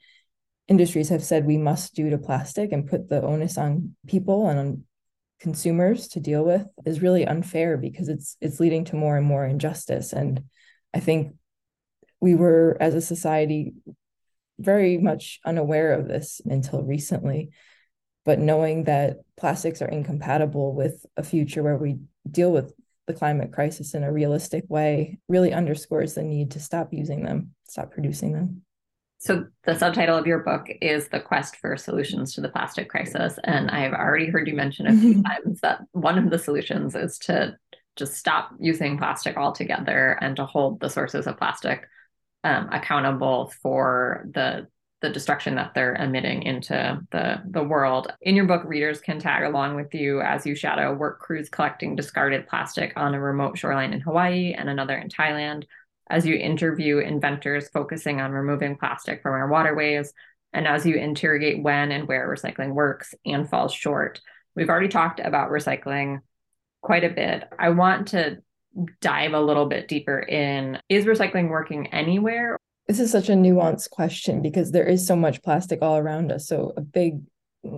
industries 0.68 1.08
have 1.08 1.22
said 1.22 1.44
we 1.44 1.58
must 1.58 1.94
do 1.94 2.08
to 2.10 2.16
plastic 2.16 2.72
and 2.72 2.88
put 2.88 3.08
the 3.08 3.20
onus 3.22 3.58
on 3.58 3.94
people 4.06 4.48
and 4.48 4.58
on 4.58 4.84
consumers 5.40 6.06
to 6.08 6.20
deal 6.20 6.44
with 6.44 6.64
is 6.86 7.02
really 7.02 7.26
unfair 7.26 7.76
because 7.76 8.08
it's 8.08 8.36
it's 8.40 8.60
leading 8.60 8.84
to 8.84 8.94
more 8.94 9.16
and 9.16 9.26
more 9.26 9.44
injustice 9.44 10.12
and 10.12 10.44
i 10.92 11.00
think 11.00 11.34
we 12.20 12.34
were 12.34 12.76
as 12.78 12.94
a 12.94 13.00
society 13.00 13.72
very 14.58 14.98
much 14.98 15.40
unaware 15.46 15.94
of 15.94 16.06
this 16.06 16.42
until 16.44 16.82
recently 16.82 17.50
but 18.24 18.38
knowing 18.38 18.84
that 18.84 19.18
plastics 19.38 19.80
are 19.82 19.88
incompatible 19.88 20.74
with 20.74 21.04
a 21.16 21.22
future 21.22 21.62
where 21.62 21.76
we 21.76 21.98
deal 22.30 22.52
with 22.52 22.72
the 23.06 23.14
climate 23.14 23.52
crisis 23.52 23.94
in 23.94 24.04
a 24.04 24.12
realistic 24.12 24.64
way 24.68 25.18
really 25.28 25.52
underscores 25.52 26.14
the 26.14 26.22
need 26.22 26.52
to 26.52 26.60
stop 26.60 26.92
using 26.92 27.24
them 27.24 27.54
stop 27.68 27.90
producing 27.90 28.32
them 28.32 28.62
so, 29.22 29.44
the 29.64 29.78
subtitle 29.78 30.16
of 30.16 30.26
your 30.26 30.38
book 30.38 30.66
is 30.80 31.08
The 31.08 31.20
Quest 31.20 31.56
for 31.56 31.76
Solutions 31.76 32.32
to 32.34 32.40
the 32.40 32.48
Plastic 32.48 32.88
Crisis. 32.88 33.38
And 33.44 33.70
I've 33.70 33.92
already 33.92 34.30
heard 34.30 34.48
you 34.48 34.54
mention 34.54 34.86
a 34.86 34.96
few 34.96 35.22
times 35.44 35.60
that 35.60 35.82
one 35.92 36.16
of 36.16 36.30
the 36.30 36.38
solutions 36.38 36.94
is 36.94 37.18
to 37.18 37.54
just 37.96 38.14
stop 38.14 38.52
using 38.58 38.96
plastic 38.96 39.36
altogether 39.36 40.16
and 40.22 40.36
to 40.36 40.46
hold 40.46 40.80
the 40.80 40.88
sources 40.88 41.26
of 41.26 41.36
plastic 41.36 41.86
um, 42.44 42.70
accountable 42.72 43.52
for 43.60 44.26
the 44.32 44.68
the 45.00 45.10
destruction 45.10 45.54
that 45.54 45.72
they're 45.74 45.94
emitting 45.94 46.42
into 46.42 47.00
the 47.10 47.42
the 47.50 47.62
world. 47.62 48.12
In 48.20 48.36
your 48.36 48.46
book, 48.46 48.64
readers 48.64 49.00
can 49.00 49.18
tag 49.18 49.44
along 49.44 49.76
with 49.76 49.94
you 49.94 50.20
as 50.20 50.44
you 50.44 50.54
shadow 50.54 50.94
work 50.94 51.20
crews 51.20 51.48
collecting 51.48 51.96
discarded 51.96 52.46
plastic 52.48 52.92
on 52.96 53.14
a 53.14 53.20
remote 53.20 53.56
shoreline 53.56 53.92
in 53.92 54.00
Hawaii 54.00 54.52
and 54.52 54.68
another 54.68 54.96
in 54.96 55.08
Thailand 55.08 55.64
as 56.10 56.26
you 56.26 56.34
interview 56.34 56.98
inventors 56.98 57.68
focusing 57.68 58.20
on 58.20 58.32
removing 58.32 58.76
plastic 58.76 59.22
from 59.22 59.32
our 59.32 59.48
waterways, 59.48 60.12
and 60.52 60.66
as 60.66 60.84
you 60.84 60.96
interrogate 60.96 61.62
when 61.62 61.92
and 61.92 62.08
where 62.08 62.28
recycling 62.28 62.74
works 62.74 63.14
and 63.24 63.48
falls 63.48 63.72
short. 63.72 64.20
We've 64.56 64.68
already 64.68 64.88
talked 64.88 65.20
about 65.20 65.50
recycling 65.50 66.18
quite 66.82 67.04
a 67.04 67.10
bit. 67.10 67.44
I 67.58 67.70
want 67.70 68.08
to 68.08 68.38
dive 69.00 69.32
a 69.32 69.40
little 69.40 69.66
bit 69.66 69.88
deeper 69.88 70.18
in 70.18 70.78
is 70.88 71.04
recycling 71.04 71.48
working 71.48 71.88
anywhere? 71.88 72.58
This 72.90 72.98
is 72.98 73.12
such 73.12 73.28
a 73.28 73.34
nuanced 73.34 73.90
question 73.90 74.42
because 74.42 74.72
there 74.72 74.84
is 74.84 75.06
so 75.06 75.14
much 75.14 75.44
plastic 75.44 75.80
all 75.80 75.96
around 75.96 76.32
us. 76.32 76.48
So, 76.48 76.72
a 76.76 76.80
big 76.80 77.20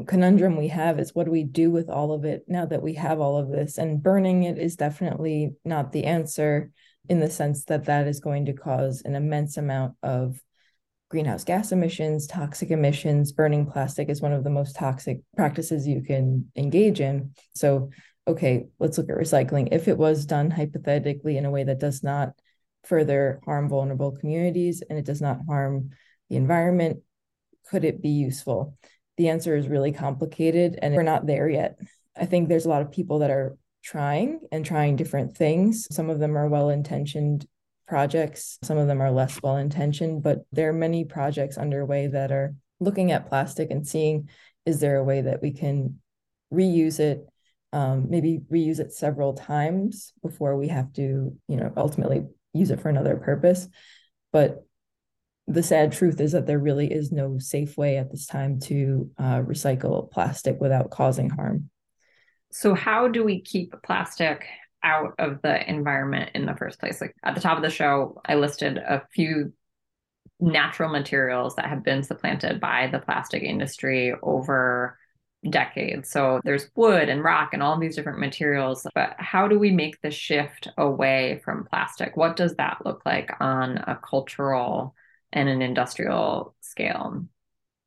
conundrum 0.07 0.57
we 0.57 0.69
have 0.69 0.99
is 0.99 1.15
what 1.15 1.25
do 1.27 1.31
we 1.31 1.45
do 1.45 1.71
with 1.71 1.91
all 1.91 2.13
of 2.13 2.25
it 2.25 2.45
now 2.49 2.65
that 2.65 2.81
we 2.81 2.95
have 2.95 3.21
all 3.21 3.37
of 3.37 3.51
this? 3.51 3.77
And 3.77 4.03
burning 4.03 4.45
it 4.45 4.57
is 4.57 4.75
definitely 4.75 5.53
not 5.67 5.93
the 5.93 6.05
answer 6.05 6.71
in 7.11 7.21
the 7.21 7.29
sense 7.29 7.65
that 7.67 7.85
that 7.85 8.07
is 8.07 8.21
going 8.21 8.47
to 8.47 8.55
cause 8.55 9.03
an 9.05 9.15
immense 9.15 9.59
amount 9.59 9.97
of 10.03 10.41
greenhouse 11.11 11.45
gas 11.45 11.73
emissions, 11.73 12.27
toxic 12.27 12.71
emissions. 12.71 13.33
Burning 13.33 13.67
plastic 13.67 14.09
is 14.09 14.23
one 14.23 14.33
of 14.33 14.45
the 14.45 14.49
most 14.49 14.77
toxic 14.77 15.21
practices 15.37 15.87
you 15.87 16.01
can 16.01 16.51
engage 16.57 17.01
in. 17.01 17.35
So, 17.55 17.91
okay, 18.27 18.65
let's 18.79 18.97
look 18.97 19.11
at 19.11 19.19
recycling. 19.19 19.69
If 19.73 19.89
it 19.89 19.99
was 19.99 20.25
done 20.25 20.51
hypothetically 20.51 21.37
in 21.37 21.45
a 21.45 21.51
way 21.51 21.65
that 21.65 21.81
does 21.81 22.03
not 22.03 22.33
further 22.85 23.41
harm 23.45 23.69
vulnerable 23.69 24.13
communities 24.13 24.83
and 24.89 24.99
it 24.99 25.05
does 25.05 25.21
not 25.21 25.41
harm 25.47 25.91
the 26.29 26.37
environment, 26.37 27.01
could 27.69 27.85
it 27.85 28.03
be 28.03 28.11
useful? 28.11 28.77
The 29.17 29.29
answer 29.29 29.57
is 29.57 29.69
really 29.69 29.93
complicated 29.93 30.79
and 30.81 30.95
we're 30.95 31.03
not 31.03 31.27
there 31.27 31.49
yet. 31.49 31.79
I 32.17 32.27
think 32.27 32.49
there's 32.49 32.67
a 32.67 32.71
lot 32.71 32.83
of 32.83 32.93
people 32.93 33.21
that 33.21 33.31
are 33.31 33.57
trying 33.83 34.41
and 34.51 34.65
trying 34.65 34.97
different 34.97 35.37
things. 35.37 35.87
Some 35.91 36.11
of 36.11 36.19
them 36.19 36.37
are 36.37 36.49
well 36.49 36.71
intentioned 36.71 37.47
projects, 37.87 38.59
some 38.63 38.79
of 38.79 38.87
them 38.87 39.01
are 39.01 39.11
less 39.11 39.43
well 39.43 39.57
intentioned, 39.57 40.23
but 40.23 40.45
there 40.53 40.71
are 40.71 40.75
many 40.75 41.05
projects 41.05 41.59
underway 41.59 42.07
that 42.07 42.33
are 42.33 42.55
looking 42.81 43.13
at 43.13 43.29
plastic 43.29 43.71
and 43.71 43.87
seeing 43.87 44.29
is 44.65 44.81
there 44.81 44.97
a 44.97 45.05
way 45.05 45.21
that 45.21 45.43
we 45.43 45.53
can 45.53 46.01
reuse 46.53 47.01
it 47.01 47.27
um, 47.73 48.11
maybe 48.11 48.41
reuse 48.51 48.81
it 48.81 48.93
several 48.93 49.33
times 49.33 50.13
before 50.23 50.57
we 50.57 50.69
have 50.69 50.93
to 50.93 51.35
you 51.49 51.57
know 51.57 51.73
ultimately 51.77 52.25
use 52.53 52.71
it 52.71 52.81
for 52.81 52.89
another 52.89 53.17
purpose 53.17 53.69
but 54.33 54.65
the 55.49 55.63
sad 55.63 55.93
truth 55.93 56.21
is 56.21 56.33
that 56.33 56.47
there 56.47 56.59
really 56.59 56.91
is 56.91 57.11
no 57.11 57.37
safe 57.39 57.77
way 57.77 57.97
at 57.97 58.11
this 58.11 58.27
time 58.27 58.61
to 58.61 59.11
uh, 59.19 59.41
recycle 59.41 60.11
plastic 60.11 60.61
without 60.61 60.91
causing 60.91 61.29
harm 61.29 61.69
so 62.53 62.75
how 62.75 63.09
do 63.09 63.25
we 63.25 63.41
keep 63.41 63.75
plastic 63.83 64.47
out 64.85 65.15
of 65.19 65.41
the 65.43 65.69
environment 65.69 66.31
in 66.35 66.47
the 66.47 66.55
first 66.55 66.79
place? 66.79 67.01
Like 67.01 67.15
at 67.23 67.35
the 67.35 67.41
top 67.41 67.57
of 67.57 67.63
the 67.63 67.71
show, 67.71 68.21
I 68.27 68.35
listed 68.35 68.79
a 68.79 69.03
few 69.13 69.53
natural 70.41 70.91
materials 70.91 71.57
that 71.57 71.67
have 71.67 71.85
been 71.85 72.03
supplanted 72.03 72.61
by 72.61 72.89
the 72.89 72.99
plastic 72.99 73.43
industry 73.43 74.15
over 74.23 74.99
decades. 75.49 76.11
So 76.11 76.41
there's 76.45 76.71
wood 76.75 77.09
and 77.09 77.23
rock 77.25 77.51
and 77.53 77.63
all 77.63 77.79
these 77.79 77.97
different 77.97 78.21
materials. 78.21 78.87
But 78.95 79.17
how 79.19 79.49
do 79.49 79.59
we 79.59 79.71
make 79.71 80.01
the 80.01 80.11
shift 80.11 80.69
away 80.79 81.41
from 81.45 81.65
plastic? 81.65 82.17
What 82.17 82.37
does 82.37 82.55
that 82.57 82.85
look 82.85 83.03
like 83.05 83.31
on 83.41 83.79
a 83.79 83.99
cultural 84.03 84.95
and 85.33 85.49
an 85.49 85.63
industrial 85.63 86.55
scale? 86.61 87.27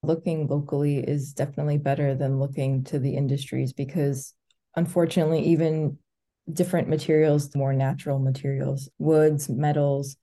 Looking 0.03 0.47
locally 0.47 0.99
is 0.99 1.33
definitely 1.33 1.77
better 1.77 2.13
than 2.13 2.39
looking 2.39 2.83
to 2.85 2.99
the 2.99 3.15
industries 3.15 3.73
because 3.73 4.33
unfortunately, 4.75 5.41
even 5.45 5.97
different 6.51 6.89
materials, 6.89 7.55
more 7.55 7.73
natural 7.73 8.19
materials, 8.19 8.89
woods, 8.99 9.49
metals, 9.49 10.17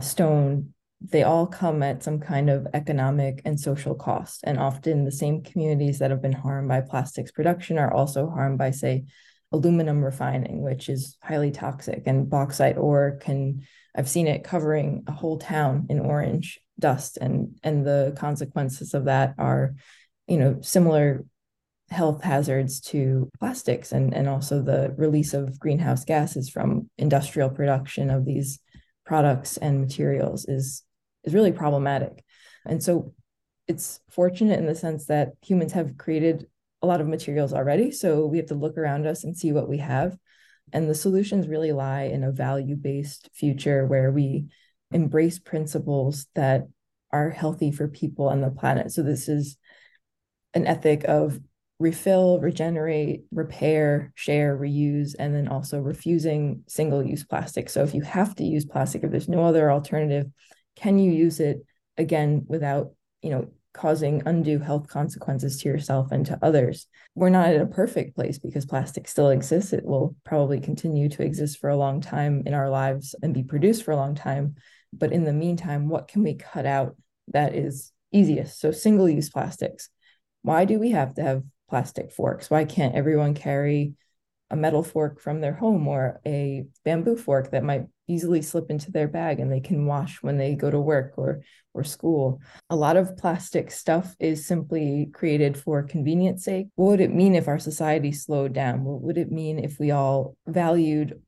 stone, 0.00 0.72
they 1.00 1.22
all 1.22 1.46
come 1.46 1.82
at 1.82 2.02
some 2.02 2.18
kind 2.18 2.48
of 2.48 2.66
economic 2.72 3.42
and 3.44 3.60
social 3.60 3.94
cost. 3.94 4.40
And 4.44 4.58
often 4.58 5.04
the 5.04 5.12
same 5.12 5.42
communities 5.42 5.98
that 5.98 6.10
have 6.10 6.22
been 6.22 6.32
harmed 6.32 6.68
by 6.68 6.80
plastics 6.80 7.30
production 7.30 7.78
are 7.78 7.92
also 7.92 8.28
harmed 8.28 8.58
by, 8.58 8.70
say, 8.70 9.04
aluminum 9.52 10.04
refining, 10.04 10.62
which 10.62 10.88
is 10.88 11.16
highly 11.22 11.50
toxic. 11.50 12.04
And 12.06 12.28
bauxite 12.28 12.78
ore 12.78 13.18
can, 13.20 13.62
I've 13.94 14.08
seen 14.08 14.26
it 14.26 14.42
covering 14.44 15.04
a 15.06 15.12
whole 15.12 15.38
town 15.38 15.86
in 15.90 16.00
orange 16.00 16.60
dust. 16.78 17.18
And, 17.18 17.58
and 17.62 17.86
the 17.86 18.14
consequences 18.18 18.94
of 18.94 19.04
that 19.04 19.34
are, 19.38 19.74
you 20.26 20.38
know, 20.38 20.58
similar 20.62 21.24
health 21.90 22.22
hazards 22.22 22.80
to 22.80 23.30
plastics 23.38 23.92
and, 23.92 24.12
and 24.12 24.28
also 24.28 24.60
the 24.60 24.92
release 24.96 25.34
of 25.34 25.58
greenhouse 25.60 26.04
gases 26.04 26.48
from 26.48 26.90
industrial 26.98 27.48
production 27.48 28.10
of 28.10 28.24
these 28.24 28.58
products 29.04 29.56
and 29.56 29.80
materials 29.80 30.46
is 30.48 30.82
is 31.26 31.34
really 31.34 31.52
problematic. 31.52 32.24
And 32.64 32.82
so 32.82 33.14
it's 33.68 34.00
fortunate 34.10 34.58
in 34.58 34.66
the 34.66 34.74
sense 34.74 35.06
that 35.06 35.32
humans 35.42 35.72
have 35.72 35.98
created 35.98 36.46
a 36.82 36.86
lot 36.86 37.00
of 37.00 37.08
materials 37.08 37.52
already. 37.52 37.90
So 37.90 38.26
we 38.26 38.38
have 38.38 38.46
to 38.46 38.54
look 38.54 38.78
around 38.78 39.06
us 39.06 39.24
and 39.24 39.36
see 39.36 39.52
what 39.52 39.68
we 39.68 39.78
have. 39.78 40.16
And 40.72 40.88
the 40.88 40.94
solutions 40.94 41.48
really 41.48 41.72
lie 41.72 42.04
in 42.04 42.24
a 42.24 42.32
value 42.32 42.76
based 42.76 43.28
future 43.34 43.86
where 43.86 44.10
we 44.10 44.46
embrace 44.92 45.38
principles 45.38 46.26
that 46.34 46.66
are 47.10 47.30
healthy 47.30 47.70
for 47.70 47.88
people 47.88 48.30
and 48.30 48.42
the 48.42 48.50
planet. 48.50 48.92
So 48.92 49.02
this 49.02 49.28
is 49.28 49.56
an 50.54 50.66
ethic 50.66 51.04
of 51.04 51.40
refill, 51.78 52.40
regenerate, 52.40 53.24
repair, 53.30 54.12
share, 54.14 54.56
reuse, 54.56 55.14
and 55.18 55.34
then 55.34 55.48
also 55.48 55.78
refusing 55.80 56.62
single 56.66 57.04
use 57.04 57.24
plastic. 57.24 57.68
So 57.68 57.82
if 57.82 57.94
you 57.94 58.00
have 58.02 58.34
to 58.36 58.44
use 58.44 58.64
plastic, 58.64 59.04
if 59.04 59.10
there's 59.10 59.28
no 59.28 59.44
other 59.44 59.70
alternative, 59.70 60.26
can 60.76 60.98
you 60.98 61.10
use 61.10 61.40
it 61.40 61.64
again 61.96 62.44
without, 62.46 62.92
you 63.22 63.30
know, 63.30 63.48
causing 63.72 64.22
undue 64.24 64.58
health 64.58 64.88
consequences 64.88 65.58
to 65.58 65.68
yourself 65.68 66.12
and 66.12 66.24
to 66.26 66.38
others? 66.42 66.86
We're 67.14 67.30
not 67.30 67.48
at 67.48 67.60
a 67.60 67.66
perfect 67.66 68.14
place 68.14 68.38
because 68.38 68.64
plastic 68.64 69.08
still 69.08 69.30
exists. 69.30 69.72
It 69.72 69.84
will 69.84 70.14
probably 70.24 70.60
continue 70.60 71.08
to 71.10 71.22
exist 71.22 71.58
for 71.58 71.70
a 71.70 71.76
long 71.76 72.00
time 72.00 72.42
in 72.46 72.54
our 72.54 72.70
lives 72.70 73.14
and 73.22 73.34
be 73.34 73.42
produced 73.42 73.84
for 73.84 73.90
a 73.90 73.96
long 73.96 74.14
time. 74.14 74.54
But 74.92 75.12
in 75.12 75.24
the 75.24 75.32
meantime, 75.32 75.88
what 75.88 76.08
can 76.08 76.22
we 76.22 76.34
cut 76.34 76.66
out 76.66 76.96
that 77.28 77.54
is 77.54 77.92
easiest? 78.12 78.60
So 78.60 78.70
single 78.70 79.08
use 79.08 79.30
plastics. 79.30 79.88
Why 80.42 80.64
do 80.64 80.78
we 80.78 80.90
have 80.90 81.14
to 81.14 81.22
have 81.22 81.42
plastic 81.68 82.12
forks? 82.12 82.48
Why 82.48 82.64
can't 82.64 82.94
everyone 82.94 83.34
carry 83.34 83.94
a 84.50 84.56
metal 84.56 84.82
fork 84.82 85.20
from 85.20 85.40
their 85.40 85.54
home 85.54 85.88
or 85.88 86.20
a 86.24 86.64
bamboo 86.84 87.16
fork 87.16 87.50
that 87.50 87.64
might 87.64 87.86
easily 88.08 88.40
slip 88.42 88.70
into 88.70 88.92
their 88.92 89.08
bag 89.08 89.40
and 89.40 89.50
they 89.50 89.60
can 89.60 89.86
wash 89.86 90.22
when 90.22 90.38
they 90.38 90.54
go 90.54 90.70
to 90.70 90.80
work 90.80 91.14
or 91.16 91.42
or 91.74 91.84
school. 91.84 92.40
A 92.70 92.76
lot 92.76 92.96
of 92.96 93.16
plastic 93.16 93.70
stuff 93.70 94.16
is 94.18 94.46
simply 94.46 95.10
created 95.12 95.58
for 95.58 95.82
convenience 95.82 96.44
sake. 96.44 96.68
What 96.76 96.86
would 96.90 97.00
it 97.00 97.12
mean 97.12 97.34
if 97.34 97.48
our 97.48 97.58
society 97.58 98.12
slowed 98.12 98.52
down? 98.52 98.84
What 98.84 99.02
would 99.02 99.18
it 99.18 99.30
mean 99.30 99.58
if 99.58 99.78
we 99.78 99.90
all 99.90 100.36
valued 100.46 101.20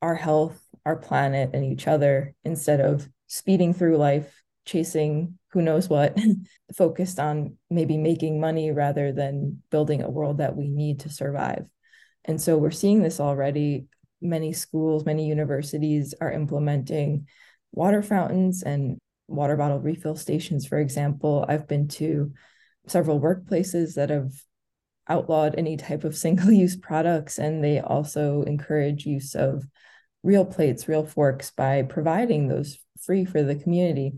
our 0.00 0.14
health, 0.14 0.58
our 0.86 0.96
planet 0.96 1.50
and 1.52 1.64
each 1.64 1.86
other 1.86 2.34
instead 2.44 2.80
of 2.80 3.08
speeding 3.26 3.74
through 3.74 3.98
life 3.98 4.42
chasing 4.64 5.38
who 5.52 5.62
knows 5.62 5.88
what, 5.88 6.16
focused 6.76 7.18
on 7.18 7.56
maybe 7.68 7.96
making 7.96 8.40
money 8.40 8.70
rather 8.70 9.12
than 9.12 9.62
building 9.70 10.02
a 10.02 10.10
world 10.10 10.38
that 10.38 10.56
we 10.56 10.68
need 10.68 11.00
to 11.00 11.10
survive. 11.10 11.66
And 12.24 12.40
so 12.40 12.58
we're 12.58 12.70
seeing 12.70 13.02
this 13.02 13.20
already. 13.20 13.86
Many 14.20 14.52
schools, 14.52 15.06
many 15.06 15.26
universities 15.26 16.14
are 16.20 16.30
implementing 16.30 17.26
water 17.72 18.02
fountains 18.02 18.62
and 18.62 18.98
water 19.28 19.56
bottle 19.56 19.78
refill 19.78 20.16
stations, 20.16 20.66
for 20.66 20.78
example. 20.78 21.44
I've 21.48 21.66
been 21.68 21.88
to 21.88 22.32
several 22.86 23.20
workplaces 23.20 23.94
that 23.94 24.10
have 24.10 24.32
outlawed 25.08 25.54
any 25.56 25.76
type 25.76 26.04
of 26.04 26.16
single 26.26 26.50
use 26.52 26.76
products 26.76 27.38
and 27.38 27.62
they 27.62 27.80
also 27.80 28.42
encourage 28.42 29.06
use 29.06 29.34
of 29.34 29.64
real 30.22 30.44
plates, 30.44 30.88
real 30.88 31.06
forks 31.06 31.50
by 31.50 31.82
providing 31.82 32.48
those 32.48 32.78
free 33.00 33.24
for 33.24 33.42
the 33.42 33.54
community. 33.54 34.12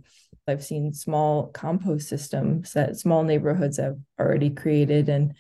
I've 0.49 0.65
seen 0.65 0.93
small 0.93 1.47
compost 1.49 2.09
systems 2.09 2.73
that 2.73 2.97
small 2.97 3.23
neighborhoods 3.23 3.77
have 3.77 3.97
already 4.19 4.51
created. 4.51 5.09
And 5.09 5.35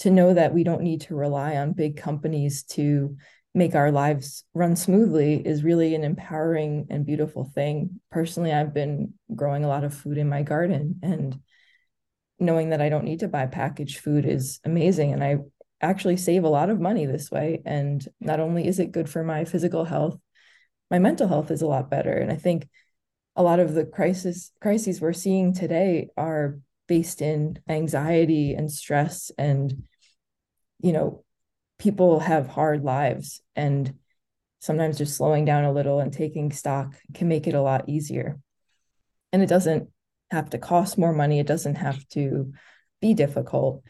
to 0.00 0.10
know 0.10 0.34
that 0.34 0.54
we 0.54 0.64
don't 0.64 0.82
need 0.82 1.02
to 1.02 1.14
rely 1.14 1.56
on 1.56 1.72
big 1.72 1.96
companies 1.96 2.62
to 2.62 3.16
make 3.54 3.74
our 3.74 3.90
lives 3.90 4.44
run 4.54 4.76
smoothly 4.76 5.34
is 5.34 5.64
really 5.64 5.94
an 5.94 6.04
empowering 6.04 6.86
and 6.90 7.06
beautiful 7.06 7.44
thing. 7.54 8.00
Personally, 8.10 8.52
I've 8.52 8.74
been 8.74 9.14
growing 9.34 9.64
a 9.64 9.68
lot 9.68 9.84
of 9.84 9.94
food 9.94 10.18
in 10.18 10.28
my 10.28 10.42
garden 10.42 11.00
and 11.02 11.40
knowing 12.38 12.70
that 12.70 12.80
I 12.80 12.88
don't 12.88 13.04
need 13.04 13.20
to 13.20 13.28
buy 13.28 13.46
packaged 13.46 13.98
food 13.98 14.24
is 14.24 14.60
amazing. 14.64 15.12
And 15.12 15.24
I 15.24 15.38
actually 15.80 16.16
save 16.16 16.44
a 16.44 16.48
lot 16.48 16.70
of 16.70 16.80
money 16.80 17.06
this 17.06 17.30
way. 17.30 17.62
And 17.64 18.06
not 18.20 18.40
only 18.40 18.66
is 18.66 18.78
it 18.78 18.92
good 18.92 19.08
for 19.08 19.24
my 19.24 19.44
physical 19.44 19.84
health, 19.84 20.18
my 20.90 20.98
mental 20.98 21.28
health 21.28 21.50
is 21.50 21.62
a 21.62 21.66
lot 21.66 21.90
better. 21.90 22.12
And 22.12 22.30
I 22.30 22.36
think 22.36 22.68
a 23.34 23.42
lot 23.42 23.60
of 23.60 23.74
the 23.74 23.84
crisis 23.84 24.52
crises 24.60 25.00
we're 25.00 25.12
seeing 25.12 25.52
today 25.52 26.08
are 26.16 26.58
based 26.88 27.22
in 27.22 27.58
anxiety 27.68 28.54
and 28.54 28.72
stress 28.72 29.30
and 29.38 29.84
you 30.80 30.92
know 30.92 31.24
people 31.78 32.18
have 32.18 32.48
hard 32.48 32.82
lives 32.82 33.40
and 33.54 33.94
sometimes 34.60 34.98
just 34.98 35.16
slowing 35.16 35.44
down 35.44 35.64
a 35.64 35.72
little 35.72 36.00
and 36.00 36.12
taking 36.12 36.50
stock 36.50 36.94
can 37.14 37.28
make 37.28 37.46
it 37.46 37.54
a 37.54 37.62
lot 37.62 37.88
easier. 37.88 38.38
And 39.32 39.42
it 39.42 39.48
doesn't 39.48 39.88
have 40.30 40.50
to 40.50 40.58
cost 40.58 40.98
more 40.98 41.12
money. 41.12 41.38
It 41.38 41.46
doesn't 41.46 41.76
have 41.76 42.06
to 42.08 42.52
be 43.00 43.14
difficult. 43.14 43.82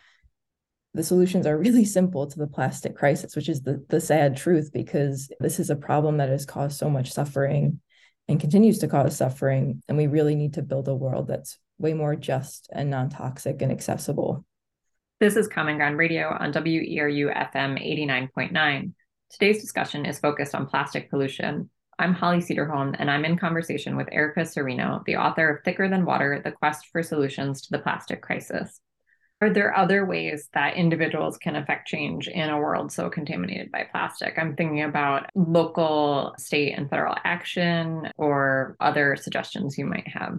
The 0.95 1.03
solutions 1.03 1.47
are 1.47 1.57
really 1.57 1.85
simple 1.99 2.27
to 2.27 2.39
the 2.39 2.47
plastic 2.47 2.97
crisis 2.97 3.35
which 3.35 3.49
is 3.49 3.63
the, 3.63 3.85
the 3.89 4.01
sad 4.01 4.37
truth 4.37 4.71
because 4.73 5.31
this 5.41 5.59
is 5.59 5.71
a 5.71 5.77
problem 5.77 6.19
that 6.19 6.29
has 6.29 6.45
caused 6.45 6.79
so 6.79 6.91
much 6.91 7.13
suffering 7.13 7.81
and 8.29 8.41
continues 8.41 8.81
to 8.81 8.89
cause 8.89 9.17
suffering. 9.17 9.83
And 9.89 9.97
we 9.97 10.07
really 10.07 10.35
need 10.35 10.55
to 10.55 10.63
build 10.63 10.89
a 10.89 10.95
world 10.95 11.29
that's 11.29 11.59
way 11.79 11.95
more 11.95 12.17
just 12.17 12.69
and 12.73 12.91
non-toxic 12.91 13.63
and 13.63 13.73
accessible 13.73 14.45
this 15.21 15.35
is 15.35 15.49
Common 15.49 15.79
Ground 15.79 15.99
Radio 15.99 16.29
on 16.29 16.53
WERU 16.53 17.37
FM 17.53 17.77
89.9. 18.31 18.93
Today's 19.31 19.61
discussion 19.61 20.07
is 20.07 20.21
focused 20.21 20.55
on 20.55 20.69
plastic 20.69 21.11
pollution. 21.11 21.69
I'm 21.99 22.15
Holli 22.15 22.39
Cederholm, 22.39 22.95
and 22.97 23.11
I'm 23.11 23.25
in 23.25 23.37
conversation 23.37 23.97
with 23.97 24.07
Erica 24.13 24.43
Cirino, 24.43 25.05
the 25.07 25.17
author 25.17 25.51
of 25.51 25.65
Thicker 25.65 25.89
Than 25.89 26.05
Water 26.05 26.41
The 26.45 26.53
Quest 26.53 26.87
for 26.93 27.03
Solutions 27.03 27.63
to 27.63 27.73
the 27.73 27.81
Plastic 27.81 28.23
Crisis. 28.23 28.81
Are 29.41 29.51
there 29.53 29.77
other 29.77 30.07
ways 30.07 30.49
that 30.55 30.77
individuals 30.77 31.37
can 31.37 31.57
affect 31.57 31.89
change 31.89 32.29
in 32.29 32.49
a 32.49 32.61
world 32.61 32.93
so 32.93 33.11
contaminated 33.11 33.73
by 33.73 33.89
plastic? 33.91 34.39
I'm 34.39 34.55
thinking 34.55 34.85
about 34.85 35.31
local, 35.35 36.35
state, 36.39 36.79
and 36.79 36.89
federal 36.89 37.17
action 37.25 38.09
or 38.17 38.77
other 38.79 39.17
suggestions 39.17 39.77
you 39.77 39.87
might 39.87 40.07
have 40.07 40.39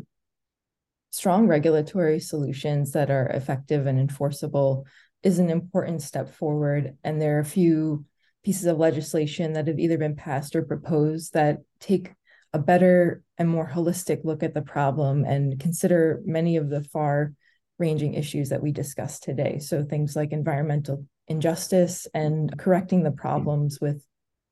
strong 1.12 1.48
regulatory 1.48 2.19
solutions 2.19 2.91
that 2.91 3.10
are 3.10 3.28
effective 3.28 3.88
and 3.88 4.00
enforceable 4.00 4.86
is 5.24 5.39
an 5.39 5.50
important 5.50 6.02
step 6.02 6.34
forward. 6.34 6.98
And 7.04 7.22
there 7.22 7.38
are 7.38 7.41
a 7.41 7.45
few 7.45 8.06
pieces 8.43 8.65
of 8.65 8.78
legislation 8.78 9.54
that 9.54 9.67
have 9.67 9.80
either 9.80 9.98
been 9.98 10.15
passed 10.15 10.56
or 10.56 10.63
proposed 10.63 11.34
that 11.34 11.58
take 11.80 12.13
a 12.54 12.60
better 12.60 13.22
and 13.38 13.50
more 13.50 13.69
holistic 13.69 14.24
look 14.24 14.43
at 14.43 14.54
the 14.54 14.62
problem 14.62 15.26
and 15.26 15.60
consider 15.60 16.22
many 16.26 16.58
of 16.58 16.69
the 16.69 16.84
far 16.84 17.34
ranging 17.78 18.13
issues 18.13 18.50
that 18.50 18.62
we 18.62 18.72
discussed 18.72 19.24
today. 19.24 19.60
So 19.60 19.84
things 19.84 20.15
like 20.15 20.32
environmental 20.32 21.06
injustice 21.28 22.08
and 22.13 22.58
correcting 22.58 23.04
the 23.04 23.12
problems 23.12 23.80
with 23.80 24.04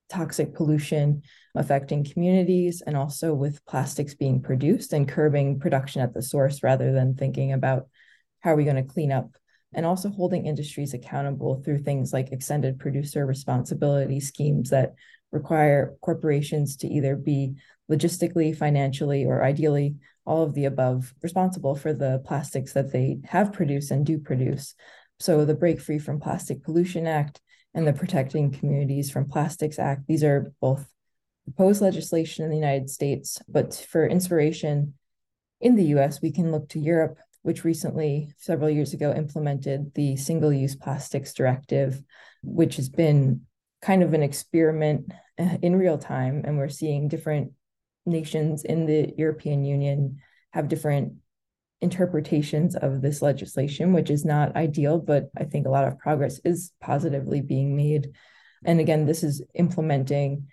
toxic 0.09 0.53
pollution 0.53 1.21
affecting 1.55 2.03
communities 2.03 2.81
and 2.85 2.95
also 2.95 3.33
with 3.33 3.65
plastics 3.65 4.13
being 4.13 4.41
produced 4.41 4.93
and 4.93 5.07
curbing 5.07 5.59
production 5.59 6.01
at 6.01 6.13
the 6.13 6.21
source 6.21 6.63
rather 6.63 6.91
than 6.91 7.15
thinking 7.15 7.51
about 7.51 7.87
how 8.41 8.51
are 8.51 8.55
we 8.55 8.63
going 8.63 8.75
to 8.75 8.83
clean 8.83 9.11
up 9.11 9.35
and 9.73 9.85
also 9.85 10.09
holding 10.09 10.45
industries 10.45 10.93
accountable 10.93 11.61
through 11.61 11.79
things 11.79 12.13
like 12.13 12.31
extended 12.31 12.79
producer 12.79 13.25
responsibility 13.25 14.19
schemes 14.19 14.69
that 14.69 14.93
require 15.31 15.95
corporations 16.01 16.77
to 16.77 16.87
either 16.87 17.15
be 17.15 17.55
logistically, 17.91 18.55
financially, 18.55 19.25
or 19.25 19.43
ideally 19.43 19.95
all 20.25 20.43
of 20.43 20.53
the 20.53 20.65
above 20.65 21.13
responsible 21.21 21.75
for 21.75 21.93
the 21.93 22.21
plastics 22.25 22.73
that 22.73 22.91
they 22.91 23.19
have 23.25 23.53
produced 23.53 23.91
and 23.91 24.05
do 24.05 24.19
produce. 24.19 24.75
So 25.19 25.45
the 25.45 25.55
Break 25.55 25.79
Free 25.81 25.99
from 25.99 26.19
Plastic 26.19 26.63
Pollution 26.63 27.07
Act 27.07 27.41
and 27.77 27.87
the 27.87 27.93
Protecting 27.93 28.49
Communities 28.49 29.11
from 29.11 29.29
Plastics 29.29 29.77
Act. 29.77 30.07
These 30.07 30.23
are 30.23 30.51
both 30.59 30.87
proposed 31.43 31.79
legislation 31.79 32.43
in 32.43 32.49
the 32.49 32.57
United 32.57 32.89
States, 32.89 33.39
but 33.47 33.85
for 33.87 34.07
inspiration 34.07 34.95
in 35.61 35.75
the 35.75 35.85
US, 35.95 36.19
we 36.19 36.31
can 36.31 36.51
look 36.51 36.67
to 36.69 36.79
Europe, 36.79 37.19
which 37.43 37.63
recently, 37.63 38.33
several 38.35 38.71
years 38.71 38.93
ago, 38.93 39.13
implemented 39.13 39.93
the 39.93 40.15
Single 40.15 40.51
Use 40.51 40.75
Plastics 40.75 41.35
Directive, 41.35 42.01
which 42.41 42.77
has 42.77 42.89
been 42.89 43.41
kind 43.83 44.01
of 44.01 44.15
an 44.15 44.23
experiment 44.23 45.13
uh, 45.37 45.57
in 45.61 45.75
real 45.75 45.99
time. 45.99 46.41
And 46.45 46.57
we're 46.57 46.69
seeing 46.69 47.07
different 47.07 47.51
nations 48.07 48.63
in 48.63 48.87
the 48.87 49.13
European 49.19 49.63
Union 49.63 50.17
have 50.51 50.67
different 50.67 51.13
interpretations 51.81 52.75
of 52.75 53.01
this 53.01 53.21
legislation, 53.21 53.93
which 53.93 54.09
is 54.09 54.25
not 54.25 54.55
ideal, 54.55 54.97
but 54.97 55.29
I 55.37 55.43
think 55.43 55.67
a 55.67 55.71
lot 55.71 55.87
of 55.87 55.99
progress 55.99 56.39
is 56.43 56.71
positively 56.81 57.41
being 57.41 57.75
made. 57.75 58.13
And 58.65 58.79
again, 58.79 59.05
this 59.05 59.23
is 59.23 59.43
implementing 59.53 60.47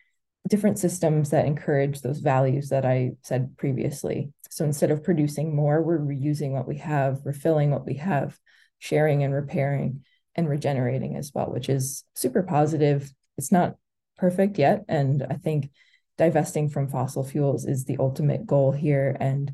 different 0.49 0.79
systems 0.79 1.31
that 1.31 1.47
encourage 1.47 2.03
those 2.03 2.19
values 2.19 2.69
that 2.69 2.85
I 2.85 3.13
said 3.23 3.57
previously. 3.57 4.33
So 4.51 4.65
instead 4.65 4.91
of 4.91 5.03
producing 5.03 5.57
more, 5.57 5.83
we're 5.83 5.99
reusing 5.99 6.51
what 6.51 6.69
we 6.69 6.79
have, 6.79 7.21
refilling 7.25 7.71
what 7.71 7.87
we 7.87 7.95
have, 7.95 8.39
sharing 8.79 9.25
and 9.25 9.33
repairing 9.33 10.05
and 10.35 10.49
regenerating 10.49 11.17
as 11.17 11.33
well, 11.35 11.51
which 11.51 11.69
is 11.69 12.05
super 12.15 12.43
positive. 12.43 13.11
It's 13.39 13.51
not 13.51 13.77
perfect 14.19 14.59
yet. 14.59 14.85
And 14.89 15.27
I 15.29 15.35
think 15.35 15.71
divesting 16.19 16.69
from 16.69 16.89
fossil 16.89 17.25
fuels 17.25 17.65
is 17.65 17.85
the 17.85 17.97
ultimate 17.99 18.47
goal 18.47 18.73
here. 18.73 19.17
And 19.19 19.53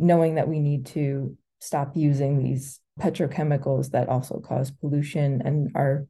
knowing 0.00 0.36
that 0.36 0.48
we 0.48 0.58
need 0.60 0.86
to 0.86 1.36
stop 1.60 1.96
using 1.96 2.42
these 2.42 2.80
petrochemicals 2.98 3.90
that 3.90 4.08
also 4.08 4.40
cause 4.40 4.70
pollution 4.70 5.42
and 5.44 5.70
are 5.74 6.06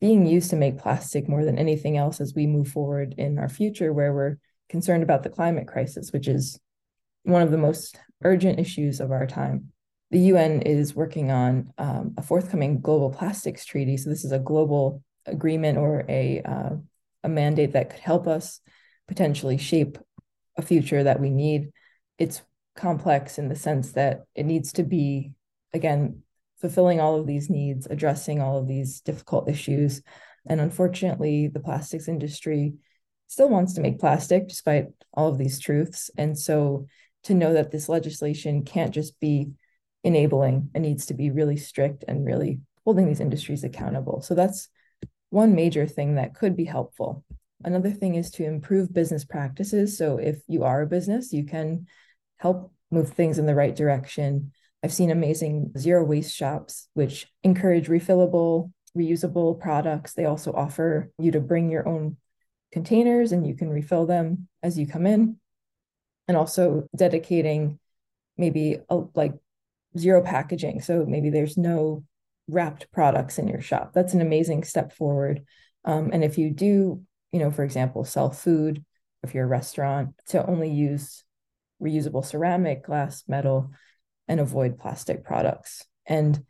being 0.00 0.26
used 0.26 0.50
to 0.50 0.56
make 0.56 0.78
plastic 0.78 1.28
more 1.28 1.44
than 1.44 1.58
anything 1.58 1.96
else 1.96 2.20
as 2.20 2.34
we 2.34 2.46
move 2.46 2.68
forward 2.68 3.14
in 3.16 3.38
our 3.38 3.48
future, 3.48 3.92
where 3.92 4.12
we're 4.12 4.36
concerned 4.68 5.02
about 5.02 5.22
the 5.22 5.30
climate 5.30 5.68
crisis, 5.68 6.12
which 6.12 6.26
is 6.26 6.58
one 7.22 7.42
of 7.42 7.50
the 7.50 7.58
most 7.58 7.98
urgent 8.22 8.58
issues 8.58 9.00
of 9.00 9.12
our 9.12 9.26
time. 9.26 9.70
The 10.10 10.20
UN 10.20 10.62
is 10.62 10.94
working 10.94 11.30
on 11.30 11.72
um, 11.78 12.14
a 12.16 12.22
forthcoming 12.22 12.80
global 12.80 13.10
plastics 13.10 13.64
treaty. 13.64 13.96
So 13.96 14.10
this 14.10 14.24
is 14.24 14.32
a 14.32 14.38
global 14.38 15.02
agreement 15.26 15.78
or 15.78 16.04
a 16.08 16.42
uh, 16.42 16.76
a 17.22 17.28
mandate 17.28 17.72
that 17.72 17.90
could 17.90 18.00
help 18.00 18.26
us 18.26 18.60
potentially 19.08 19.56
shape 19.56 19.98
a 20.56 20.62
future 20.62 21.02
that 21.02 21.20
we 21.20 21.30
need. 21.30 21.70
It's 22.18 22.42
complex 22.76 23.38
in 23.38 23.48
the 23.48 23.56
sense 23.56 23.92
that 23.92 24.24
it 24.34 24.44
needs 24.44 24.72
to 24.74 24.82
be, 24.82 25.32
again, 25.72 26.22
fulfilling 26.60 27.00
all 27.00 27.18
of 27.18 27.26
these 27.26 27.50
needs, 27.50 27.86
addressing 27.88 28.40
all 28.40 28.58
of 28.58 28.68
these 28.68 29.00
difficult 29.00 29.48
issues. 29.48 30.02
And 30.46 30.60
unfortunately, 30.60 31.48
the 31.48 31.60
plastics 31.60 32.08
industry 32.08 32.74
still 33.26 33.48
wants 33.48 33.74
to 33.74 33.80
make 33.80 33.98
plastic 33.98 34.48
despite 34.48 34.86
all 35.12 35.28
of 35.28 35.38
these 35.38 35.58
truths. 35.58 36.10
And 36.16 36.38
so 36.38 36.86
to 37.24 37.34
know 37.34 37.52
that 37.54 37.70
this 37.70 37.88
legislation 37.88 38.64
can't 38.64 38.94
just 38.94 39.18
be 39.20 39.50
enabling, 40.02 40.70
it 40.74 40.80
needs 40.80 41.06
to 41.06 41.14
be 41.14 41.30
really 41.30 41.56
strict 41.56 42.04
and 42.06 42.24
really 42.24 42.60
holding 42.84 43.06
these 43.06 43.20
industries 43.20 43.64
accountable. 43.64 44.20
So 44.20 44.34
that's 44.34 44.68
one 45.30 45.54
major 45.54 45.86
thing 45.86 46.14
that 46.14 46.34
could 46.34 46.56
be 46.56 46.64
helpful. 46.64 47.24
Another 47.64 47.90
thing 47.90 48.14
is 48.14 48.30
to 48.32 48.44
improve 48.44 48.92
business 48.92 49.24
practices. 49.24 49.96
So 49.96 50.18
if 50.18 50.38
you 50.46 50.64
are 50.64 50.82
a 50.82 50.86
business, 50.86 51.32
you 51.32 51.44
can 51.44 51.86
help 52.44 52.70
move 52.90 53.08
things 53.08 53.38
in 53.38 53.46
the 53.46 53.54
right 53.54 53.74
direction. 53.74 54.52
I've 54.82 54.92
seen 54.92 55.10
amazing 55.10 55.72
zero 55.78 56.04
waste 56.04 56.36
shops, 56.36 56.88
which 56.92 57.26
encourage 57.42 57.88
refillable, 57.88 58.70
reusable 58.96 59.58
products. 59.58 60.12
They 60.12 60.26
also 60.26 60.52
offer 60.52 61.10
you 61.18 61.32
to 61.32 61.40
bring 61.40 61.70
your 61.70 61.88
own 61.88 62.18
containers 62.70 63.32
and 63.32 63.46
you 63.46 63.54
can 63.54 63.70
refill 63.70 64.04
them 64.04 64.46
as 64.62 64.78
you 64.78 64.86
come 64.86 65.06
in. 65.06 65.38
And 66.28 66.36
also 66.36 66.86
dedicating 66.94 67.78
maybe 68.36 68.76
a, 68.90 69.00
like 69.14 69.32
zero 69.96 70.20
packaging. 70.22 70.82
So 70.82 71.06
maybe 71.06 71.30
there's 71.30 71.56
no 71.56 72.04
wrapped 72.46 72.92
products 72.92 73.38
in 73.38 73.48
your 73.48 73.62
shop. 73.62 73.94
That's 73.94 74.12
an 74.12 74.20
amazing 74.20 74.64
step 74.64 74.92
forward. 74.92 75.44
Um, 75.86 76.10
and 76.12 76.22
if 76.22 76.36
you 76.36 76.50
do, 76.50 77.02
you 77.32 77.40
know, 77.40 77.50
for 77.50 77.64
example, 77.64 78.04
sell 78.04 78.30
food, 78.30 78.84
if 79.22 79.34
you're 79.34 79.44
a 79.44 79.48
restaurant, 79.48 80.10
to 80.28 80.46
only 80.46 80.70
use 80.70 81.24
reusable 81.82 82.24
ceramic, 82.24 82.84
glass, 82.84 83.24
metal, 83.28 83.70
and 84.28 84.40
avoid 84.40 84.78
plastic 84.78 85.24
products. 85.24 85.84
And 86.06 86.44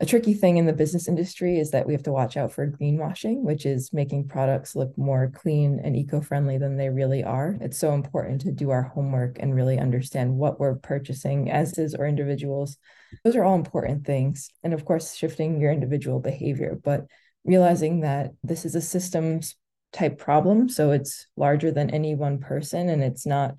A 0.00 0.06
tricky 0.06 0.32
thing 0.32 0.58
in 0.58 0.66
the 0.66 0.72
business 0.72 1.08
industry 1.08 1.58
is 1.58 1.72
that 1.72 1.84
we 1.84 1.92
have 1.92 2.04
to 2.04 2.12
watch 2.12 2.36
out 2.36 2.52
for 2.52 2.70
greenwashing, 2.70 3.42
which 3.42 3.66
is 3.66 3.92
making 3.92 4.28
products 4.28 4.76
look 4.76 4.96
more 4.96 5.28
clean 5.34 5.80
and 5.82 5.96
eco 5.96 6.20
friendly 6.20 6.56
than 6.56 6.76
they 6.76 6.88
really 6.88 7.24
are. 7.24 7.58
It's 7.60 7.78
so 7.78 7.92
important 7.94 8.42
to 8.42 8.52
do 8.52 8.70
our 8.70 8.82
homework 8.82 9.38
and 9.40 9.52
really 9.52 9.76
understand 9.76 10.36
what 10.36 10.60
we're 10.60 10.76
purchasing 10.76 11.50
as 11.50 11.78
is 11.78 11.96
or 11.96 12.06
individuals. 12.06 12.76
Those 13.24 13.34
are 13.34 13.42
all 13.42 13.56
important 13.56 14.06
things. 14.06 14.50
And 14.62 14.72
of 14.72 14.84
course, 14.84 15.16
shifting 15.16 15.60
your 15.60 15.72
individual 15.72 16.20
behavior, 16.20 16.78
but 16.84 17.06
realizing 17.44 18.00
that 18.02 18.30
this 18.44 18.64
is 18.64 18.76
a 18.76 18.80
systems 18.80 19.56
type 19.92 20.16
problem. 20.16 20.68
So 20.68 20.92
it's 20.92 21.26
larger 21.36 21.72
than 21.72 21.90
any 21.90 22.14
one 22.14 22.38
person 22.38 22.88
and 22.88 23.02
it's 23.02 23.26
not 23.26 23.56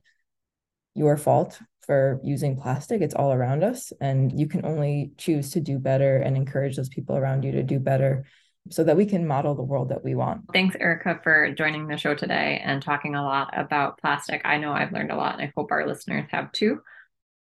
your 0.95 1.17
fault 1.17 1.59
for 1.85 2.19
using 2.23 2.55
plastic. 2.55 3.01
It's 3.01 3.15
all 3.15 3.33
around 3.33 3.63
us. 3.63 3.91
And 3.99 4.37
you 4.39 4.47
can 4.47 4.63
only 4.65 5.11
choose 5.17 5.51
to 5.51 5.59
do 5.59 5.79
better 5.79 6.17
and 6.17 6.37
encourage 6.37 6.75
those 6.75 6.89
people 6.89 7.17
around 7.17 7.43
you 7.43 7.51
to 7.53 7.63
do 7.63 7.79
better 7.79 8.25
so 8.69 8.83
that 8.83 8.97
we 8.97 9.05
can 9.05 9.25
model 9.25 9.55
the 9.55 9.63
world 9.63 9.89
that 9.89 10.03
we 10.03 10.13
want. 10.13 10.41
Thanks, 10.53 10.75
Erica, 10.79 11.19
for 11.23 11.51
joining 11.51 11.87
the 11.87 11.97
show 11.97 12.13
today 12.13 12.61
and 12.63 12.81
talking 12.81 13.15
a 13.15 13.23
lot 13.23 13.49
about 13.57 13.97
plastic. 13.97 14.41
I 14.45 14.57
know 14.57 14.71
I've 14.71 14.91
learned 14.91 15.11
a 15.11 15.15
lot, 15.15 15.33
and 15.33 15.41
I 15.41 15.51
hope 15.55 15.71
our 15.71 15.87
listeners 15.87 16.25
have 16.29 16.51
too. 16.51 16.81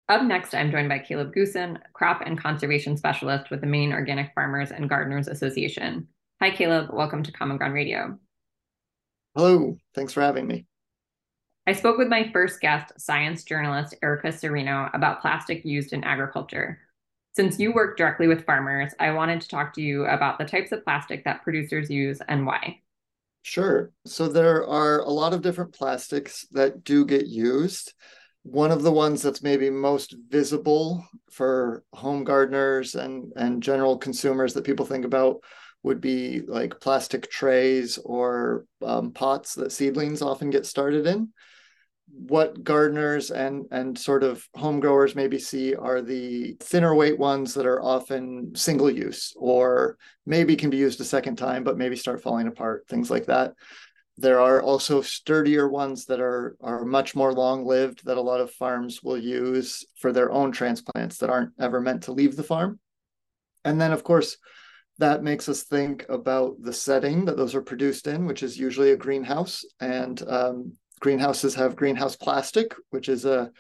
Up 0.10 0.24
next, 0.24 0.54
I'm 0.54 0.72
joined 0.72 0.90
by 0.90 1.00
Caleb 1.00 1.34
Goossen, 1.34 1.78
crop 1.94 2.22
and 2.26 2.38
conservation 2.38 2.98
specialist 2.98 3.50
with 3.50 3.62
the 3.62 3.68
Maine 3.68 3.94
Organic 3.94 4.34
Farmers 4.36 4.72
and 4.72 4.90
Gardeners 4.90 5.30
Association. 5.30 6.10
Hi, 6.42 6.52
Caleb. 6.52 6.90
Welcome 6.92 7.24
to 7.24 7.32
Common 7.32 7.56
Ground 7.56 7.74
Radio. 7.74 8.20
Hello. 9.36 9.78
Thanks 9.96 10.12
for 10.12 10.22
having 10.22 10.46
me. 10.46 10.66
I 11.66 11.72
spoke 11.72 11.98
with 11.98 12.10
my 12.10 12.30
first 12.34 12.60
guest, 12.60 12.92
science 12.98 13.44
journalist 13.46 13.96
Erica 14.04 14.28
Cirino, 14.28 14.94
about 14.94 15.22
plastic 15.22 15.64
used 15.64 15.94
in 15.94 16.04
agriculture. 16.04 16.78
Since 17.36 17.58
you 17.58 17.74
work 17.74 17.96
directly 17.96 18.28
with 18.28 18.46
farmers, 18.46 18.94
I 19.00 19.12
wanted 19.12 19.40
to 19.42 19.48
talk 19.48 19.74
to 19.76 19.82
you 19.82 20.06
about 20.06 20.38
the 20.38 20.46
types 20.46 20.74
of 20.74 20.84
plastic 20.84 21.24
that 21.24 21.42
producers 21.44 21.90
use 21.90 22.20
and 22.28 22.46
why. 22.46 22.82
Sure. 23.44 23.92
So 24.06 24.28
there 24.28 24.68
are 24.68 25.00
a 25.00 25.10
lot 25.10 25.34
of 25.34 25.42
different 25.42 25.74
plastics 25.74 26.46
that 26.52 26.84
do 26.84 27.06
get 27.06 27.28
used. 27.28 27.94
One 28.44 28.72
of 28.72 28.84
the 28.84 28.92
ones 28.92 29.22
that's 29.22 29.42
maybe 29.42 29.70
most 29.70 30.16
visible 30.30 31.08
for 31.32 31.86
home 31.94 32.26
gardeners 32.26 32.96
and, 32.96 33.32
and 33.38 33.64
general 33.64 33.98
consumers 33.98 34.54
that 34.54 34.66
people 34.66 34.86
think 34.86 35.06
about 35.06 35.38
would 35.82 36.02
be 36.02 36.42
like 36.42 36.82
plastic 36.82 37.32
trays 37.32 37.98
or 38.04 38.66
um, 38.82 39.12
pots 39.12 39.56
that 39.56 39.72
seedlings 39.72 40.22
often 40.22 40.50
get 40.50 40.66
started 40.66 41.08
in 41.08 41.30
what 42.16 42.64
gardeners 42.64 43.32
and 43.32 43.66
and 43.72 43.98
sort 43.98 44.24
of 44.24 44.48
home 44.56 44.80
growers 44.80 45.16
maybe 45.16 45.40
see 45.40 45.74
are 45.74 46.02
the 46.02 46.56
thinner 46.60 46.94
weight 46.94 47.18
ones 47.18 47.56
that 47.56 47.66
are 47.66 47.82
often 47.82 48.52
single 48.56 48.90
use 48.90 49.34
or 49.36 49.98
maybe 50.26 50.56
can 50.56 50.70
be 50.70 50.78
used 50.78 51.02
a 51.02 51.06
second 51.06 51.38
time 51.38 51.64
but 51.64 51.78
maybe 51.78 51.96
start 51.96 52.22
falling 52.22 52.48
apart 52.48 52.86
things 52.88 53.10
like 53.10 53.26
that 53.26 53.54
there 54.18 54.40
are 54.40 54.62
also 54.62 55.02
sturdier 55.02 55.68
ones 55.68 56.06
that 56.06 56.20
are 56.20 56.56
are 56.62 56.86
much 56.86 57.16
more 57.16 57.34
long 57.34 57.66
lived 57.66 58.06
that 58.06 58.18
a 58.18 58.22
lot 58.22 58.40
of 58.40 58.52
farms 58.52 59.02
will 59.02 59.18
use 59.18 59.84
for 59.98 60.12
their 60.12 60.32
own 60.32 60.52
transplants 60.52 61.18
that 61.18 61.32
aren't 61.32 61.52
ever 61.60 61.82
meant 61.82 62.04
to 62.04 62.14
leave 62.14 62.36
the 62.36 62.44
farm 62.44 62.80
and 63.66 63.82
then 63.82 63.92
of 63.92 64.04
course 64.04 64.38
that 65.00 65.24
makes 65.24 65.50
us 65.50 65.64
think 65.64 66.06
about 66.10 66.62
the 66.62 66.74
setting 66.74 67.26
that 67.26 67.36
those 67.36 67.56
are 67.56 67.64
produced 67.64 68.06
in, 68.06 68.28
which 68.28 68.44
is 68.44 68.60
usually 68.60 68.92
a 68.92 68.96
greenhouse. 68.96 69.66
And 69.80 70.22
um, 70.28 70.74
greenhouses 71.04 71.54
have 71.56 71.76
greenhouse 71.76 72.16
plastic, 72.16 72.74
which 72.92 73.10
is 73.10 73.26
a, 73.26 73.52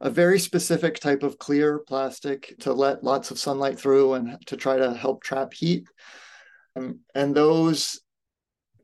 a 0.00 0.08
very 0.08 0.38
specific 0.38 1.00
type 1.00 1.24
of 1.24 1.36
clear 1.36 1.80
plastic 1.80 2.54
to 2.60 2.72
let 2.72 3.02
lots 3.02 3.32
of 3.32 3.40
sunlight 3.40 3.76
through 3.76 4.14
and 4.14 4.38
to 4.46 4.56
try 4.56 4.76
to 4.76 4.94
help 4.94 5.20
trap 5.20 5.52
heat. 5.52 5.84
Um, 6.76 7.00
and 7.12 7.34
those 7.34 8.00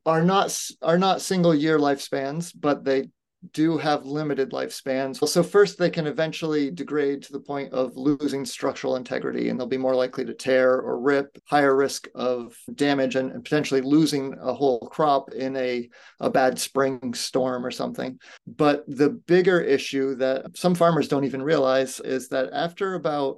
are 0.04 0.24
not 0.24 0.58
are 0.82 0.98
not 0.98 1.20
single 1.20 1.54
year 1.54 1.78
lifespans, 1.78 2.52
but 2.58 2.84
they 2.84 3.08
do 3.53 3.78
have 3.78 4.05
limited 4.05 4.51
lifespans. 4.51 5.26
So 5.28 5.43
first, 5.43 5.78
they 5.78 5.91
can 5.91 6.07
eventually 6.07 6.70
degrade 6.70 7.22
to 7.22 7.32
the 7.32 7.41
point 7.41 7.72
of 7.72 7.97
losing 7.97 8.45
structural 8.45 8.97
integrity, 8.97 9.49
and 9.49 9.59
they'll 9.59 9.66
be 9.66 9.76
more 9.78 9.95
likely 9.95 10.24
to 10.24 10.34
tear 10.34 10.74
or 10.80 11.01
rip, 11.01 11.39
higher 11.47 11.76
risk 11.76 12.09
of 12.14 12.57
damage 12.74 13.14
and 13.14 13.32
potentially 13.45 13.80
losing 13.80 14.34
a 14.41 14.53
whole 14.53 14.80
crop 14.80 15.32
in 15.32 15.57
a, 15.57 15.89
a 16.20 16.30
bad 16.30 16.59
spring 16.59 17.14
storm 17.14 17.64
or 17.64 17.70
something. 17.70 18.18
But 18.47 18.84
the 18.89 19.11
bigger 19.11 19.61
issue 19.61 20.16
that 20.16 20.57
some 20.57 20.74
farmers 20.74 21.09
don't 21.09 21.24
even 21.24 21.43
realize 21.43 22.01
is 22.01 22.28
that 22.28 22.51
after 22.53 22.95
about 22.95 23.36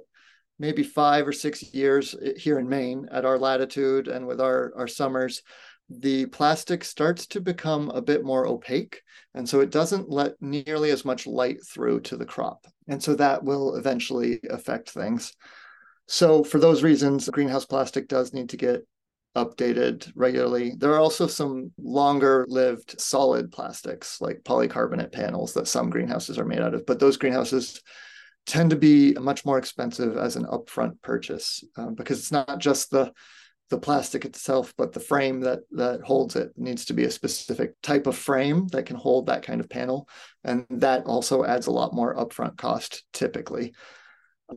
maybe 0.57 0.83
five 0.83 1.27
or 1.27 1.31
six 1.33 1.73
years 1.73 2.15
here 2.37 2.59
in 2.59 2.69
Maine 2.69 3.07
at 3.11 3.25
our 3.25 3.39
latitude 3.39 4.07
and 4.07 4.27
with 4.27 4.39
our, 4.39 4.71
our 4.77 4.87
summers, 4.87 5.41
the 5.99 6.25
plastic 6.27 6.83
starts 6.83 7.27
to 7.27 7.41
become 7.41 7.89
a 7.89 8.01
bit 8.01 8.23
more 8.23 8.47
opaque. 8.47 9.01
And 9.33 9.47
so 9.47 9.59
it 9.59 9.71
doesn't 9.71 10.09
let 10.09 10.33
nearly 10.41 10.91
as 10.91 11.05
much 11.05 11.27
light 11.27 11.65
through 11.65 12.01
to 12.01 12.17
the 12.17 12.25
crop. 12.25 12.65
And 12.87 13.01
so 13.01 13.15
that 13.15 13.43
will 13.43 13.75
eventually 13.75 14.39
affect 14.49 14.89
things. 14.89 15.33
So, 16.07 16.43
for 16.43 16.59
those 16.59 16.83
reasons, 16.83 17.29
greenhouse 17.29 17.65
plastic 17.65 18.09
does 18.09 18.33
need 18.33 18.49
to 18.49 18.57
get 18.57 18.85
updated 19.35 20.11
regularly. 20.15 20.73
There 20.77 20.93
are 20.93 20.99
also 20.99 21.27
some 21.27 21.71
longer 21.77 22.45
lived 22.49 22.99
solid 22.99 23.51
plastics 23.51 24.19
like 24.19 24.41
polycarbonate 24.43 25.13
panels 25.13 25.53
that 25.53 25.69
some 25.69 25.89
greenhouses 25.89 26.37
are 26.37 26.45
made 26.45 26.59
out 26.59 26.73
of, 26.73 26.85
but 26.85 26.99
those 26.99 27.15
greenhouses 27.15 27.81
tend 28.45 28.71
to 28.71 28.75
be 28.75 29.13
much 29.13 29.45
more 29.45 29.57
expensive 29.57 30.17
as 30.17 30.35
an 30.35 30.45
upfront 30.45 31.01
purchase 31.01 31.63
uh, 31.77 31.91
because 31.91 32.19
it's 32.19 32.31
not 32.31 32.59
just 32.59 32.91
the 32.91 33.13
the 33.71 33.79
plastic 33.79 34.25
itself, 34.25 34.73
but 34.77 34.91
the 34.91 34.99
frame 34.99 35.39
that 35.39 35.61
that 35.71 36.01
holds 36.01 36.35
it 36.35 36.51
needs 36.57 36.85
to 36.85 36.93
be 36.93 37.05
a 37.05 37.11
specific 37.11 37.81
type 37.81 38.05
of 38.05 38.15
frame 38.15 38.67
that 38.67 38.85
can 38.85 38.97
hold 38.97 39.25
that 39.25 39.43
kind 39.43 39.61
of 39.61 39.69
panel, 39.69 40.07
and 40.43 40.65
that 40.69 41.05
also 41.05 41.43
adds 41.43 41.65
a 41.65 41.71
lot 41.71 41.93
more 41.93 42.15
upfront 42.15 42.57
cost 42.57 43.03
typically. 43.13 43.73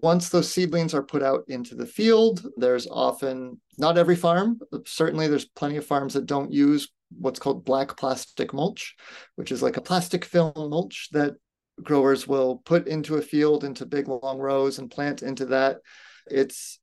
Once 0.03 0.29
those 0.29 0.53
seedlings 0.53 0.93
are 0.93 1.05
put 1.05 1.23
out 1.23 1.45
into 1.47 1.77
the 1.77 1.87
field, 1.87 2.45
there's 2.57 2.89
often 2.89 3.61
not 3.79 3.97
every 3.97 4.17
farm, 4.17 4.59
certainly 4.85 5.29
there's 5.29 5.45
plenty 5.45 5.77
of 5.77 5.87
farms 5.87 6.15
that 6.15 6.27
don't 6.27 6.53
use 6.53 6.91
what's 7.17 7.39
called 7.39 7.65
black 7.65 7.97
plastic 7.97 8.53
mulch, 8.53 8.97
which 9.37 9.53
is 9.53 9.63
like 9.63 9.77
a 9.77 9.81
plastic 9.81 10.25
film 10.25 10.53
mulch 10.57 11.09
that 11.13 11.35
growers 11.83 12.27
will 12.27 12.57
put 12.65 12.89
into 12.89 13.15
a 13.17 13.23
field 13.23 13.63
into 13.63 13.87
big 13.87 14.09
long 14.09 14.39
rows 14.39 14.81
and 14.81 14.91
plant 14.91 15.23
into 15.23 15.47
that. 15.47 15.79
It's 16.27 16.81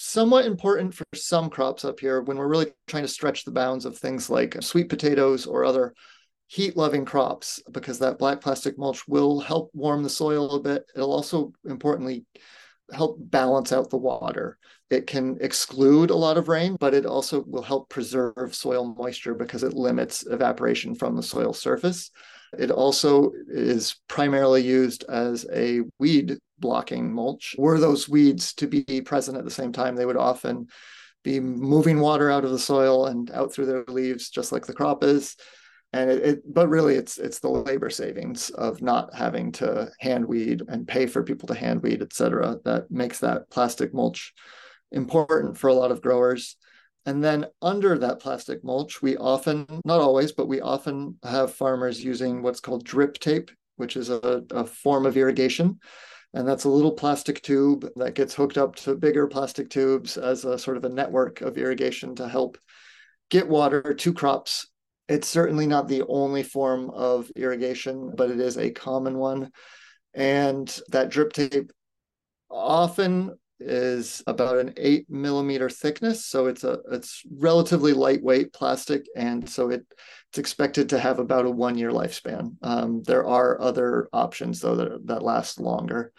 somewhat 0.00 0.46
important 0.46 0.94
for 0.94 1.04
some 1.12 1.50
crops 1.50 1.84
up 1.84 1.98
here 1.98 2.22
when 2.22 2.36
we're 2.36 2.46
really 2.46 2.72
trying 2.86 3.02
to 3.02 3.08
stretch 3.08 3.44
the 3.44 3.50
bounds 3.50 3.84
of 3.84 3.98
things 3.98 4.30
like 4.30 4.56
sweet 4.62 4.88
potatoes 4.88 5.44
or 5.44 5.64
other 5.64 5.92
heat 6.46 6.76
loving 6.76 7.04
crops 7.04 7.60
because 7.72 7.98
that 7.98 8.16
black 8.16 8.40
plastic 8.40 8.78
mulch 8.78 9.06
will 9.08 9.40
help 9.40 9.70
warm 9.74 10.04
the 10.04 10.08
soil 10.08 10.52
a 10.52 10.60
bit. 10.60 10.84
It'll 10.94 11.12
also 11.12 11.52
importantly 11.64 12.24
help 12.92 13.16
balance 13.18 13.72
out 13.72 13.90
the 13.90 13.96
water. 13.96 14.56
It 14.88 15.08
can 15.08 15.36
exclude 15.40 16.10
a 16.10 16.16
lot 16.16 16.38
of 16.38 16.46
rain, 16.46 16.76
but 16.78 16.94
it 16.94 17.04
also 17.04 17.42
will 17.44 17.62
help 17.62 17.90
preserve 17.90 18.54
soil 18.54 18.94
moisture 18.96 19.34
because 19.34 19.64
it 19.64 19.74
limits 19.74 20.24
evaporation 20.24 20.94
from 20.94 21.16
the 21.16 21.24
soil 21.24 21.52
surface. 21.52 22.12
It 22.56 22.70
also 22.70 23.32
is 23.48 23.96
primarily 24.08 24.62
used 24.62 25.04
as 25.08 25.46
a 25.52 25.82
weed 25.98 26.38
blocking 26.58 27.12
mulch. 27.12 27.54
Were 27.58 27.78
those 27.78 28.08
weeds 28.08 28.54
to 28.54 28.66
be 28.66 29.00
present 29.02 29.36
at 29.36 29.44
the 29.44 29.50
same 29.50 29.72
time, 29.72 29.96
they 29.96 30.06
would 30.06 30.16
often 30.16 30.68
be 31.24 31.40
moving 31.40 32.00
water 32.00 32.30
out 32.30 32.44
of 32.44 32.50
the 32.50 32.58
soil 32.58 33.06
and 33.06 33.30
out 33.32 33.52
through 33.52 33.66
their 33.66 33.84
leaves, 33.88 34.30
just 34.30 34.52
like 34.52 34.66
the 34.66 34.72
crop 34.72 35.04
is. 35.04 35.36
And 35.92 36.10
it, 36.10 36.24
it 36.24 36.54
but 36.54 36.68
really 36.68 36.96
it's 36.96 37.16
it's 37.18 37.40
the 37.40 37.48
labor 37.48 37.90
savings 37.90 38.50
of 38.50 38.82
not 38.82 39.14
having 39.14 39.52
to 39.52 39.90
hand 40.00 40.26
weed 40.26 40.62
and 40.68 40.86
pay 40.86 41.06
for 41.06 41.22
people 41.22 41.48
to 41.48 41.54
hand 41.54 41.82
weed, 41.82 42.02
et 42.02 42.12
cetera, 42.12 42.58
that 42.64 42.90
makes 42.90 43.20
that 43.20 43.50
plastic 43.50 43.94
mulch 43.94 44.34
important 44.92 45.56
for 45.56 45.68
a 45.68 45.74
lot 45.74 45.90
of 45.90 46.02
growers. 46.02 46.56
And 47.08 47.24
then 47.24 47.46
under 47.62 47.96
that 47.96 48.20
plastic 48.20 48.62
mulch, 48.62 49.00
we 49.00 49.16
often, 49.16 49.66
not 49.86 50.02
always, 50.02 50.30
but 50.30 50.46
we 50.46 50.60
often 50.60 51.16
have 51.22 51.54
farmers 51.54 52.04
using 52.04 52.42
what's 52.42 52.60
called 52.60 52.84
drip 52.84 53.18
tape, 53.18 53.50
which 53.76 53.96
is 53.96 54.10
a, 54.10 54.44
a 54.50 54.66
form 54.66 55.06
of 55.06 55.16
irrigation. 55.16 55.78
And 56.34 56.46
that's 56.46 56.64
a 56.64 56.68
little 56.68 56.92
plastic 56.92 57.40
tube 57.40 57.88
that 57.96 58.14
gets 58.14 58.34
hooked 58.34 58.58
up 58.58 58.76
to 58.76 58.94
bigger 58.94 59.26
plastic 59.26 59.70
tubes 59.70 60.18
as 60.18 60.44
a 60.44 60.58
sort 60.58 60.76
of 60.76 60.84
a 60.84 60.90
network 60.90 61.40
of 61.40 61.56
irrigation 61.56 62.14
to 62.16 62.28
help 62.28 62.58
get 63.30 63.48
water 63.48 63.94
to 63.94 64.12
crops. 64.12 64.66
It's 65.08 65.28
certainly 65.28 65.66
not 65.66 65.88
the 65.88 66.02
only 66.06 66.42
form 66.42 66.90
of 66.90 67.30
irrigation, 67.34 68.12
but 68.14 68.30
it 68.30 68.38
is 68.38 68.58
a 68.58 68.70
common 68.70 69.16
one. 69.16 69.50
And 70.12 70.68
that 70.90 71.08
drip 71.08 71.32
tape 71.32 71.72
often 72.50 73.38
is 73.60 74.22
about 74.26 74.58
an 74.58 74.74
eight 74.76 75.10
millimeter 75.10 75.68
thickness. 75.70 76.24
So 76.26 76.46
it's 76.46 76.64
a 76.64 76.78
it's 76.92 77.22
relatively 77.30 77.92
lightweight 77.92 78.52
plastic, 78.52 79.06
and 79.16 79.48
so 79.48 79.70
it 79.70 79.84
it's 80.30 80.38
expected 80.38 80.90
to 80.90 80.98
have 80.98 81.18
about 81.18 81.46
a 81.46 81.50
one 81.50 81.78
year 81.78 81.90
lifespan. 81.90 82.56
Um, 82.62 83.02
there 83.04 83.26
are 83.26 83.60
other 83.60 84.08
options 84.12 84.60
though 84.60 84.76
that 84.76 85.06
that 85.06 85.22
last 85.22 85.60
longer. 85.60 86.12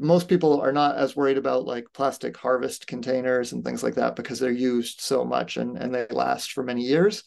most 0.00 0.28
people 0.28 0.60
are 0.60 0.72
not 0.72 0.96
as 0.96 1.14
worried 1.14 1.38
about 1.38 1.66
like 1.66 1.86
plastic 1.94 2.36
harvest 2.36 2.86
containers 2.86 3.52
and 3.52 3.64
things 3.64 3.82
like 3.82 3.94
that 3.94 4.16
because 4.16 4.40
they're 4.40 4.50
used 4.50 5.00
so 5.00 5.24
much 5.24 5.56
and, 5.56 5.76
and 5.78 5.94
they 5.94 6.06
last 6.10 6.52
for 6.52 6.64
many 6.64 6.82
years. 6.82 7.22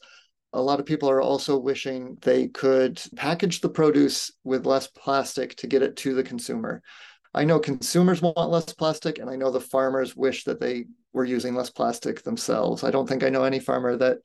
A 0.53 0.61
lot 0.61 0.79
of 0.79 0.85
people 0.85 1.09
are 1.09 1.21
also 1.21 1.57
wishing 1.57 2.17
they 2.21 2.47
could 2.49 3.01
package 3.15 3.61
the 3.61 3.69
produce 3.69 4.31
with 4.43 4.65
less 4.65 4.87
plastic 4.87 5.55
to 5.57 5.67
get 5.67 5.81
it 5.81 5.95
to 5.97 6.13
the 6.13 6.23
consumer. 6.23 6.81
I 7.37 7.43
know 7.43 7.59
consumers 7.59 8.19
want 8.19 8.49
less 8.49 8.73
plastic, 8.73 9.19
and 9.19 9.29
I 9.29 9.35
know 9.35 9.51
the 9.51 9.61
farmers 9.61 10.15
wish 10.15 10.43
that 10.45 10.59
they 10.59 10.85
were 11.13 11.23
using 11.23 11.53
less 11.53 11.69
plastic 11.69 12.23
themselves. 12.23 12.83
I 12.83 12.89
don't 12.89 13.07
think 13.07 13.23
I 13.23 13.29
know 13.29 13.43
any 13.43 13.59
farmer 13.59 13.95
that 13.95 14.17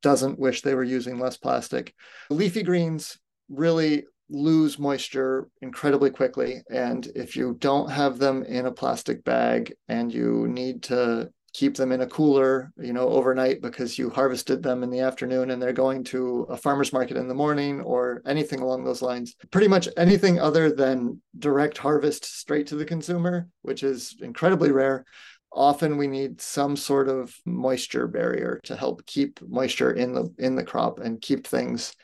doesn't 0.00 0.38
wish 0.38 0.62
they 0.62 0.76
were 0.76 0.84
using 0.84 1.18
less 1.18 1.36
plastic. 1.36 1.92
Leafy 2.30 2.62
greens 2.62 3.18
really 3.48 4.04
lose 4.30 4.78
moisture 4.78 5.48
incredibly 5.60 6.10
quickly. 6.10 6.62
And 6.70 7.04
if 7.16 7.34
you 7.34 7.56
don't 7.58 7.90
have 7.90 8.18
them 8.18 8.44
in 8.44 8.66
a 8.66 8.72
plastic 8.72 9.24
bag 9.24 9.74
and 9.88 10.14
you 10.14 10.46
need 10.46 10.84
to 10.84 11.30
keep 11.52 11.76
them 11.76 11.92
in 11.92 12.00
a 12.00 12.06
cooler, 12.06 12.72
you 12.78 12.92
know, 12.92 13.08
overnight 13.08 13.60
because 13.60 13.98
you 13.98 14.08
harvested 14.08 14.62
them 14.62 14.82
in 14.82 14.90
the 14.90 15.00
afternoon 15.00 15.50
and 15.50 15.60
they're 15.60 15.72
going 15.72 16.02
to 16.02 16.46
a 16.48 16.56
farmer's 16.56 16.92
market 16.92 17.16
in 17.16 17.28
the 17.28 17.34
morning 17.34 17.80
or 17.82 18.22
anything 18.26 18.60
along 18.60 18.84
those 18.84 19.02
lines. 19.02 19.34
Pretty 19.50 19.68
much 19.68 19.88
anything 19.96 20.40
other 20.40 20.72
than 20.72 21.20
direct 21.38 21.76
harvest 21.76 22.24
straight 22.24 22.66
to 22.68 22.76
the 22.76 22.84
consumer, 22.84 23.48
which 23.62 23.82
is 23.82 24.16
incredibly 24.20 24.72
rare. 24.72 25.04
Often 25.52 25.98
we 25.98 26.06
need 26.06 26.40
some 26.40 26.76
sort 26.76 27.08
of 27.08 27.34
moisture 27.44 28.06
barrier 28.06 28.58
to 28.64 28.74
help 28.74 29.04
keep 29.04 29.38
moisture 29.46 29.92
in 29.92 30.14
the 30.14 30.32
in 30.38 30.56
the 30.56 30.64
crop 30.64 30.98
and 31.00 31.20
keep 31.20 31.46
things 31.46 31.94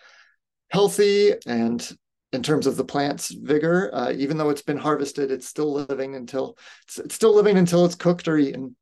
healthy 0.70 1.32
and 1.46 1.96
in 2.32 2.42
terms 2.42 2.66
of 2.66 2.76
the 2.76 2.84
plant's 2.84 3.30
vigor. 3.32 3.90
Uh, 3.94 4.12
even 4.12 4.36
though 4.36 4.50
it's 4.50 4.62
been 4.62 4.76
harvested, 4.76 5.30
it's 5.30 5.48
still 5.48 5.72
living 5.72 6.14
until 6.14 6.58
it's, 6.86 6.98
it's 6.98 7.14
still 7.14 7.34
living 7.34 7.56
until 7.56 7.86
it's 7.86 7.94
cooked 7.94 8.28
or 8.28 8.36
eaten. 8.36 8.76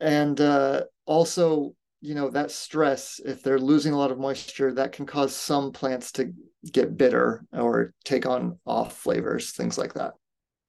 And 0.00 0.40
uh, 0.40 0.82
also, 1.06 1.74
you 2.00 2.14
know, 2.14 2.30
that 2.30 2.50
stress, 2.50 3.20
if 3.24 3.42
they're 3.42 3.58
losing 3.58 3.92
a 3.92 3.98
lot 3.98 4.10
of 4.10 4.18
moisture, 4.18 4.72
that 4.74 4.92
can 4.92 5.06
cause 5.06 5.34
some 5.34 5.72
plants 5.72 6.12
to 6.12 6.32
get 6.70 6.96
bitter 6.96 7.44
or 7.52 7.94
take 8.04 8.26
on 8.26 8.58
off 8.66 8.96
flavors, 8.96 9.52
things 9.52 9.78
like 9.78 9.94
that. 9.94 10.12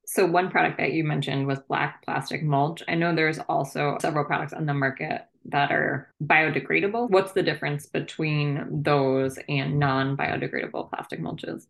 So 0.06 0.26
one 0.26 0.50
product 0.50 0.78
that 0.78 0.94
you 0.94 1.04
mentioned 1.04 1.48
was 1.48 1.60
black 1.68 2.04
plastic 2.06 2.42
mulch. 2.42 2.82
I 2.88 2.96
know 2.96 3.14
there's 3.14 3.40
also 3.50 3.98
several 4.00 4.24
products 4.24 4.54
on 4.54 4.66
the 4.66 4.74
market 4.74 5.24
that 5.46 5.72
are 5.72 6.14
biodegradable. 6.24 7.10
What's 7.10 7.34
the 7.34 7.44
difference 7.44 7.88
between 7.88 8.84
those 8.84 9.38
and 9.50 9.80
non-biodegradable 9.80 10.90
plastic 10.90 11.20
mulches? 11.20 11.68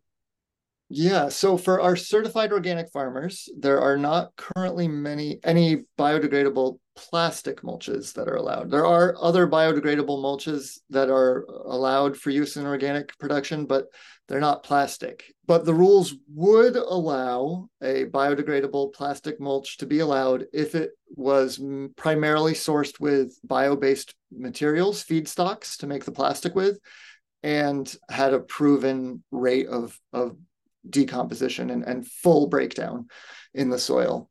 Yeah, 0.88 1.28
so 1.28 1.58
for 1.58 1.80
our 1.80 1.96
certified 1.96 2.52
organic 2.52 2.90
farmers, 2.90 3.48
there 3.58 3.80
are 3.80 3.98
not 3.98 4.34
currently 4.36 4.88
many 4.88 5.38
any 5.44 5.84
biodegradable 5.98 6.78
plastic 6.98 7.62
mulches 7.62 8.12
that 8.14 8.28
are 8.28 8.34
allowed. 8.34 8.70
There 8.70 8.84
are 8.84 9.14
other 9.20 9.46
biodegradable 9.46 10.18
mulches 10.18 10.80
that 10.90 11.08
are 11.08 11.44
allowed 11.66 12.16
for 12.16 12.30
use 12.30 12.56
in 12.56 12.66
organic 12.66 13.16
production, 13.18 13.66
but 13.66 13.86
they're 14.26 14.40
not 14.40 14.64
plastic. 14.64 15.32
But 15.46 15.64
the 15.64 15.74
rules 15.74 16.14
would 16.34 16.74
allow 16.74 17.68
a 17.80 18.06
biodegradable 18.06 18.92
plastic 18.94 19.38
mulch 19.38 19.78
to 19.78 19.86
be 19.86 20.00
allowed 20.00 20.46
if 20.52 20.74
it 20.74 20.90
was 21.14 21.60
primarily 21.96 22.54
sourced 22.54 22.98
with 22.98 23.38
bio-based 23.44 24.14
materials, 24.36 25.04
feedstocks 25.04 25.78
to 25.78 25.86
make 25.86 26.04
the 26.04 26.12
plastic 26.12 26.56
with, 26.56 26.78
and 27.44 27.94
had 28.10 28.34
a 28.34 28.40
proven 28.40 29.22
rate 29.30 29.68
of, 29.68 29.96
of 30.12 30.36
decomposition 30.90 31.70
and, 31.70 31.84
and 31.84 32.06
full 32.06 32.48
breakdown 32.48 33.06
in 33.54 33.70
the 33.70 33.78
soil. 33.78 34.28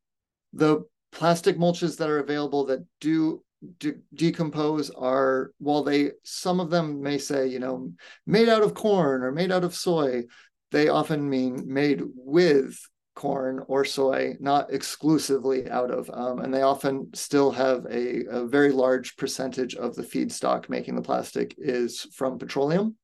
The 0.53 0.86
plastic 1.18 1.57
mulches 1.57 1.97
that 1.97 2.09
are 2.09 2.20
available 2.20 2.65
that 2.65 2.86
do 3.01 3.43
de- 3.80 3.95
decompose 4.13 4.91
are 4.91 5.51
while 5.57 5.84
they 5.84 6.11
some 6.24 6.59
of 6.59 6.70
them 6.70 7.01
may 7.01 7.18
say 7.18 7.47
you 7.47 7.59
know 7.59 7.91
made 8.28 8.47
out 8.47 8.61
of 8.61 8.76
corn 8.76 9.24
or 9.24 9.32
made 9.32 9.51
out 9.51 9.63
of 9.63 9.74
soy 9.74 10.24
they 10.72 10.89
often 10.89 11.28
mean 11.28 11.63
made 11.65 12.01
with 12.15 12.80
corn 13.15 13.63
or 13.68 13.84
soy 13.84 14.36
not 14.39 14.72
exclusively 14.72 15.68
out 15.72 15.89
of 15.89 16.07
um, 16.13 16.38
and 16.39 16.53
they 16.53 16.61
often 16.61 17.09
still 17.15 17.49
have 17.49 17.84
a, 17.89 18.24
a 18.30 18.45
very 18.45 18.72
large 18.72 19.18
percentage 19.18 19.74
of 19.74 19.95
the 19.95 20.03
feedstock 20.03 20.70
making 20.70 20.95
the 20.95 21.01
plastic 21.01 21.55
is 21.57 22.07
from 22.13 22.38
petroleum. 22.38 22.95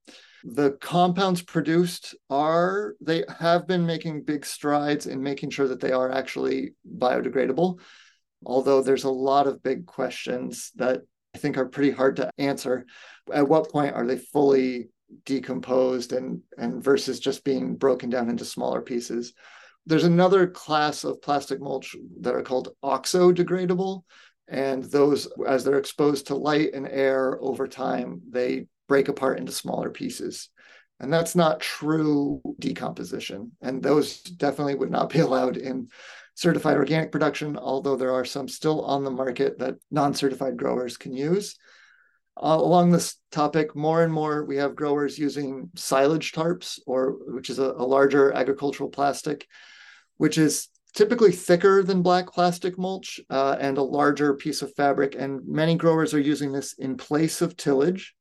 The 0.44 0.72
compounds 0.82 1.42
produced 1.42 2.14
are 2.30 2.94
they 3.02 3.24
have 3.40 3.66
been 3.66 3.86
making 3.88 4.24
big 4.24 4.46
strides 4.46 5.08
in 5.08 5.24
making 5.24 5.50
sure 5.50 5.68
that 5.68 5.80
they 5.80 5.94
are 5.94 6.12
actually 6.12 6.74
biodegradable 6.98 7.80
although 8.46 8.82
there's 8.82 9.04
a 9.04 9.10
lot 9.10 9.48
of 9.48 9.64
big 9.64 9.86
questions 9.86 10.72
that 10.76 11.02
i 11.36 11.38
think 11.38 11.58
are 11.58 11.66
pretty 11.66 11.92
hard 11.92 12.16
to 12.16 12.30
answer 12.38 12.86
at 13.34 13.48
what 13.48 13.72
point 13.72 13.96
are 13.96 14.06
they 14.06 14.18
fully 14.18 14.90
decomposed 15.26 16.14
and 16.14 16.42
and 16.58 16.84
versus 16.84 17.20
just 17.20 17.44
being 17.44 17.76
broken 17.76 18.10
down 18.10 18.30
into 18.30 18.46
smaller 18.46 18.82
pieces 18.82 19.34
there's 19.86 20.06
another 20.06 20.48
class 20.48 21.04
of 21.04 21.22
plastic 21.22 21.60
mulch 21.60 21.96
that 22.22 22.34
are 22.34 22.42
called 22.42 22.70
oxo-degradable 22.82 24.04
and 24.48 24.84
those 24.86 25.28
as 25.48 25.64
they're 25.64 25.78
exposed 25.78 26.28
to 26.28 26.36
light 26.36 26.74
and 26.74 26.88
air 26.88 27.38
over 27.42 27.68
time 27.68 28.22
they 28.30 28.66
break 28.88 29.08
apart 29.08 29.40
into 29.40 29.52
smaller 29.52 29.90
pieces. 29.90 30.50
And 31.00 31.12
that's 31.12 31.36
not 31.36 31.60
true 31.60 32.42
decomposition. 32.60 33.52
And 33.62 33.82
those 33.82 34.22
definitely 34.22 34.76
would 34.76 34.92
not 34.92 35.10
be 35.10 35.20
allowed 35.28 35.58
in 35.58 35.90
certified 36.36 36.78
organic 36.78 37.12
production, 37.12 37.58
although 37.58 37.96
there 37.96 38.14
are 38.14 38.26
some 38.26 38.48
still 38.48 38.82
on 38.82 39.04
the 39.04 39.12
market 39.12 39.60
that 39.60 39.76
non 39.92 40.14
certified 40.14 40.58
growers 40.58 40.98
can 40.98 41.14
use. 41.14 41.56
Uh, 42.36 42.58
along 42.60 42.92
this 42.92 43.18
topic, 43.32 43.76
more 43.76 44.04
and 44.04 44.12
more 44.12 44.44
we 44.44 44.58
have 44.58 44.76
growers 44.76 45.20
using 45.20 45.70
silage 45.76 46.32
tarps, 46.32 46.80
or 46.88 47.18
which 47.28 47.50
is 47.50 47.60
a, 47.60 47.66
a 47.66 47.86
larger 47.86 48.32
agricultural 48.34 48.90
plastic, 48.90 49.48
which 50.18 50.38
is 50.38 50.70
typically 50.94 51.32
thicker 51.32 51.84
than 51.84 52.02
black 52.02 52.32
plastic 52.32 52.78
mulch 52.78 53.20
uh, 53.30 53.58
and 53.60 53.78
a 53.78 53.84
larger 53.84 54.34
piece 54.34 54.62
of 54.62 54.74
fabric. 54.74 55.16
And 55.18 55.42
many 55.48 55.76
growers 55.76 56.14
are 56.14 56.20
using 56.20 56.52
this 56.52 56.74
in 56.74 56.98
place 56.98 57.42
of 57.42 57.58
tillage 57.58 58.16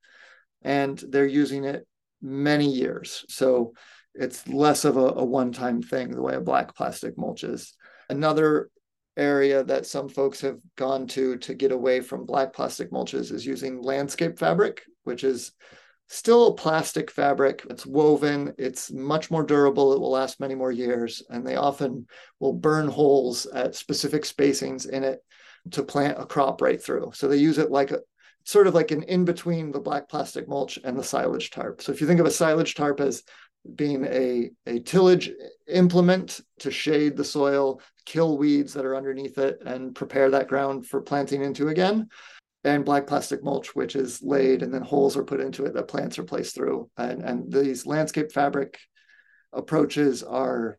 and 0.62 0.98
they're 0.98 1.26
using 1.26 1.64
it 1.64 1.86
many 2.20 2.70
years. 2.70 3.24
So 3.28 3.74
it's 4.14 4.46
less 4.48 4.84
of 4.84 4.96
a, 4.96 5.06
a 5.06 5.24
one 5.24 5.52
time 5.52 5.82
thing 5.82 6.10
the 6.10 6.22
way 6.22 6.34
a 6.34 6.40
black 6.40 6.74
plastic 6.74 7.18
mulch 7.18 7.44
is. 7.44 7.74
Another 8.12 8.68
area 9.16 9.64
that 9.64 9.86
some 9.86 10.06
folks 10.06 10.42
have 10.42 10.58
gone 10.76 11.06
to 11.06 11.38
to 11.38 11.54
get 11.54 11.72
away 11.72 12.02
from 12.02 12.26
black 12.26 12.52
plastic 12.52 12.90
mulches 12.90 13.32
is 13.32 13.46
using 13.46 13.80
landscape 13.80 14.38
fabric, 14.38 14.82
which 15.04 15.24
is 15.24 15.52
still 16.08 16.48
a 16.48 16.54
plastic 16.54 17.10
fabric. 17.10 17.64
It's 17.70 17.86
woven, 17.86 18.52
it's 18.58 18.92
much 18.92 19.30
more 19.30 19.42
durable, 19.42 19.94
it 19.94 20.00
will 20.00 20.10
last 20.10 20.40
many 20.40 20.54
more 20.54 20.70
years, 20.70 21.22
and 21.30 21.46
they 21.46 21.56
often 21.56 22.06
will 22.38 22.52
burn 22.52 22.86
holes 22.86 23.46
at 23.46 23.74
specific 23.74 24.24
spacings 24.24 24.86
in 24.86 25.04
it 25.04 25.20
to 25.70 25.82
plant 25.82 26.20
a 26.20 26.26
crop 26.26 26.60
right 26.60 26.82
through. 26.82 27.12
So 27.14 27.28
they 27.28 27.38
use 27.38 27.56
it 27.56 27.70
like 27.70 27.92
a, 27.92 28.00
sort 28.44 28.66
of 28.66 28.74
like 28.74 28.90
an 28.90 29.04
in 29.04 29.24
between 29.24 29.72
the 29.72 29.80
black 29.80 30.10
plastic 30.10 30.46
mulch 30.46 30.78
and 30.84 30.98
the 30.98 31.02
silage 31.02 31.50
tarp. 31.50 31.80
So 31.80 31.92
if 31.92 32.02
you 32.02 32.06
think 32.06 32.20
of 32.20 32.26
a 32.26 32.30
silage 32.30 32.74
tarp 32.74 33.00
as 33.00 33.22
being 33.74 34.04
a, 34.04 34.50
a 34.66 34.80
tillage 34.80 35.30
implement 35.68 36.40
to 36.60 36.70
shade 36.70 37.16
the 37.16 37.24
soil, 37.24 37.80
kill 38.04 38.36
weeds 38.36 38.74
that 38.74 38.84
are 38.84 38.96
underneath 38.96 39.38
it, 39.38 39.62
and 39.64 39.94
prepare 39.94 40.30
that 40.30 40.48
ground 40.48 40.86
for 40.86 41.00
planting 41.00 41.42
into 41.42 41.68
again. 41.68 42.08
And 42.64 42.84
black 42.84 43.06
plastic 43.06 43.42
mulch, 43.42 43.74
which 43.74 43.96
is 43.96 44.22
laid 44.22 44.62
and 44.62 44.72
then 44.72 44.82
holes 44.82 45.16
are 45.16 45.24
put 45.24 45.40
into 45.40 45.64
it 45.64 45.74
that 45.74 45.88
plants 45.88 46.18
are 46.18 46.24
placed 46.24 46.54
through. 46.54 46.88
And, 46.96 47.22
and 47.22 47.52
these 47.52 47.86
landscape 47.86 48.30
fabric 48.30 48.78
approaches 49.52 50.22
are 50.22 50.78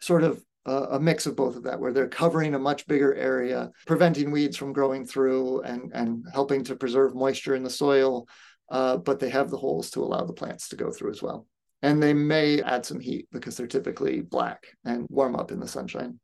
sort 0.00 0.24
of 0.24 0.42
a 0.66 0.98
mix 0.98 1.26
of 1.26 1.36
both 1.36 1.56
of 1.56 1.64
that, 1.64 1.78
where 1.78 1.92
they're 1.92 2.08
covering 2.08 2.54
a 2.54 2.58
much 2.58 2.86
bigger 2.86 3.14
area, 3.14 3.70
preventing 3.86 4.30
weeds 4.30 4.56
from 4.56 4.72
growing 4.72 5.04
through 5.04 5.60
and, 5.60 5.92
and 5.94 6.24
helping 6.32 6.64
to 6.64 6.74
preserve 6.74 7.14
moisture 7.14 7.54
in 7.54 7.62
the 7.62 7.70
soil. 7.70 8.26
Uh, 8.70 8.96
but 8.96 9.20
they 9.20 9.28
have 9.28 9.50
the 9.50 9.58
holes 9.58 9.90
to 9.90 10.00
allow 10.00 10.24
the 10.24 10.32
plants 10.32 10.70
to 10.70 10.76
go 10.76 10.90
through 10.90 11.10
as 11.10 11.22
well. 11.22 11.46
And 11.84 12.02
they 12.02 12.14
may 12.14 12.62
add 12.62 12.86
some 12.86 12.98
heat 12.98 13.28
because 13.30 13.58
they're 13.58 13.66
typically 13.66 14.22
black 14.22 14.68
and 14.86 15.06
warm 15.10 15.36
up 15.36 15.52
in 15.52 15.60
the 15.60 15.68
sunshine. 15.68 16.18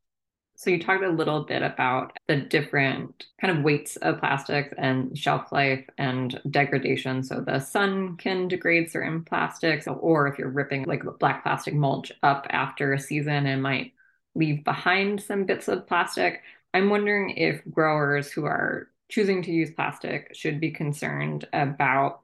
So 0.55 0.71
you 0.71 0.81
talked 0.81 1.03
a 1.03 1.09
little 1.09 1.43
bit 1.43 1.61
about 1.61 2.17
the 2.27 2.37
different 2.37 3.25
kind 3.39 3.55
of 3.55 3.63
weights 3.63 3.95
of 3.97 4.17
plastics 4.17 4.73
and 4.75 5.15
shelf 5.15 5.51
life 5.51 5.85
and 5.99 6.41
degradation. 6.49 7.21
So 7.21 7.41
the 7.41 7.59
sun 7.59 8.17
can 8.17 8.47
degrade 8.47 8.89
certain 8.89 9.23
plastics, 9.23 9.85
or 9.87 10.27
if 10.27 10.39
you're 10.39 10.49
ripping 10.49 10.85
like 10.85 11.03
black 11.19 11.43
plastic 11.43 11.75
mulch 11.75 12.11
up 12.23 12.47
after 12.49 12.93
a 12.93 12.99
season, 12.99 13.45
and 13.45 13.61
might 13.61 13.93
leave 14.33 14.63
behind 14.63 15.21
some 15.21 15.45
bits 15.45 15.67
of 15.67 15.85
plastic. 15.85 16.41
I'm 16.73 16.89
wondering 16.89 17.37
if 17.37 17.61
growers 17.69 18.31
who 18.31 18.45
are 18.45 18.89
choosing 19.09 19.43
to 19.43 19.51
use 19.51 19.69
plastic 19.69 20.33
should 20.33 20.59
be 20.59 20.71
concerned 20.71 21.47
about 21.53 22.20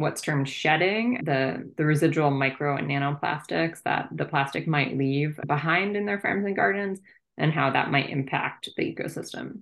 what's 0.00 0.20
termed 0.20 0.48
shedding, 0.48 1.20
the, 1.24 1.70
the 1.76 1.84
residual 1.84 2.30
micro 2.30 2.76
and 2.76 2.88
nanoplastics 2.88 3.82
that 3.84 4.08
the 4.12 4.24
plastic 4.24 4.66
might 4.66 4.96
leave 4.96 5.38
behind 5.46 5.96
in 5.96 6.06
their 6.06 6.20
farms 6.20 6.44
and 6.46 6.56
gardens, 6.56 7.00
and 7.36 7.52
how 7.52 7.70
that 7.70 7.90
might 7.90 8.10
impact 8.10 8.68
the 8.76 8.94
ecosystem? 8.94 9.60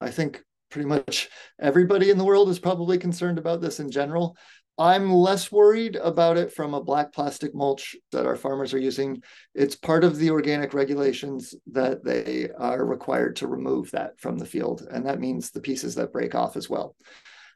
I 0.00 0.10
think 0.10 0.42
pretty 0.70 0.88
much 0.88 1.28
everybody 1.60 2.10
in 2.10 2.18
the 2.18 2.24
world 2.24 2.48
is 2.48 2.58
probably 2.58 2.98
concerned 2.98 3.38
about 3.38 3.60
this 3.60 3.80
in 3.80 3.90
general. 3.90 4.36
I'm 4.80 5.12
less 5.12 5.50
worried 5.50 5.96
about 5.96 6.36
it 6.36 6.52
from 6.52 6.72
a 6.72 6.82
black 6.82 7.12
plastic 7.12 7.52
mulch 7.52 7.96
that 8.12 8.26
our 8.26 8.36
farmers 8.36 8.72
are 8.72 8.78
using. 8.78 9.22
It's 9.52 9.74
part 9.74 10.04
of 10.04 10.18
the 10.18 10.30
organic 10.30 10.72
regulations 10.72 11.52
that 11.72 12.04
they 12.04 12.50
are 12.56 12.86
required 12.86 13.34
to 13.36 13.48
remove 13.48 13.90
that 13.90 14.20
from 14.20 14.38
the 14.38 14.46
field. 14.46 14.86
And 14.88 15.04
that 15.06 15.18
means 15.18 15.50
the 15.50 15.60
pieces 15.60 15.96
that 15.96 16.12
break 16.12 16.36
off 16.36 16.56
as 16.56 16.70
well. 16.70 16.94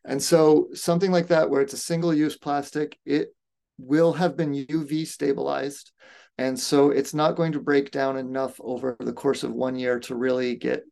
And 0.04 0.22
so 0.22 0.68
something 0.74 1.12
like 1.12 1.28
that, 1.28 1.48
where 1.48 1.60
it's 1.60 1.74
a 1.74 1.78
single 1.78 2.12
use 2.12 2.36
plastic, 2.36 2.98
it 3.04 3.34
will 3.78 4.12
have 4.12 4.36
been 4.36 4.52
UV 4.52 5.06
stabilized. 5.06 5.92
And 6.38 6.58
so 6.58 6.90
it's 6.90 7.14
not 7.14 7.36
going 7.36 7.52
to 7.52 7.60
break 7.60 7.90
down 7.90 8.16
enough 8.16 8.60
over 8.60 8.96
the 8.98 9.12
course 9.12 9.42
of 9.42 9.52
one 9.52 9.76
year 9.76 10.00
to 10.00 10.14
really 10.14 10.56
get 10.56 10.82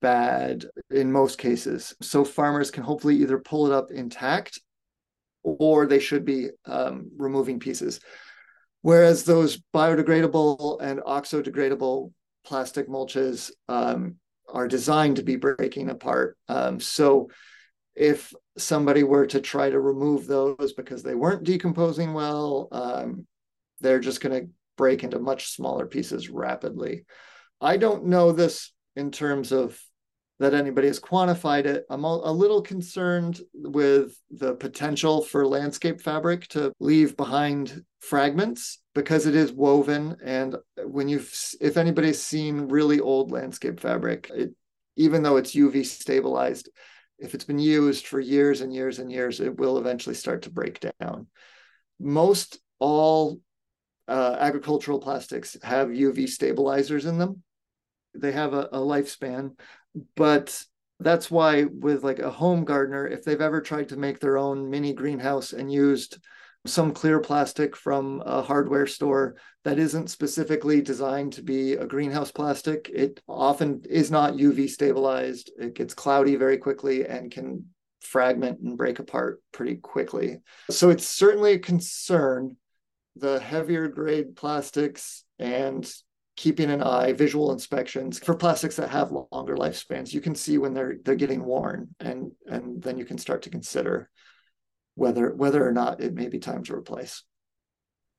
bad 0.00 0.64
in 0.90 1.12
most 1.12 1.38
cases. 1.38 1.94
So 2.00 2.24
farmers 2.24 2.70
can 2.70 2.84
hopefully 2.84 3.16
either 3.16 3.38
pull 3.38 3.66
it 3.66 3.72
up 3.72 3.90
intact 3.90 4.60
or 5.42 5.86
they 5.86 5.98
should 5.98 6.24
be 6.24 6.48
um, 6.64 7.10
removing 7.16 7.60
pieces. 7.60 8.00
Whereas 8.80 9.24
those 9.24 9.62
biodegradable 9.74 10.80
and 10.80 11.00
oxo-degradable 11.04 12.12
plastic 12.44 12.88
mulches 12.88 13.50
um, 13.68 14.16
are 14.48 14.68
designed 14.68 15.16
to 15.16 15.22
be 15.22 15.36
breaking 15.36 15.90
apart. 15.90 16.36
Um, 16.48 16.80
so 16.80 17.30
if 17.94 18.32
somebody 18.56 19.02
were 19.02 19.26
to 19.26 19.40
try 19.40 19.70
to 19.70 19.80
remove 19.80 20.26
those 20.26 20.72
because 20.76 21.02
they 21.02 21.14
weren't 21.14 21.44
decomposing 21.44 22.12
well, 22.12 22.68
um, 22.72 23.26
they're 23.80 24.00
just 24.00 24.20
going 24.20 24.40
to 24.46 24.50
break 24.76 25.04
into 25.04 25.18
much 25.18 25.48
smaller 25.48 25.86
pieces 25.86 26.28
rapidly. 26.28 27.04
I 27.60 27.76
don't 27.76 28.06
know 28.06 28.32
this 28.32 28.72
in 28.96 29.10
terms 29.10 29.52
of 29.52 29.80
that 30.40 30.54
anybody 30.54 30.88
has 30.88 30.98
quantified 30.98 31.64
it. 31.64 31.84
I'm 31.88 32.04
a 32.04 32.32
little 32.32 32.60
concerned 32.60 33.40
with 33.54 34.18
the 34.30 34.54
potential 34.54 35.22
for 35.22 35.46
landscape 35.46 36.00
fabric 36.00 36.48
to 36.48 36.72
leave 36.80 37.16
behind 37.16 37.84
fragments 38.00 38.80
because 38.94 39.26
it 39.26 39.36
is 39.36 39.52
woven. 39.52 40.16
And 40.24 40.56
when 40.84 41.08
you've, 41.08 41.32
if 41.60 41.76
anybody's 41.76 42.20
seen 42.20 42.68
really 42.68 42.98
old 42.98 43.30
landscape 43.30 43.78
fabric, 43.78 44.28
it, 44.34 44.50
even 44.96 45.22
though 45.22 45.36
it's 45.36 45.54
UV 45.54 45.86
stabilized, 45.86 46.68
if 47.18 47.34
it's 47.34 47.44
been 47.44 47.58
used 47.58 48.06
for 48.06 48.20
years 48.20 48.60
and 48.60 48.72
years 48.72 48.98
and 48.98 49.10
years, 49.10 49.40
it 49.40 49.56
will 49.56 49.78
eventually 49.78 50.14
start 50.14 50.42
to 50.42 50.50
break 50.50 50.84
down. 51.00 51.26
Most 52.00 52.58
all 52.78 53.40
uh, 54.08 54.36
agricultural 54.38 55.00
plastics 55.00 55.56
have 55.62 55.88
UV 55.88 56.28
stabilizers 56.28 57.06
in 57.06 57.18
them. 57.18 57.42
They 58.14 58.32
have 58.32 58.52
a, 58.52 58.68
a 58.72 58.78
lifespan 58.78 59.52
but 60.16 60.62
that's 61.00 61.30
why 61.30 61.64
with 61.64 62.04
like 62.04 62.18
a 62.18 62.30
home 62.30 62.64
gardener 62.64 63.06
if 63.06 63.24
they've 63.24 63.40
ever 63.40 63.60
tried 63.60 63.88
to 63.90 63.96
make 63.96 64.20
their 64.20 64.38
own 64.38 64.70
mini 64.70 64.92
greenhouse 64.92 65.52
and 65.52 65.72
used 65.72 66.18
some 66.66 66.92
clear 66.92 67.20
plastic 67.20 67.76
from 67.76 68.22
a 68.24 68.42
hardware 68.42 68.86
store 68.86 69.36
that 69.64 69.78
isn't 69.78 70.08
specifically 70.08 70.80
designed 70.80 71.32
to 71.34 71.42
be 71.42 71.74
a 71.74 71.86
greenhouse 71.86 72.30
plastic. 72.30 72.90
It 72.92 73.20
often 73.28 73.82
is 73.88 74.10
not 74.10 74.34
uv 74.34 74.68
stabilized. 74.70 75.50
It 75.58 75.74
gets 75.74 75.94
cloudy 75.94 76.36
very 76.36 76.56
quickly 76.56 77.06
and 77.06 77.30
can 77.30 77.66
fragment 78.00 78.60
and 78.60 78.76
break 78.76 78.98
apart 78.98 79.42
pretty 79.52 79.76
quickly. 79.76 80.38
So 80.70 80.90
it's 80.90 81.08
certainly 81.08 81.52
a 81.52 81.58
concern 81.58 82.56
the 83.16 83.38
heavier 83.38 83.88
grade 83.88 84.34
plastics 84.34 85.24
and 85.38 85.90
keeping 86.36 86.70
an 86.70 86.82
eye, 86.82 87.12
visual 87.12 87.52
inspections 87.52 88.18
for 88.18 88.34
plastics 88.34 88.76
that 88.76 88.90
have 88.90 89.12
longer 89.12 89.56
lifespans. 89.56 90.12
You 90.12 90.20
can 90.20 90.34
see 90.34 90.58
when 90.58 90.74
they're 90.74 90.96
they're 91.04 91.14
getting 91.14 91.44
worn, 91.44 91.94
and 92.00 92.32
and 92.46 92.82
then 92.82 92.98
you 92.98 93.04
can 93.04 93.18
start 93.18 93.42
to 93.42 93.50
consider 93.50 94.10
whether 94.94 95.34
whether 95.34 95.66
or 95.66 95.72
not 95.72 96.00
it 96.00 96.14
may 96.14 96.28
be 96.28 96.38
time 96.38 96.62
to 96.64 96.74
replace. 96.74 97.22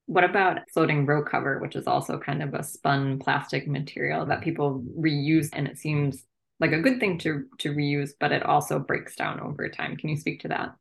What 0.07 0.23
about 0.23 0.59
floating 0.73 1.05
row 1.05 1.23
cover, 1.23 1.59
which 1.59 1.75
is 1.75 1.87
also 1.87 2.19
kind 2.19 2.43
of 2.43 2.53
a 2.53 2.63
spun 2.63 3.19
plastic 3.19 3.67
material 3.67 4.25
that 4.27 4.41
people 4.41 4.83
reuse, 4.99 5.49
and 5.53 5.67
it 5.67 5.77
seems 5.77 6.23
like 6.59 6.71
a 6.71 6.81
good 6.81 6.99
thing 6.99 7.17
to 7.19 7.45
to 7.59 7.73
reuse, 7.73 8.11
but 8.19 8.31
it 8.31 8.43
also 8.43 8.79
breaks 8.79 9.15
down 9.15 9.39
over 9.39 9.69
time. 9.69 9.97
Can 9.97 10.09
you 10.09 10.17
speak 10.17 10.41
to 10.41 10.49
that? 10.49 10.75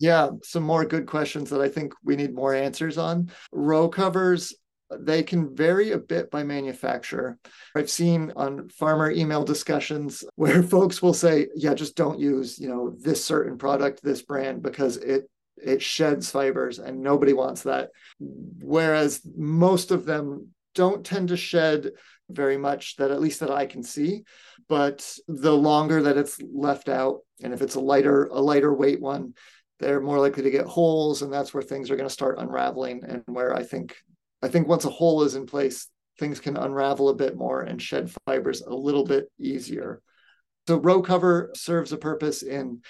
Yeah, 0.00 0.30
some 0.42 0.64
more 0.64 0.84
good 0.84 1.06
questions 1.06 1.50
that 1.50 1.60
I 1.60 1.68
think 1.68 1.92
we 2.02 2.16
need 2.16 2.34
more 2.34 2.54
answers 2.54 2.98
on. 2.98 3.30
Row 3.52 3.88
covers 3.88 4.54
they 4.90 5.22
can 5.22 5.54
vary 5.54 5.92
a 5.92 5.98
bit 5.98 6.30
by 6.30 6.42
manufacturer. 6.42 7.38
I've 7.74 7.90
seen 7.90 8.32
on 8.36 8.68
farmer 8.68 9.10
email 9.10 9.44
discussions 9.44 10.24
where 10.36 10.62
folks 10.62 11.02
will 11.02 11.14
say, 11.14 11.48
yeah, 11.54 11.74
just 11.74 11.96
don't 11.96 12.18
use, 12.18 12.58
you 12.58 12.68
know, 12.68 12.94
this 12.98 13.24
certain 13.24 13.58
product, 13.58 14.02
this 14.02 14.22
brand, 14.22 14.62
because 14.62 14.96
it 14.96 15.28
it 15.56 15.80
sheds 15.80 16.30
fibers 16.30 16.78
and 16.78 17.00
nobody 17.00 17.32
wants 17.32 17.62
that. 17.62 17.90
Whereas 18.18 19.20
most 19.36 19.92
of 19.92 20.04
them 20.04 20.48
don't 20.74 21.06
tend 21.06 21.28
to 21.28 21.36
shed 21.36 21.92
very 22.28 22.56
much 22.56 22.96
that 22.96 23.10
at 23.10 23.20
least 23.20 23.40
that 23.40 23.50
I 23.50 23.66
can 23.66 23.82
see. 23.82 24.24
But 24.68 25.16
the 25.28 25.56
longer 25.56 26.02
that 26.02 26.16
it's 26.16 26.40
left 26.42 26.88
out, 26.88 27.20
and 27.42 27.52
if 27.52 27.62
it's 27.62 27.76
a 27.76 27.80
lighter, 27.80 28.24
a 28.24 28.40
lighter 28.40 28.74
weight 28.74 29.00
one, 29.00 29.34
they're 29.78 30.00
more 30.00 30.18
likely 30.18 30.42
to 30.44 30.50
get 30.50 30.66
holes, 30.66 31.22
and 31.22 31.32
that's 31.32 31.52
where 31.52 31.62
things 31.62 31.90
are 31.90 31.96
going 31.96 32.08
to 32.08 32.12
start 32.12 32.38
unraveling, 32.38 33.02
and 33.06 33.22
where 33.26 33.54
I 33.54 33.62
think 33.62 33.96
I 34.44 34.48
think 34.48 34.68
once 34.68 34.84
a 34.84 34.90
hole 34.90 35.22
is 35.22 35.36
in 35.36 35.46
place, 35.46 35.88
things 36.18 36.38
can 36.38 36.56
unravel 36.56 37.08
a 37.08 37.14
bit 37.14 37.34
more 37.36 37.62
and 37.62 37.80
shed 37.80 38.12
fibers 38.26 38.60
a 38.60 38.74
little 38.74 39.04
bit 39.04 39.30
easier. 39.38 40.02
So 40.68 40.76
row 40.76 41.00
cover 41.02 41.50
serves 41.54 41.92
a 41.92 41.96
purpose 41.96 42.42
in 42.42 42.82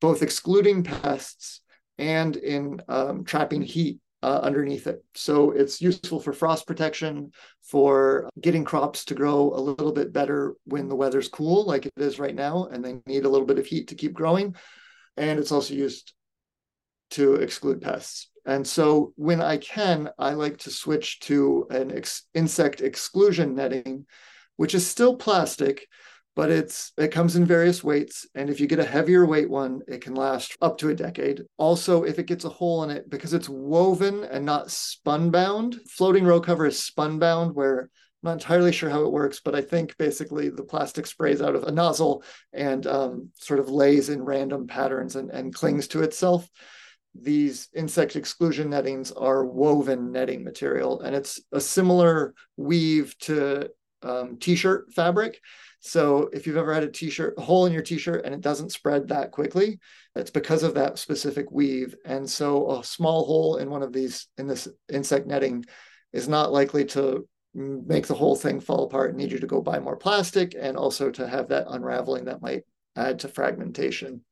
both 0.00 0.22
excluding 0.22 0.82
pests 0.82 1.60
and 1.98 2.34
in 2.36 2.80
um, 2.88 3.24
trapping 3.24 3.62
heat 3.62 3.98
uh, 4.22 4.40
underneath 4.42 4.86
it. 4.86 5.04
So 5.14 5.50
it's 5.50 5.82
useful 5.82 6.18
for 6.18 6.32
frost 6.32 6.66
protection, 6.66 7.32
for 7.62 8.30
getting 8.40 8.64
crops 8.64 9.04
to 9.06 9.14
grow 9.14 9.52
a 9.54 9.60
little 9.60 9.92
bit 9.92 10.12
better 10.12 10.54
when 10.64 10.88
the 10.88 10.96
weather's 10.96 11.28
cool, 11.28 11.66
like 11.66 11.84
it 11.84 11.92
is 11.96 12.18
right 12.18 12.34
now, 12.34 12.68
and 12.72 12.82
they 12.82 13.00
need 13.06 13.26
a 13.26 13.28
little 13.28 13.46
bit 13.46 13.58
of 13.58 13.66
heat 13.66 13.88
to 13.88 13.94
keep 13.94 14.14
growing. 14.14 14.56
And 15.18 15.38
it's 15.38 15.52
also 15.52 15.74
used 15.74 16.14
to 17.10 17.34
exclude 17.34 17.82
pests. 17.82 18.31
And 18.44 18.66
so 18.66 19.12
when 19.16 19.40
I 19.40 19.56
can, 19.58 20.10
I 20.18 20.32
like 20.32 20.58
to 20.58 20.70
switch 20.70 21.20
to 21.20 21.66
an 21.70 21.96
ex- 21.96 22.24
insect 22.34 22.80
exclusion 22.80 23.54
netting, 23.54 24.06
which 24.56 24.74
is 24.74 24.86
still 24.86 25.16
plastic, 25.16 25.86
but 26.34 26.50
it's 26.50 26.92
it 26.96 27.08
comes 27.08 27.36
in 27.36 27.44
various 27.44 27.84
weights. 27.84 28.26
And 28.34 28.50
if 28.50 28.58
you 28.58 28.66
get 28.66 28.80
a 28.80 28.84
heavier 28.84 29.26
weight 29.26 29.50
one, 29.50 29.82
it 29.86 30.00
can 30.00 30.14
last 30.14 30.56
up 30.60 30.78
to 30.78 30.88
a 30.88 30.94
decade. 30.94 31.42
Also, 31.56 32.02
if 32.04 32.18
it 32.18 32.26
gets 32.26 32.44
a 32.44 32.48
hole 32.48 32.82
in 32.84 32.90
it, 32.90 33.08
because 33.08 33.32
it's 33.32 33.48
woven 33.48 34.24
and 34.24 34.44
not 34.44 34.68
spunbond, 34.68 35.76
floating 35.88 36.24
row 36.24 36.40
cover 36.40 36.66
is 36.66 36.80
spunbond, 36.80 37.54
where 37.54 37.82
I'm 37.82 37.88
not 38.28 38.32
entirely 38.34 38.72
sure 38.72 38.90
how 38.90 39.04
it 39.04 39.12
works, 39.12 39.40
but 39.44 39.54
I 39.54 39.60
think 39.60 39.96
basically 39.98 40.48
the 40.48 40.64
plastic 40.64 41.06
sprays 41.06 41.42
out 41.42 41.54
of 41.54 41.64
a 41.64 41.72
nozzle 41.72 42.24
and 42.52 42.86
um, 42.86 43.30
sort 43.34 43.60
of 43.60 43.68
lays 43.68 44.08
in 44.08 44.22
random 44.22 44.66
patterns 44.66 45.16
and, 45.16 45.30
and 45.30 45.54
clings 45.54 45.88
to 45.88 46.02
itself 46.02 46.48
these 47.14 47.68
insect 47.74 48.16
exclusion 48.16 48.70
nettings 48.70 49.12
are 49.12 49.44
woven 49.44 50.12
netting 50.12 50.44
material, 50.44 51.00
and 51.00 51.14
it's 51.14 51.40
a 51.52 51.60
similar 51.60 52.34
weave 52.56 53.16
to 53.20 53.70
um, 54.02 54.38
t-shirt 54.38 54.92
fabric. 54.92 55.40
So 55.80 56.30
if 56.32 56.46
you've 56.46 56.56
ever 56.56 56.72
had 56.72 56.84
a 56.84 56.90
t-shirt, 56.90 57.34
a 57.38 57.40
hole 57.40 57.66
in 57.66 57.72
your 57.72 57.82
t-shirt 57.82 58.24
and 58.24 58.34
it 58.34 58.40
doesn't 58.40 58.72
spread 58.72 59.08
that 59.08 59.32
quickly, 59.32 59.80
it's 60.14 60.30
because 60.30 60.62
of 60.62 60.74
that 60.74 60.98
specific 60.98 61.50
weave. 61.50 61.96
And 62.04 62.28
so 62.28 62.70
a 62.70 62.84
small 62.84 63.24
hole 63.24 63.56
in 63.56 63.68
one 63.68 63.82
of 63.82 63.92
these 63.92 64.28
in 64.38 64.46
this 64.46 64.68
insect 64.92 65.26
netting 65.26 65.64
is 66.12 66.28
not 66.28 66.52
likely 66.52 66.84
to 66.86 67.28
make 67.54 68.06
the 68.06 68.14
whole 68.14 68.36
thing 68.36 68.60
fall 68.60 68.84
apart 68.84 69.10
and 69.10 69.18
need 69.18 69.32
you 69.32 69.40
to 69.40 69.46
go 69.46 69.60
buy 69.60 69.78
more 69.78 69.96
plastic 69.96 70.54
and 70.58 70.76
also 70.76 71.10
to 71.10 71.26
have 71.26 71.48
that 71.48 71.66
unraveling 71.68 72.24
that 72.24 72.42
might 72.42 72.62
add 72.96 73.18
to 73.18 73.28
fragmentation 73.28 74.22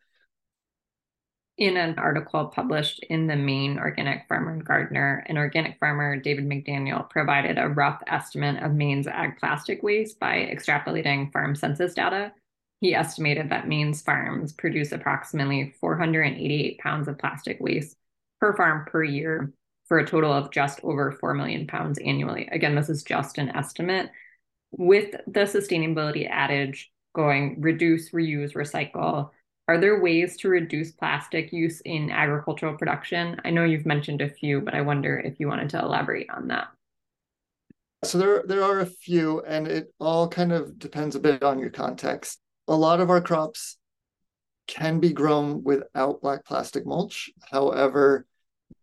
in 1.60 1.76
an 1.76 1.98
article 1.98 2.46
published 2.46 3.04
in 3.10 3.26
the 3.26 3.36
Maine 3.36 3.78
Organic 3.78 4.26
Farmer 4.26 4.52
and 4.52 4.64
Gardener, 4.64 5.22
an 5.26 5.36
organic 5.36 5.78
farmer, 5.78 6.16
David 6.16 6.46
McDaniel, 6.48 7.08
provided 7.10 7.58
a 7.58 7.68
rough 7.68 8.02
estimate 8.06 8.62
of 8.62 8.72
Maine's 8.72 9.06
ag 9.06 9.38
plastic 9.38 9.82
waste 9.82 10.18
by 10.18 10.36
extrapolating 10.50 11.30
farm 11.30 11.54
census 11.54 11.92
data. 11.92 12.32
He 12.80 12.94
estimated 12.94 13.50
that 13.50 13.68
Maine's 13.68 14.00
farms 14.00 14.54
produce 14.54 14.90
approximately 14.90 15.74
488 15.78 16.78
pounds 16.78 17.08
of 17.08 17.18
plastic 17.18 17.58
waste 17.60 17.94
per 18.40 18.56
farm 18.56 18.86
per 18.86 19.04
year 19.04 19.52
for 19.84 19.98
a 19.98 20.06
total 20.06 20.32
of 20.32 20.50
just 20.50 20.80
over 20.82 21.12
4 21.12 21.34
million 21.34 21.66
pounds 21.66 21.98
annually. 21.98 22.48
Again, 22.50 22.74
this 22.74 22.88
is 22.88 23.02
just 23.02 23.36
an 23.36 23.50
estimate. 23.50 24.10
With 24.70 25.14
the 25.26 25.40
sustainability 25.40 26.26
adage 26.26 26.90
going 27.14 27.60
reduce, 27.60 28.12
reuse, 28.12 28.54
recycle, 28.54 29.30
are 29.70 29.78
there 29.78 30.00
ways 30.00 30.36
to 30.38 30.48
reduce 30.48 30.90
plastic 30.90 31.52
use 31.52 31.80
in 31.82 32.10
agricultural 32.10 32.76
production? 32.76 33.40
I 33.44 33.50
know 33.50 33.62
you've 33.62 33.86
mentioned 33.86 34.20
a 34.20 34.28
few, 34.28 34.60
but 34.60 34.74
I 34.74 34.80
wonder 34.80 35.16
if 35.20 35.38
you 35.38 35.46
wanted 35.46 35.70
to 35.70 35.78
elaborate 35.78 36.28
on 36.28 36.48
that. 36.48 36.68
So 38.02 38.18
there, 38.18 38.42
there 38.44 38.64
are 38.64 38.80
a 38.80 38.86
few, 38.86 39.42
and 39.42 39.68
it 39.68 39.94
all 40.00 40.26
kind 40.26 40.50
of 40.50 40.76
depends 40.76 41.14
a 41.14 41.20
bit 41.20 41.44
on 41.44 41.60
your 41.60 41.70
context. 41.70 42.40
A 42.66 42.74
lot 42.74 42.98
of 42.98 43.10
our 43.10 43.20
crops 43.20 43.76
can 44.66 44.98
be 44.98 45.12
grown 45.12 45.62
without 45.62 46.20
black 46.20 46.44
plastic 46.44 46.84
mulch. 46.84 47.30
However, 47.48 48.26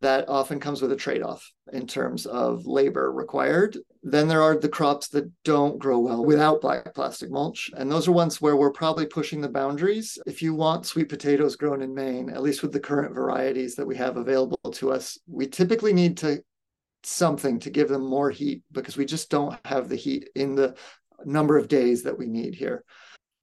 that 0.01 0.29
often 0.29 0.59
comes 0.59 0.81
with 0.81 0.91
a 0.91 0.95
trade 0.95 1.23
off 1.23 1.51
in 1.73 1.87
terms 1.87 2.25
of 2.25 2.65
labor 2.65 3.11
required. 3.11 3.77
Then 4.03 4.27
there 4.27 4.41
are 4.41 4.55
the 4.55 4.69
crops 4.69 5.07
that 5.09 5.31
don't 5.43 5.79
grow 5.79 5.99
well 5.99 6.23
without 6.23 6.61
black 6.61 6.93
plastic 6.93 7.31
mulch. 7.31 7.71
And 7.75 7.91
those 7.91 8.07
are 8.07 8.11
ones 8.11 8.39
where 8.39 8.55
we're 8.55 8.71
probably 8.71 9.07
pushing 9.07 9.41
the 9.41 9.49
boundaries. 9.49 10.17
If 10.27 10.41
you 10.41 10.53
want 10.53 10.85
sweet 10.85 11.09
potatoes 11.09 11.55
grown 11.55 11.81
in 11.81 11.95
Maine, 11.95 12.29
at 12.29 12.43
least 12.43 12.61
with 12.61 12.71
the 12.71 12.79
current 12.79 13.15
varieties 13.15 13.75
that 13.75 13.87
we 13.87 13.95
have 13.95 14.17
available 14.17 14.71
to 14.73 14.91
us, 14.91 15.17
we 15.27 15.47
typically 15.47 15.93
need 15.93 16.17
to 16.17 16.43
something 17.03 17.59
to 17.59 17.69
give 17.69 17.89
them 17.89 18.05
more 18.05 18.29
heat 18.29 18.63
because 18.71 18.97
we 18.97 19.05
just 19.05 19.29
don't 19.29 19.57
have 19.65 19.89
the 19.89 19.95
heat 19.95 20.29
in 20.35 20.55
the 20.55 20.75
number 21.25 21.57
of 21.57 21.67
days 21.67 22.03
that 22.03 22.17
we 22.17 22.27
need 22.27 22.53
here. 22.53 22.83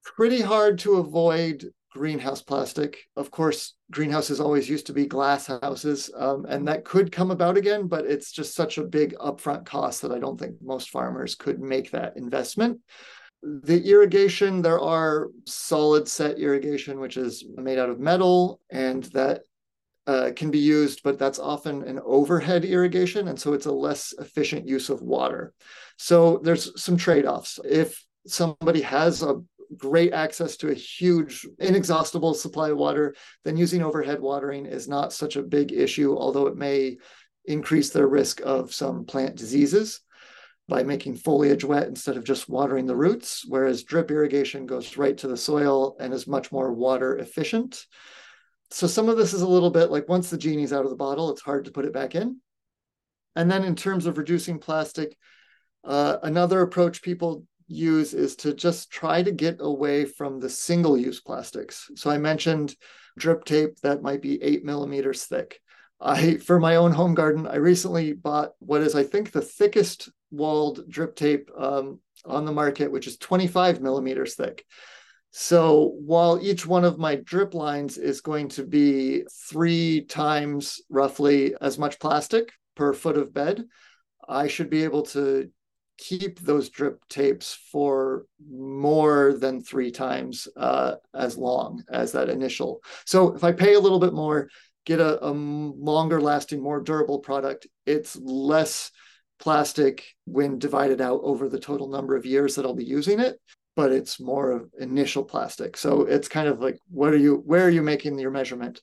Pretty 0.05 0.41
hard 0.41 0.79
to 0.81 0.97
avoid 0.97 1.73
greenhouse 1.95 2.43
plastic. 2.43 3.05
Of 3.17 3.31
course, 3.31 3.75
greenhouses 3.91 4.41
always 4.41 4.69
used 4.69 4.87
to 4.87 4.93
be 4.93 5.07
glass 5.07 5.47
houses, 5.47 6.11
um, 6.17 6.45
and 6.49 6.67
that 6.69 6.85
could 6.85 7.13
come 7.13 7.31
about 7.31 7.57
again, 7.57 7.87
but 7.87 8.05
it's 8.05 8.33
just 8.33 8.55
such 8.55 8.79
a 8.79 8.85
big 8.85 9.15
upfront 9.15 9.65
cost 9.65 10.03
that 10.03 10.13
I 10.13 10.19
don't 10.19 10.39
think 10.39 10.57
most 10.61 10.91
farmers 10.91 11.35
could 11.35 11.61
make 11.61 11.93
that 11.93 12.17
investment. 12.17 12.81
The 13.43 13.81
irrigation, 13.89 14.61
there 14.61 14.81
are 14.81 15.29
solid 15.47 16.09
set 16.09 16.39
irrigation, 16.39 16.99
which 16.99 17.17
is 17.17 17.45
made 17.55 17.79
out 17.79 17.91
of 17.91 18.01
metal, 18.01 18.61
and 18.71 19.05
that 19.13 19.43
uh, 20.07 20.33
can 20.35 20.51
be 20.51 20.59
used, 20.59 21.03
but 21.05 21.19
that's 21.19 21.39
often 21.39 21.83
an 21.85 22.01
overhead 22.05 22.65
irrigation. 22.65 23.29
And 23.29 23.39
so 23.39 23.53
it's 23.53 23.67
a 23.67 23.73
less 23.73 24.13
efficient 24.19 24.67
use 24.67 24.91
of 24.91 25.01
water. 25.01 25.55
So 25.97 26.41
there's 26.43 26.83
some 26.83 26.97
trade 26.97 27.25
offs. 27.25 27.61
If 27.65 28.05
somebody 28.27 28.81
has 28.81 29.23
a 29.23 29.41
great 29.77 30.13
access 30.13 30.57
to 30.59 30.71
a 30.71 30.75
huge, 30.75 31.47
inexhaustible 31.59 32.35
supply 32.35 32.71
of 32.71 32.79
water, 32.79 33.15
then 33.45 33.57
using 33.57 33.83
overhead 33.83 34.21
watering 34.21 34.67
is 34.67 34.89
not 34.89 35.13
such 35.13 35.37
a 35.37 35.43
big 35.43 35.73
issue, 35.73 36.17
although 36.17 36.47
it 36.47 36.57
may 36.57 36.97
increase 37.45 37.91
their 37.91 38.07
risk 38.07 38.41
of 38.45 38.73
some 38.73 39.05
plant 39.05 39.37
diseases 39.37 40.01
by 40.67 40.83
making 40.83 41.17
foliage 41.17 41.65
wet 41.65 41.89
instead 41.89 42.17
of 42.17 42.25
just 42.25 42.49
watering 42.49 42.87
the 42.87 42.97
roots, 42.97 43.45
whereas 43.47 43.85
drip 43.85 44.11
irrigation 44.11 44.65
goes 44.67 44.97
right 44.97 45.19
to 45.19 45.29
the 45.29 45.37
soil 45.37 45.97
and 46.01 46.15
is 46.15 46.27
much 46.27 46.51
more 46.51 46.73
water 46.73 47.19
efficient. 47.19 47.85
So 48.71 48.87
some 48.87 49.09
of 49.09 49.17
this 49.17 49.35
is 49.35 49.43
a 49.43 49.49
little 49.49 49.71
bit 49.71 49.91
like 49.91 50.09
once 50.09 50.31
the 50.31 50.39
genie's 50.39 50.73
out 50.73 50.85
of 50.85 50.91
the 50.91 50.97
bottle, 50.97 51.31
it's 51.31 51.43
hard 51.43 51.67
to 51.67 51.71
put 51.71 51.85
it 51.85 51.93
back 51.93 52.15
in. 52.15 52.41
And 53.37 53.51
then 53.51 53.63
in 53.63 53.77
terms 53.77 54.07
of 54.07 54.17
reducing 54.17 54.59
plastic, 54.59 55.17
uh, 55.85 56.17
another 56.23 56.63
approach 56.63 57.03
people 57.03 57.45
use 57.67 58.15
is 58.15 58.37
to 58.37 58.55
just 58.55 58.91
try 58.91 59.23
to 59.23 59.33
get 59.33 59.57
away 59.61 60.05
from 60.05 60.41
the 60.41 60.49
single 60.49 60.97
use 60.97 61.21
plastics. 61.21 61.91
So 61.97 62.11
I 62.11 62.19
mentioned 62.19 62.75
drip 63.17 63.45
tape 63.45 63.81
that 63.81 64.03
might 64.03 64.23
be 64.23 64.43
eight 64.43 64.65
millimeters 64.65 65.25
thick. 65.25 65.61
I, 66.01 66.37
for 66.37 66.61
my 66.61 66.77
own 66.77 66.93
home 66.93 67.15
garden, 67.15 67.47
I 67.47 67.57
recently 67.57 68.13
bought 68.13 68.53
what 68.59 68.83
is, 68.83 68.95
I 68.95 69.05
think, 69.05 69.31
the 69.31 69.41
thickest 69.41 70.11
walled 70.31 70.89
drip 70.89 71.17
tape 71.17 71.51
um, 71.57 72.01
on 72.25 72.45
the 72.45 72.53
market, 72.53 72.91
which 72.91 73.07
is 73.07 73.17
25 73.17 73.81
millimeters 73.81 74.35
thick. 74.35 74.65
So 75.31 75.95
while 75.99 76.39
each 76.41 76.67
one 76.67 76.85
of 76.85 76.99
my 76.99 77.17
drip 77.17 77.55
lines 77.55 77.99
is 77.99 78.21
going 78.21 78.49
to 78.51 78.65
be 78.65 79.25
three 79.49 80.03
times 80.03 80.81
roughly 80.89 81.55
as 81.61 81.79
much 81.79 81.99
plastic 81.99 82.53
per 82.77 82.93
foot 82.93 83.17
of 83.17 83.35
bed, 83.35 83.65
I 84.29 84.47
should 84.47 84.71
be 84.71 84.85
able 84.85 85.03
to 85.03 85.51
keep 85.99 86.41
those 86.41 86.71
drip 86.71 87.07
tapes 87.09 87.59
for 87.71 88.27
more 88.51 89.35
than 89.35 89.61
three 89.61 89.91
times 89.91 90.49
uh, 90.57 90.97
as 91.15 91.37
long 91.37 91.83
as 91.91 92.13
that 92.13 92.29
initial. 92.29 92.81
So 93.07 93.35
if 93.35 93.45
I 93.45 93.53
pay 93.53 93.75
a 93.75 93.81
little 93.81 94.01
bit 94.01 94.13
more, 94.13 94.49
get 94.85 95.01
a, 95.01 95.25
a 95.25 95.31
longer 95.31 96.21
lasting, 96.21 96.63
more 96.63 96.81
durable 96.81 97.21
product, 97.21 97.67
it's 97.87 98.17
less 98.17 98.91
plastic 99.39 100.05
when 100.27 100.59
divided 100.59 101.01
out 101.01 101.21
over 101.23 101.49
the 101.49 101.59
total 101.59 101.89
number 101.89 102.17
of 102.17 102.27
years 102.27 102.55
that 102.55 102.65
I'll 102.65 102.75
be 102.75 102.85
using 102.85 103.21
it 103.21 103.39
but 103.77 103.93
it's 103.93 104.21
more 104.21 104.53
of 104.53 104.71
initial 104.79 105.25
plastic. 105.25 105.77
So 105.77 106.03
it's 106.03 106.29
kind 106.29 106.49
of 106.49 106.61
like, 106.61 106.79
what 106.91 107.13
are 107.13 107.19
you, 107.19 107.43
where 107.45 107.67
are 107.67 107.71
you 107.71 107.83
making 107.83 108.19
your 108.19 108.31
measurement? 108.31 108.81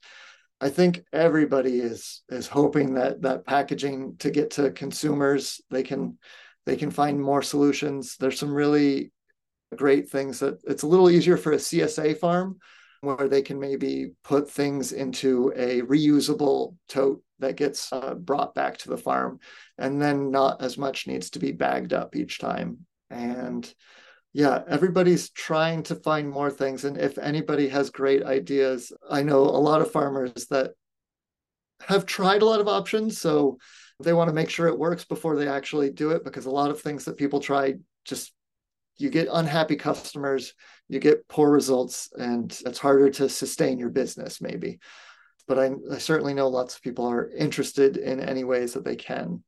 I 0.59 0.69
think 0.69 1.03
everybody 1.11 1.79
is 1.79 2.21
is 2.29 2.47
hoping 2.47 2.93
that 2.93 3.23
that 3.23 3.47
packaging 3.47 4.17
to 4.19 4.29
get 4.29 4.51
to 4.51 4.69
consumers, 4.69 5.59
they 5.71 5.81
can 5.81 6.19
they 6.65 6.75
can 6.75 6.91
find 6.91 7.19
more 7.19 7.41
solutions. 7.41 8.17
There's 8.17 8.39
some 8.39 8.53
really 8.53 9.11
great 9.75 10.09
things 10.09 10.39
that 10.39 10.59
it's 10.65 10.83
a 10.83 10.87
little 10.87 11.09
easier 11.09 11.37
for 11.37 11.53
a 11.53 11.57
CSA 11.57 12.17
farm 12.17 12.57
where 13.01 13.27
they 13.27 13.41
can 13.41 13.59
maybe 13.59 14.11
put 14.23 14.49
things 14.49 14.91
into 14.91 15.51
a 15.55 15.81
reusable 15.81 16.75
tote 16.87 17.23
that 17.39 17.55
gets 17.55 17.91
uh, 17.91 18.13
brought 18.13 18.53
back 18.53 18.77
to 18.77 18.89
the 18.89 18.97
farm 18.97 19.39
and 19.77 19.99
then 19.99 20.29
not 20.29 20.61
as 20.61 20.77
much 20.77 21.07
needs 21.07 21.31
to 21.31 21.39
be 21.39 21.51
bagged 21.51 21.93
up 21.93 22.15
each 22.15 22.37
time 22.37 22.85
and 23.09 23.73
yeah, 24.33 24.61
everybody's 24.67 25.29
trying 25.29 25.83
to 25.83 25.95
find 25.95 26.29
more 26.29 26.49
things. 26.49 26.85
And 26.85 26.97
if 26.97 27.17
anybody 27.17 27.67
has 27.67 27.89
great 27.89 28.23
ideas, 28.23 28.91
I 29.09 29.23
know 29.23 29.41
a 29.41 29.59
lot 29.59 29.81
of 29.81 29.91
farmers 29.91 30.47
that 30.49 30.71
have 31.81 32.05
tried 32.05 32.41
a 32.41 32.45
lot 32.45 32.61
of 32.61 32.67
options. 32.67 33.19
So 33.19 33.57
they 34.03 34.13
want 34.13 34.29
to 34.29 34.33
make 34.33 34.49
sure 34.49 34.67
it 34.67 34.77
works 34.77 35.05
before 35.05 35.35
they 35.35 35.47
actually 35.47 35.91
do 35.91 36.11
it 36.11 36.23
because 36.23 36.45
a 36.45 36.51
lot 36.51 36.71
of 36.71 36.81
things 36.81 37.05
that 37.05 37.17
people 37.17 37.39
try 37.39 37.75
just 38.05 38.33
you 38.97 39.09
get 39.09 39.27
unhappy 39.31 39.75
customers, 39.75 40.53
you 40.87 40.99
get 40.99 41.27
poor 41.27 41.49
results, 41.49 42.09
and 42.15 42.55
it's 42.65 42.77
harder 42.77 43.09
to 43.09 43.29
sustain 43.29 43.79
your 43.79 43.89
business, 43.89 44.41
maybe. 44.41 44.79
But 45.47 45.57
I, 45.57 45.71
I 45.91 45.97
certainly 45.97 46.33
know 46.33 46.49
lots 46.49 46.75
of 46.75 46.81
people 46.81 47.07
are 47.07 47.29
interested 47.29 47.97
in 47.97 48.19
any 48.19 48.43
ways 48.43 48.73
that 48.73 48.85
they 48.85 48.95
can 48.95 49.43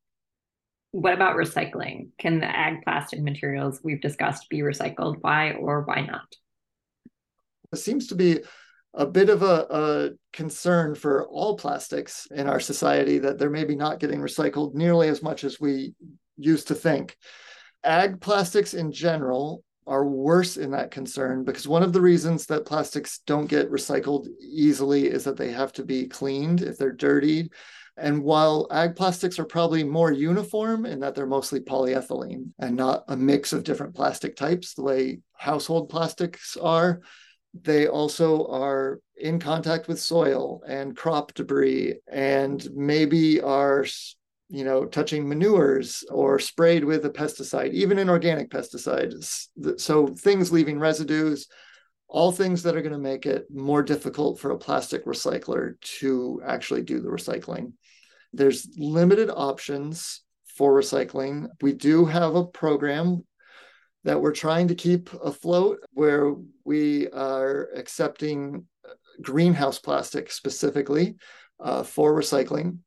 what 0.94 1.12
about 1.12 1.34
recycling? 1.34 2.10
Can 2.18 2.38
the 2.38 2.46
ag 2.46 2.84
plastic 2.84 3.20
materials 3.20 3.80
we've 3.82 4.00
discussed 4.00 4.48
be 4.48 4.60
recycled? 4.60 5.16
Why 5.22 5.50
or 5.50 5.82
why 5.82 6.02
not? 6.02 6.36
It 7.72 7.78
seems 7.78 8.06
to 8.08 8.14
be 8.14 8.42
a 8.94 9.06
bit 9.06 9.28
of 9.28 9.42
a, 9.42 9.66
a, 9.70 10.10
concern 10.32 10.94
for 10.94 11.26
all 11.28 11.56
plastics 11.56 12.26
in 12.30 12.48
our 12.48 12.60
society 12.60 13.18
that 13.18 13.38
they're 13.38 13.50
maybe 13.50 13.76
not 13.76 14.00
getting 14.00 14.20
recycled 14.20 14.74
nearly 14.74 15.08
as 15.08 15.22
much 15.22 15.44
as 15.44 15.60
we 15.60 15.94
used 16.36 16.68
to 16.68 16.74
think. 16.74 17.16
Ag 17.84 18.20
plastics 18.20 18.74
in 18.74 18.90
general 18.90 19.62
are 19.86 20.06
worse 20.06 20.56
in 20.56 20.70
that 20.70 20.90
concern 20.90 21.44
because 21.44 21.68
one 21.68 21.82
of 21.82 21.92
the 21.92 22.00
reasons 22.00 22.46
that 22.46 22.66
plastics 22.66 23.20
don't 23.26 23.46
get 23.46 23.70
recycled 23.70 24.26
easily 24.40 25.06
is 25.06 25.24
that 25.24 25.36
they 25.36 25.52
have 25.52 25.72
to 25.72 25.84
be 25.84 26.06
cleaned 26.08 26.62
if 26.62 26.78
they're 26.78 26.90
dirtied 26.90 27.50
and 27.96 28.22
while 28.22 28.66
ag 28.72 28.96
plastics 28.96 29.38
are 29.38 29.44
probably 29.44 29.84
more 29.84 30.10
uniform 30.10 30.84
in 30.84 31.00
that 31.00 31.14
they're 31.14 31.26
mostly 31.26 31.60
polyethylene 31.60 32.48
and 32.58 32.76
not 32.76 33.04
a 33.08 33.16
mix 33.16 33.52
of 33.52 33.62
different 33.62 33.94
plastic 33.94 34.34
types, 34.36 34.74
the 34.74 34.82
way 34.82 35.20
household 35.34 35.88
plastics 35.88 36.56
are, 36.56 37.02
they 37.62 37.86
also 37.86 38.46
are 38.48 39.00
in 39.16 39.38
contact 39.38 39.86
with 39.86 40.00
soil 40.00 40.60
and 40.66 40.96
crop 40.96 41.32
debris 41.34 41.94
and 42.10 42.68
maybe 42.74 43.40
are 43.40 43.86
you 44.48 44.64
know 44.64 44.84
touching 44.84 45.28
manures 45.28 46.04
or 46.10 46.38
sprayed 46.38 46.84
with 46.84 47.04
a 47.04 47.10
pesticide 47.10 47.72
even 47.72 47.98
in 47.98 48.10
organic 48.10 48.50
pesticides 48.50 49.46
so 49.78 50.08
things 50.08 50.52
leaving 50.52 50.78
residues 50.78 51.46
all 52.08 52.30
things 52.30 52.62
that 52.62 52.76
are 52.76 52.82
going 52.82 52.92
to 52.92 52.98
make 52.98 53.24
it 53.24 53.46
more 53.50 53.82
difficult 53.82 54.38
for 54.38 54.50
a 54.50 54.58
plastic 54.58 55.04
recycler 55.06 55.80
to 55.80 56.42
actually 56.44 56.82
do 56.82 57.00
the 57.00 57.08
recycling 57.08 57.72
there's 58.32 58.68
limited 58.76 59.30
options 59.30 60.22
for 60.56 60.78
recycling. 60.78 61.48
We 61.60 61.72
do 61.72 62.04
have 62.04 62.34
a 62.34 62.46
program 62.46 63.24
that 64.04 64.20
we're 64.20 64.32
trying 64.32 64.68
to 64.68 64.74
keep 64.74 65.12
afloat 65.14 65.80
where 65.92 66.34
we 66.64 67.08
are 67.10 67.70
accepting 67.74 68.66
greenhouse 69.20 69.78
plastic 69.78 70.30
specifically 70.30 71.16
uh, 71.60 71.82
for 71.82 72.14
recycling. 72.14 72.78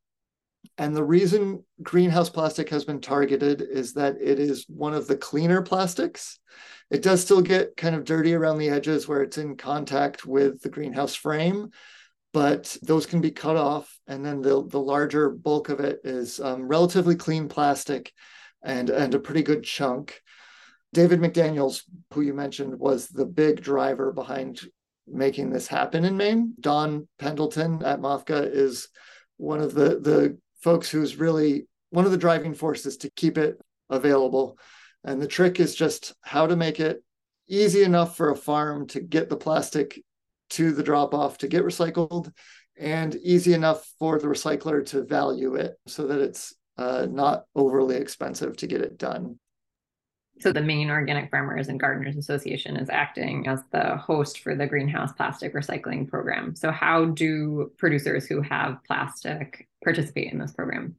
And 0.77 0.95
the 0.95 1.03
reason 1.03 1.63
greenhouse 1.81 2.29
plastic 2.29 2.69
has 2.69 2.85
been 2.85 3.01
targeted 3.01 3.61
is 3.61 3.93
that 3.93 4.17
it 4.21 4.39
is 4.39 4.65
one 4.67 4.93
of 4.93 5.07
the 5.07 5.17
cleaner 5.17 5.61
plastics. 5.61 6.39
It 6.91 7.01
does 7.01 7.21
still 7.21 7.41
get 7.41 7.75
kind 7.77 7.95
of 7.95 8.03
dirty 8.03 8.33
around 8.33 8.59
the 8.59 8.69
edges 8.69 9.07
where 9.07 9.21
it's 9.21 9.37
in 9.37 9.57
contact 9.57 10.25
with 10.25 10.61
the 10.61 10.69
greenhouse 10.69 11.15
frame, 11.15 11.71
but 12.33 12.77
those 12.83 13.05
can 13.05 13.21
be 13.21 13.31
cut 13.31 13.55
off. 13.55 13.97
And 14.07 14.23
then 14.25 14.41
the, 14.41 14.67
the 14.67 14.79
larger 14.79 15.29
bulk 15.29 15.69
of 15.69 15.79
it 15.79 16.01
is 16.03 16.39
um, 16.39 16.67
relatively 16.67 17.15
clean 17.15 17.47
plastic 17.47 18.13
and, 18.63 18.89
and 18.89 19.15
a 19.15 19.19
pretty 19.19 19.43
good 19.43 19.63
chunk. 19.63 20.21
David 20.93 21.19
McDaniels, 21.19 21.83
who 22.13 22.21
you 22.21 22.33
mentioned, 22.33 22.79
was 22.79 23.07
the 23.07 23.25
big 23.25 23.61
driver 23.61 24.11
behind 24.11 24.61
making 25.07 25.49
this 25.49 25.67
happen 25.67 26.05
in 26.05 26.17
Maine. 26.17 26.53
Don 26.59 27.07
Pendleton 27.19 27.83
at 27.83 27.99
MOFGA 27.99 28.49
is 28.51 28.89
one 29.37 29.61
of 29.61 29.73
the, 29.73 29.99
the 29.99 30.37
folks 30.61 30.89
who's 30.89 31.17
really 31.17 31.67
one 31.89 32.05
of 32.05 32.11
the 32.11 32.17
driving 32.17 32.53
forces 32.53 32.97
to 32.97 33.09
keep 33.11 33.37
it 33.37 33.57
available. 33.89 34.57
And 35.03 35.21
the 35.21 35.27
trick 35.27 35.59
is 35.59 35.75
just 35.75 36.13
how 36.21 36.47
to 36.47 36.55
make 36.55 36.79
it 36.79 37.03
easy 37.47 37.83
enough 37.83 38.17
for 38.17 38.31
a 38.31 38.35
farm 38.35 38.87
to 38.87 38.99
get 38.99 39.29
the 39.29 39.37
plastic 39.37 40.01
to 40.49 40.71
the 40.71 40.83
drop 40.83 41.13
off 41.13 41.37
to 41.39 41.47
get 41.47 41.63
recycled 41.63 42.31
and 42.77 43.15
easy 43.15 43.53
enough 43.53 43.89
for 43.99 44.19
the 44.19 44.27
recycler 44.27 44.85
to 44.85 45.03
value 45.03 45.55
it 45.55 45.75
so 45.87 46.07
that 46.07 46.19
it's 46.19 46.53
uh, 46.77 47.07
not 47.09 47.45
overly 47.55 47.95
expensive 47.95 48.55
to 48.57 48.67
get 48.67 48.81
it 48.81 48.97
done. 48.97 49.39
So 50.39 50.51
the 50.51 50.61
Maine 50.61 50.89
Organic 50.89 51.31
Farmers 51.31 51.67
and 51.67 51.79
Gardeners 51.79 52.15
Association 52.15 52.77
is 52.77 52.89
acting 52.89 53.47
as 53.47 53.61
the 53.71 53.97
host 53.97 54.39
for 54.39 54.55
the 54.55 54.67
greenhouse 54.67 55.11
plastic 55.11 55.53
recycling 55.53 56.07
program. 56.07 56.55
So 56.55 56.71
how 56.71 57.05
do 57.05 57.71
producers 57.77 58.27
who 58.27 58.41
have 58.41 58.83
plastic 58.85 59.67
participate 59.83 60.31
in 60.31 60.39
this 60.39 60.53
program? 60.53 60.95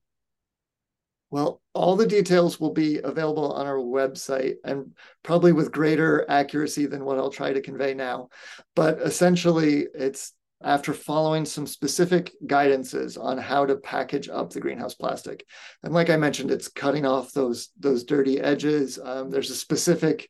Well, 1.31 1.61
all 1.75 1.95
the 1.95 2.07
details 2.07 2.59
will 2.59 2.73
be 2.73 2.99
available 2.99 3.53
on 3.53 3.67
our 3.67 3.77
website 3.77 4.57
and 4.65 4.93
probably 5.23 5.53
with 5.53 5.71
greater 5.71 6.25
accuracy 6.29 6.87
than 6.87 7.05
what 7.05 7.19
I'll 7.19 7.31
try 7.31 7.53
to 7.53 7.61
convey 7.61 7.93
now. 7.93 8.31
But 8.75 9.01
essentially, 9.03 9.87
it's 9.95 10.33
after 10.63 10.93
following 10.93 11.45
some 11.45 11.67
specific 11.67 12.33
guidances 12.47 13.23
on 13.23 13.39
how 13.39 13.65
to 13.65 13.77
package 13.77 14.29
up 14.29 14.51
the 14.51 14.61
greenhouse 14.61 14.95
plastic. 14.95 15.45
And 15.83 15.95
like 15.95 16.11
I 16.11 16.17
mentioned, 16.17 16.51
it's 16.51 16.69
cutting 16.69 17.07
off 17.07 17.33
those, 17.33 17.71
those 17.79 18.05
dirty 18.05 18.41
edges. 18.41 18.99
Um, 19.03 19.31
there's 19.31 19.51
a 19.51 19.57
specific 19.57 20.29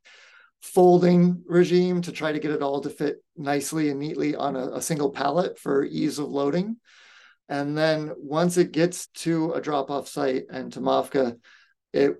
folding 0.60 1.42
regime 1.46 2.02
to 2.02 2.12
try 2.12 2.32
to 2.32 2.38
get 2.38 2.50
it 2.50 2.62
all 2.62 2.80
to 2.80 2.90
fit 2.90 3.22
nicely 3.36 3.90
and 3.90 4.00
neatly 4.00 4.34
on 4.34 4.56
a, 4.56 4.72
a 4.74 4.82
single 4.82 5.10
pallet 5.10 5.58
for 5.58 5.84
ease 5.84 6.18
of 6.18 6.28
loading. 6.28 6.76
And 7.48 7.78
then 7.78 8.12
once 8.18 8.58
it 8.58 8.72
gets 8.72 9.06
to 9.08 9.52
a 9.52 9.60
drop 9.60 9.90
off 9.90 10.08
site 10.08 10.44
and 10.50 10.70
to 10.74 10.80
MOFGA, 10.80 11.38
it 11.94 12.16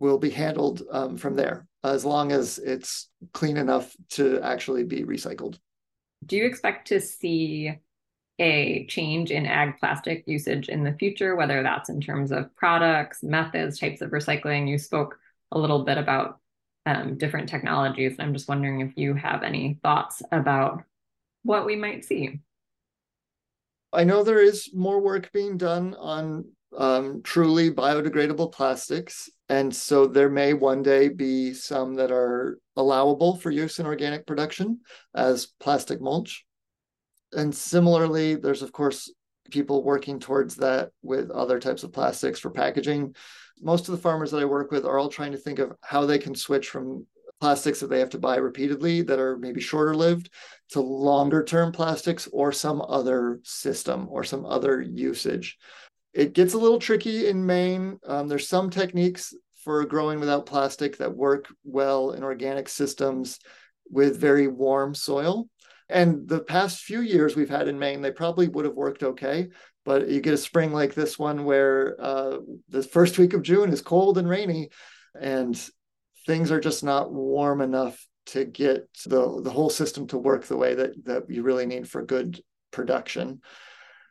will 0.00 0.18
be 0.18 0.30
handled 0.30 0.82
um, 0.90 1.16
from 1.16 1.36
there 1.36 1.66
as 1.84 2.04
long 2.04 2.32
as 2.32 2.58
it's 2.58 3.08
clean 3.32 3.56
enough 3.56 3.94
to 4.10 4.40
actually 4.40 4.84
be 4.84 5.04
recycled. 5.04 5.58
Do 6.24 6.36
you 6.36 6.44
expect 6.44 6.88
to 6.88 7.00
see 7.00 7.78
a 8.38 8.86
change 8.86 9.30
in 9.30 9.46
ag 9.46 9.78
plastic 9.78 10.24
usage 10.26 10.68
in 10.68 10.84
the 10.84 10.94
future, 10.94 11.36
whether 11.36 11.62
that's 11.62 11.88
in 11.88 12.00
terms 12.00 12.32
of 12.32 12.54
products, 12.56 13.22
methods, 13.22 13.78
types 13.78 14.00
of 14.00 14.10
recycling? 14.10 14.68
You 14.68 14.78
spoke 14.78 15.18
a 15.50 15.58
little 15.58 15.84
bit 15.84 15.98
about 15.98 16.40
um, 16.86 17.18
different 17.18 17.48
technologies. 17.48 18.16
I'm 18.18 18.32
just 18.32 18.48
wondering 18.48 18.80
if 18.80 18.96
you 18.96 19.14
have 19.14 19.42
any 19.42 19.78
thoughts 19.82 20.22
about 20.32 20.82
what 21.42 21.66
we 21.66 21.76
might 21.76 22.04
see. 22.04 22.40
I 23.92 24.04
know 24.04 24.22
there 24.22 24.40
is 24.40 24.70
more 24.72 25.00
work 25.00 25.30
being 25.32 25.58
done 25.58 25.94
on 25.94 26.46
um, 26.76 27.22
truly 27.22 27.70
biodegradable 27.70 28.52
plastics. 28.52 29.28
And 29.48 29.74
so 29.74 30.06
there 30.06 30.30
may 30.30 30.54
one 30.54 30.82
day 30.82 31.08
be 31.08 31.52
some 31.52 31.94
that 31.94 32.10
are 32.10 32.58
allowable 32.76 33.36
for 33.36 33.50
use 33.50 33.78
in 33.78 33.86
organic 33.86 34.26
production 34.26 34.80
as 35.14 35.48
plastic 35.60 36.00
mulch. 36.00 36.44
And 37.32 37.54
similarly, 37.54 38.34
there's 38.34 38.62
of 38.62 38.72
course 38.72 39.12
people 39.50 39.84
working 39.84 40.18
towards 40.18 40.56
that 40.56 40.90
with 41.02 41.30
other 41.30 41.58
types 41.58 41.82
of 41.82 41.92
plastics 41.92 42.40
for 42.40 42.50
packaging. 42.50 43.14
Most 43.60 43.88
of 43.88 43.92
the 43.92 44.00
farmers 44.00 44.30
that 44.30 44.40
I 44.40 44.46
work 44.46 44.70
with 44.70 44.84
are 44.84 44.98
all 44.98 45.08
trying 45.08 45.32
to 45.32 45.38
think 45.38 45.58
of 45.58 45.72
how 45.82 46.06
they 46.06 46.18
can 46.18 46.34
switch 46.34 46.68
from 46.68 47.06
plastics 47.40 47.80
that 47.80 47.90
they 47.90 47.98
have 47.98 48.10
to 48.10 48.20
buy 48.20 48.36
repeatedly 48.36 49.02
that 49.02 49.18
are 49.18 49.36
maybe 49.36 49.60
shorter 49.60 49.96
lived 49.96 50.30
to 50.70 50.80
longer 50.80 51.42
term 51.42 51.72
plastics 51.72 52.28
or 52.32 52.52
some 52.52 52.80
other 52.88 53.40
system 53.42 54.06
or 54.10 54.22
some 54.22 54.46
other 54.46 54.80
usage. 54.80 55.58
It 56.12 56.34
gets 56.34 56.54
a 56.54 56.58
little 56.58 56.78
tricky 56.78 57.28
in 57.28 57.46
Maine. 57.46 57.98
Um, 58.06 58.28
there's 58.28 58.48
some 58.48 58.70
techniques 58.70 59.34
for 59.64 59.84
growing 59.84 60.20
without 60.20 60.46
plastic 60.46 60.98
that 60.98 61.14
work 61.14 61.46
well 61.64 62.12
in 62.12 62.22
organic 62.22 62.68
systems 62.68 63.38
with 63.90 64.20
very 64.20 64.48
warm 64.48 64.94
soil. 64.94 65.48
And 65.88 66.26
the 66.26 66.40
past 66.40 66.82
few 66.82 67.00
years 67.00 67.36
we've 67.36 67.50
had 67.50 67.68
in 67.68 67.78
Maine, 67.78 68.00
they 68.00 68.10
probably 68.10 68.48
would 68.48 68.64
have 68.64 68.74
worked 68.74 69.02
okay. 69.02 69.48
But 69.84 70.08
you 70.08 70.20
get 70.20 70.34
a 70.34 70.38
spring 70.38 70.72
like 70.72 70.94
this 70.94 71.18
one 71.18 71.44
where 71.44 71.96
uh, 72.00 72.38
the 72.68 72.82
first 72.82 73.18
week 73.18 73.34
of 73.34 73.42
June 73.42 73.70
is 73.70 73.82
cold 73.82 74.16
and 74.16 74.28
rainy, 74.28 74.70
and 75.20 75.58
things 76.26 76.50
are 76.50 76.60
just 76.60 76.84
not 76.84 77.12
warm 77.12 77.60
enough 77.60 78.06
to 78.26 78.44
get 78.44 78.88
the, 79.06 79.40
the 79.42 79.50
whole 79.50 79.70
system 79.70 80.06
to 80.08 80.18
work 80.18 80.44
the 80.46 80.56
way 80.56 80.74
that, 80.74 81.04
that 81.04 81.28
you 81.28 81.42
really 81.42 81.66
need 81.66 81.88
for 81.88 82.04
good 82.04 82.40
production. 82.70 83.40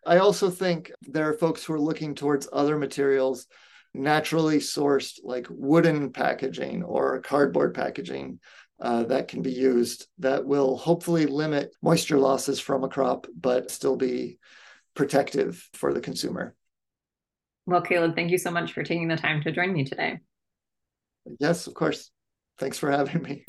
I 0.05 0.17
also 0.17 0.49
think 0.49 0.91
there 1.01 1.29
are 1.29 1.33
folks 1.33 1.63
who 1.63 1.73
are 1.73 1.79
looking 1.79 2.15
towards 2.15 2.49
other 2.51 2.77
materials, 2.77 3.47
naturally 3.93 4.57
sourced, 4.57 5.19
like 5.23 5.47
wooden 5.49 6.11
packaging 6.11 6.83
or 6.83 7.21
cardboard 7.21 7.73
packaging. 7.73 8.39
Uh, 8.79 9.03
that 9.03 9.27
can 9.27 9.43
be 9.43 9.51
used 9.51 10.07
that 10.17 10.43
will 10.43 10.75
hopefully 10.75 11.27
limit 11.27 11.71
moisture 11.83 12.17
losses 12.17 12.59
from 12.59 12.83
a 12.83 12.89
crop, 12.89 13.27
but 13.39 13.69
still 13.69 13.95
be 13.95 14.39
protective 14.95 15.69
for 15.73 15.93
the 15.93 16.01
consumer. 16.01 16.55
Well, 17.67 17.81
Caleb, 17.81 18.15
thank 18.15 18.31
you 18.31 18.39
so 18.39 18.49
much 18.49 18.73
for 18.73 18.81
taking 18.81 19.07
the 19.07 19.17
time 19.17 19.43
to 19.43 19.51
join 19.51 19.71
me 19.71 19.85
today. 19.85 20.19
Yes, 21.39 21.67
of 21.67 21.75
course. 21.75 22.09
Thanks 22.57 22.79
for 22.79 22.89
having 22.89 23.21
me. 23.21 23.45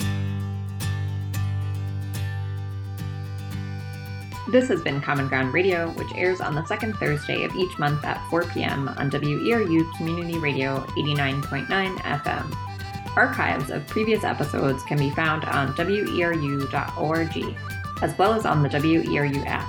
This 4.53 4.69
has 4.69 4.83
been 4.83 5.01
Common 5.01 5.29
Ground 5.29 5.55
Radio, 5.55 5.89
which 5.93 6.13
airs 6.15 6.43
on 6.43 6.55
the 6.55 6.67
second 6.67 6.93
Thursday 6.99 7.45
of 7.45 7.57
each 7.57 7.79
month 7.79 8.05
at 8.05 8.23
4 8.29 8.45
p.m. 8.45 8.87
on 8.87 9.11
WERU 9.11 9.97
Community 9.97 10.39
Radio 10.39 10.81
89.9 10.89 11.97
FM. 11.97 13.17
Archives 13.17 13.71
of 13.71 13.87
previous 13.87 14.25
episodes 14.25 14.83
can 14.83 14.99
be 14.99 15.09
found 15.09 15.47
on 15.47 15.73
weru.org, 15.73 17.57
as 18.03 18.19
well 18.19 18.35
as 18.35 18.45
on 18.45 18.63
the 18.63 18.69
WERU 18.69 19.43
app. 19.47 19.67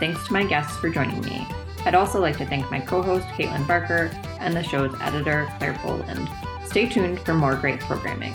Thanks 0.00 0.26
to 0.26 0.32
my 0.32 0.44
guests 0.44 0.78
for 0.78 0.88
joining 0.88 1.20
me. 1.20 1.46
I'd 1.84 1.94
also 1.94 2.18
like 2.18 2.38
to 2.38 2.46
thank 2.46 2.70
my 2.70 2.80
co 2.80 3.02
host, 3.02 3.26
Caitlin 3.26 3.66
Barker, 3.66 4.10
and 4.40 4.56
the 4.56 4.62
show's 4.62 4.98
editor, 5.02 5.52
Clare 5.58 5.78
Boland. 5.84 6.30
Stay 6.64 6.88
tuned 6.88 7.20
for 7.20 7.34
more 7.34 7.56
great 7.56 7.80
programming. 7.80 8.34